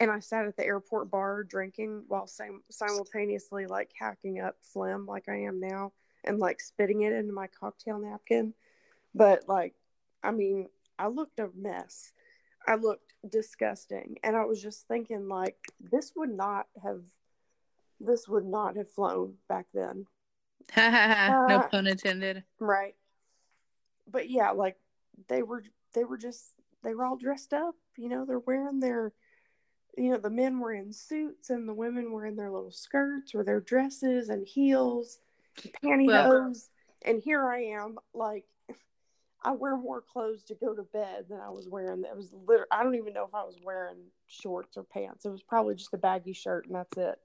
and 0.00 0.10
I 0.10 0.20
sat 0.20 0.46
at 0.46 0.56
the 0.56 0.64
airport 0.66 1.10
bar 1.10 1.42
drinking 1.44 2.04
while 2.08 2.26
sim- 2.26 2.62
simultaneously 2.70 3.66
like 3.66 3.90
hacking 3.98 4.40
up 4.40 4.56
phlegm 4.60 5.06
like 5.06 5.28
I 5.28 5.36
am 5.42 5.60
now 5.60 5.92
and 6.24 6.38
like 6.38 6.60
spitting 6.60 7.02
it 7.02 7.12
into 7.12 7.32
my 7.32 7.46
cocktail 7.46 7.98
napkin. 7.98 8.54
But 9.14 9.48
like, 9.48 9.74
I 10.22 10.30
mean, 10.32 10.68
I 10.98 11.08
looked 11.08 11.38
a 11.38 11.50
mess. 11.54 12.12
I 12.66 12.76
looked 12.76 13.14
disgusting, 13.28 14.16
and 14.24 14.36
I 14.36 14.44
was 14.44 14.62
just 14.62 14.88
thinking 14.88 15.28
like 15.28 15.56
this 15.80 16.12
would 16.16 16.30
not 16.30 16.66
have, 16.82 17.02
this 18.00 18.26
would 18.26 18.46
not 18.46 18.76
have 18.76 18.90
flown 18.90 19.34
back 19.48 19.66
then, 19.74 20.06
no 20.76 21.58
Uh, 21.60 21.68
pun 21.68 21.86
intended. 21.86 22.42
right? 22.58 22.94
But 24.10 24.30
yeah, 24.30 24.50
like 24.52 24.76
they 25.28 25.42
were, 25.42 25.62
they 25.92 26.04
were 26.04 26.16
just 26.18 26.54
they 26.84 26.94
were 26.94 27.04
all 27.04 27.16
dressed 27.16 27.52
up. 27.52 27.74
You 27.96 28.08
know, 28.08 28.24
they're 28.24 28.38
wearing 28.38 28.80
their, 28.80 29.12
you 29.96 30.10
know, 30.10 30.18
the 30.18 30.30
men 30.30 30.58
were 30.58 30.74
in 30.74 30.92
suits 30.92 31.50
and 31.50 31.68
the 31.68 31.74
women 31.74 32.12
were 32.12 32.26
in 32.26 32.36
their 32.36 32.50
little 32.50 32.70
skirts 32.70 33.34
or 33.34 33.44
their 33.44 33.60
dresses 33.60 34.28
and 34.28 34.46
heels, 34.46 35.18
and 35.82 36.08
pantyhose. 36.08 36.68
and 37.04 37.20
here 37.22 37.48
I 37.48 37.64
am, 37.64 37.96
like, 38.12 38.44
I 39.44 39.52
wear 39.52 39.76
more 39.76 40.00
clothes 40.00 40.42
to 40.44 40.54
go 40.54 40.74
to 40.74 40.82
bed 40.82 41.26
than 41.28 41.38
I 41.38 41.50
was 41.50 41.68
wearing. 41.68 42.02
That 42.02 42.16
was 42.16 42.32
literally, 42.32 42.68
I 42.70 42.82
don't 42.82 42.94
even 42.94 43.12
know 43.12 43.24
if 43.24 43.34
I 43.34 43.44
was 43.44 43.58
wearing 43.62 43.98
shorts 44.26 44.76
or 44.76 44.84
pants. 44.84 45.26
It 45.26 45.30
was 45.30 45.42
probably 45.42 45.74
just 45.74 45.92
a 45.92 45.98
baggy 45.98 46.32
shirt 46.32 46.66
and 46.66 46.74
that's 46.74 46.96
it. 46.96 47.18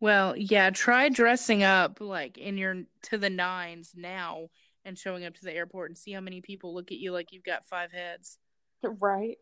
Well, 0.00 0.36
yeah, 0.36 0.70
try 0.70 1.08
dressing 1.08 1.62
up 1.62 2.00
like 2.00 2.38
in 2.38 2.56
your 2.56 2.82
to 3.04 3.18
the 3.18 3.30
nines 3.30 3.92
now 3.96 4.48
and 4.84 4.98
showing 4.98 5.24
up 5.24 5.34
to 5.34 5.44
the 5.44 5.52
airport 5.52 5.90
and 5.90 5.98
see 5.98 6.12
how 6.12 6.20
many 6.20 6.40
people 6.40 6.74
look 6.74 6.90
at 6.90 6.98
you 6.98 7.12
like 7.12 7.32
you've 7.32 7.44
got 7.44 7.66
five 7.66 7.92
heads. 7.92 8.38
Right? 8.82 9.38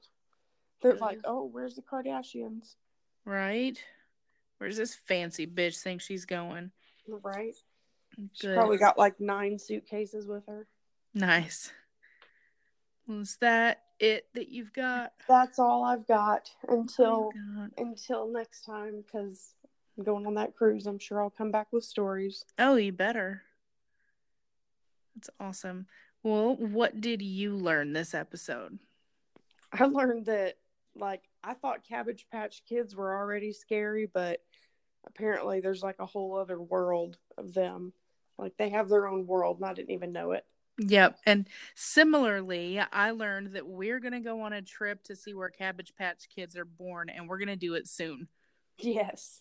They're 0.82 0.96
like, 0.96 1.20
oh, 1.24 1.48
where's 1.50 1.74
the 1.74 1.82
Kardashians? 1.82 2.74
Right? 3.24 3.82
Where's 4.58 4.76
this 4.76 4.94
fancy 4.94 5.46
bitch 5.46 5.80
think 5.80 6.00
she's 6.00 6.24
going? 6.24 6.70
Right? 7.08 7.54
She 8.32 8.52
probably 8.52 8.78
got 8.78 8.98
like 8.98 9.20
nine 9.20 9.58
suitcases 9.58 10.26
with 10.26 10.46
her. 10.46 10.66
Nice. 11.14 11.72
Was 13.06 13.36
that 13.40 13.82
it 14.00 14.26
that 14.34 14.48
you've 14.48 14.72
got? 14.72 15.12
That's 15.28 15.58
all 15.58 15.84
I've 15.84 16.06
got 16.06 16.50
until 16.68 17.30
Oh, 17.34 17.68
until 17.78 18.32
next 18.32 18.64
time 18.64 19.02
because 19.02 19.54
I'm 19.96 20.04
going 20.04 20.26
on 20.26 20.34
that 20.34 20.56
cruise. 20.56 20.86
I'm 20.86 20.98
sure 20.98 21.22
I'll 21.22 21.30
come 21.30 21.50
back 21.50 21.68
with 21.72 21.84
stories. 21.84 22.44
Oh, 22.58 22.76
you 22.76 22.92
better. 22.92 23.42
That's 25.14 25.30
awesome. 25.40 25.86
Well, 26.22 26.56
what 26.56 27.00
did 27.00 27.22
you 27.22 27.54
learn 27.54 27.92
this 27.92 28.14
episode? 28.14 28.78
I 29.72 29.84
learned 29.84 30.26
that 30.26 30.54
like 30.94 31.22
I 31.42 31.54
thought 31.54 31.86
Cabbage 31.88 32.26
Patch 32.30 32.62
Kids 32.68 32.94
were 32.94 33.14
already 33.14 33.52
scary, 33.52 34.06
but 34.12 34.40
apparently 35.06 35.60
there's 35.60 35.82
like 35.82 35.98
a 35.98 36.06
whole 36.06 36.36
other 36.36 36.60
world 36.60 37.18
of 37.38 37.54
them. 37.54 37.92
Like 38.38 38.56
they 38.58 38.70
have 38.70 38.88
their 38.88 39.08
own 39.08 39.26
world, 39.26 39.58
and 39.58 39.66
I 39.66 39.74
didn't 39.74 39.92
even 39.92 40.12
know 40.12 40.32
it. 40.32 40.44
Yep. 40.78 41.18
And 41.24 41.48
similarly, 41.74 42.80
I 42.92 43.12
learned 43.12 43.52
that 43.54 43.66
we're 43.66 44.00
going 44.00 44.12
to 44.12 44.20
go 44.20 44.42
on 44.42 44.52
a 44.52 44.60
trip 44.60 45.02
to 45.04 45.16
see 45.16 45.32
where 45.32 45.48
Cabbage 45.48 45.94
Patch 45.96 46.28
Kids 46.34 46.56
are 46.56 46.66
born, 46.66 47.08
and 47.08 47.28
we're 47.28 47.38
going 47.38 47.48
to 47.48 47.56
do 47.56 47.74
it 47.74 47.88
soon. 47.88 48.28
Yes. 48.78 49.40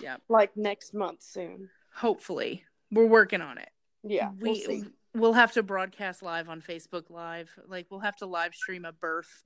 Yep. 0.00 0.22
Like 0.28 0.56
next 0.56 0.94
month 0.94 1.22
soon. 1.22 1.68
Hopefully. 1.94 2.64
We're 2.90 3.06
working 3.06 3.42
on 3.42 3.58
it. 3.58 3.68
Yeah. 4.02 4.30
we, 4.38 4.50
we'll 4.50 4.54
see. 4.54 4.84
We'll 5.14 5.32
have 5.34 5.52
to 5.52 5.62
broadcast 5.62 6.22
live 6.22 6.48
on 6.48 6.62
Facebook 6.62 7.10
Live. 7.10 7.50
Like, 7.66 7.86
we'll 7.90 8.00
have 8.00 8.16
to 8.16 8.26
live 8.26 8.54
stream 8.54 8.84
a 8.84 8.92
birth. 8.92 9.44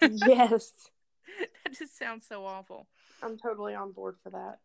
Yes. 0.00 0.72
that 1.64 1.78
just 1.78 1.98
sounds 1.98 2.26
so 2.28 2.44
awful. 2.44 2.86
I'm 3.22 3.38
totally 3.38 3.74
on 3.74 3.92
board 3.92 4.16
for 4.22 4.30
that. 4.30 4.58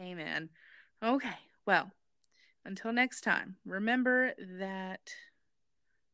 Amen. 0.00 0.48
Okay. 1.02 1.36
Well, 1.66 1.90
until 2.64 2.92
next 2.92 3.22
time, 3.22 3.56
remember 3.64 4.32
that 4.58 5.10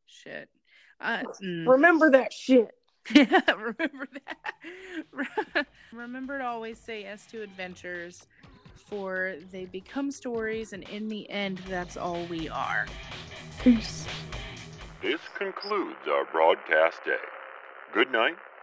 shit. 0.05 0.49
Uh, 0.99 1.23
mm. 1.43 1.67
Remember 1.67 2.11
that 2.11 2.33
shit. 2.33 2.71
Yeah, 3.13 3.41
remember 3.47 4.07
that. 4.13 5.65
remember 5.91 6.37
to 6.37 6.45
always 6.45 6.77
say 6.77 7.01
yes 7.01 7.25
to 7.27 7.41
adventures, 7.41 8.27
for 8.75 9.35
they 9.51 9.65
become 9.65 10.11
stories, 10.11 10.73
and 10.73 10.83
in 10.83 11.07
the 11.07 11.29
end, 11.29 11.59
that's 11.67 11.97
all 11.97 12.23
we 12.25 12.47
are. 12.49 12.85
Peace. 13.63 14.05
This 15.01 15.21
concludes 15.35 16.07
our 16.07 16.25
broadcast 16.31 17.03
day. 17.03 17.15
Good 17.93 18.11
night, 18.11 18.35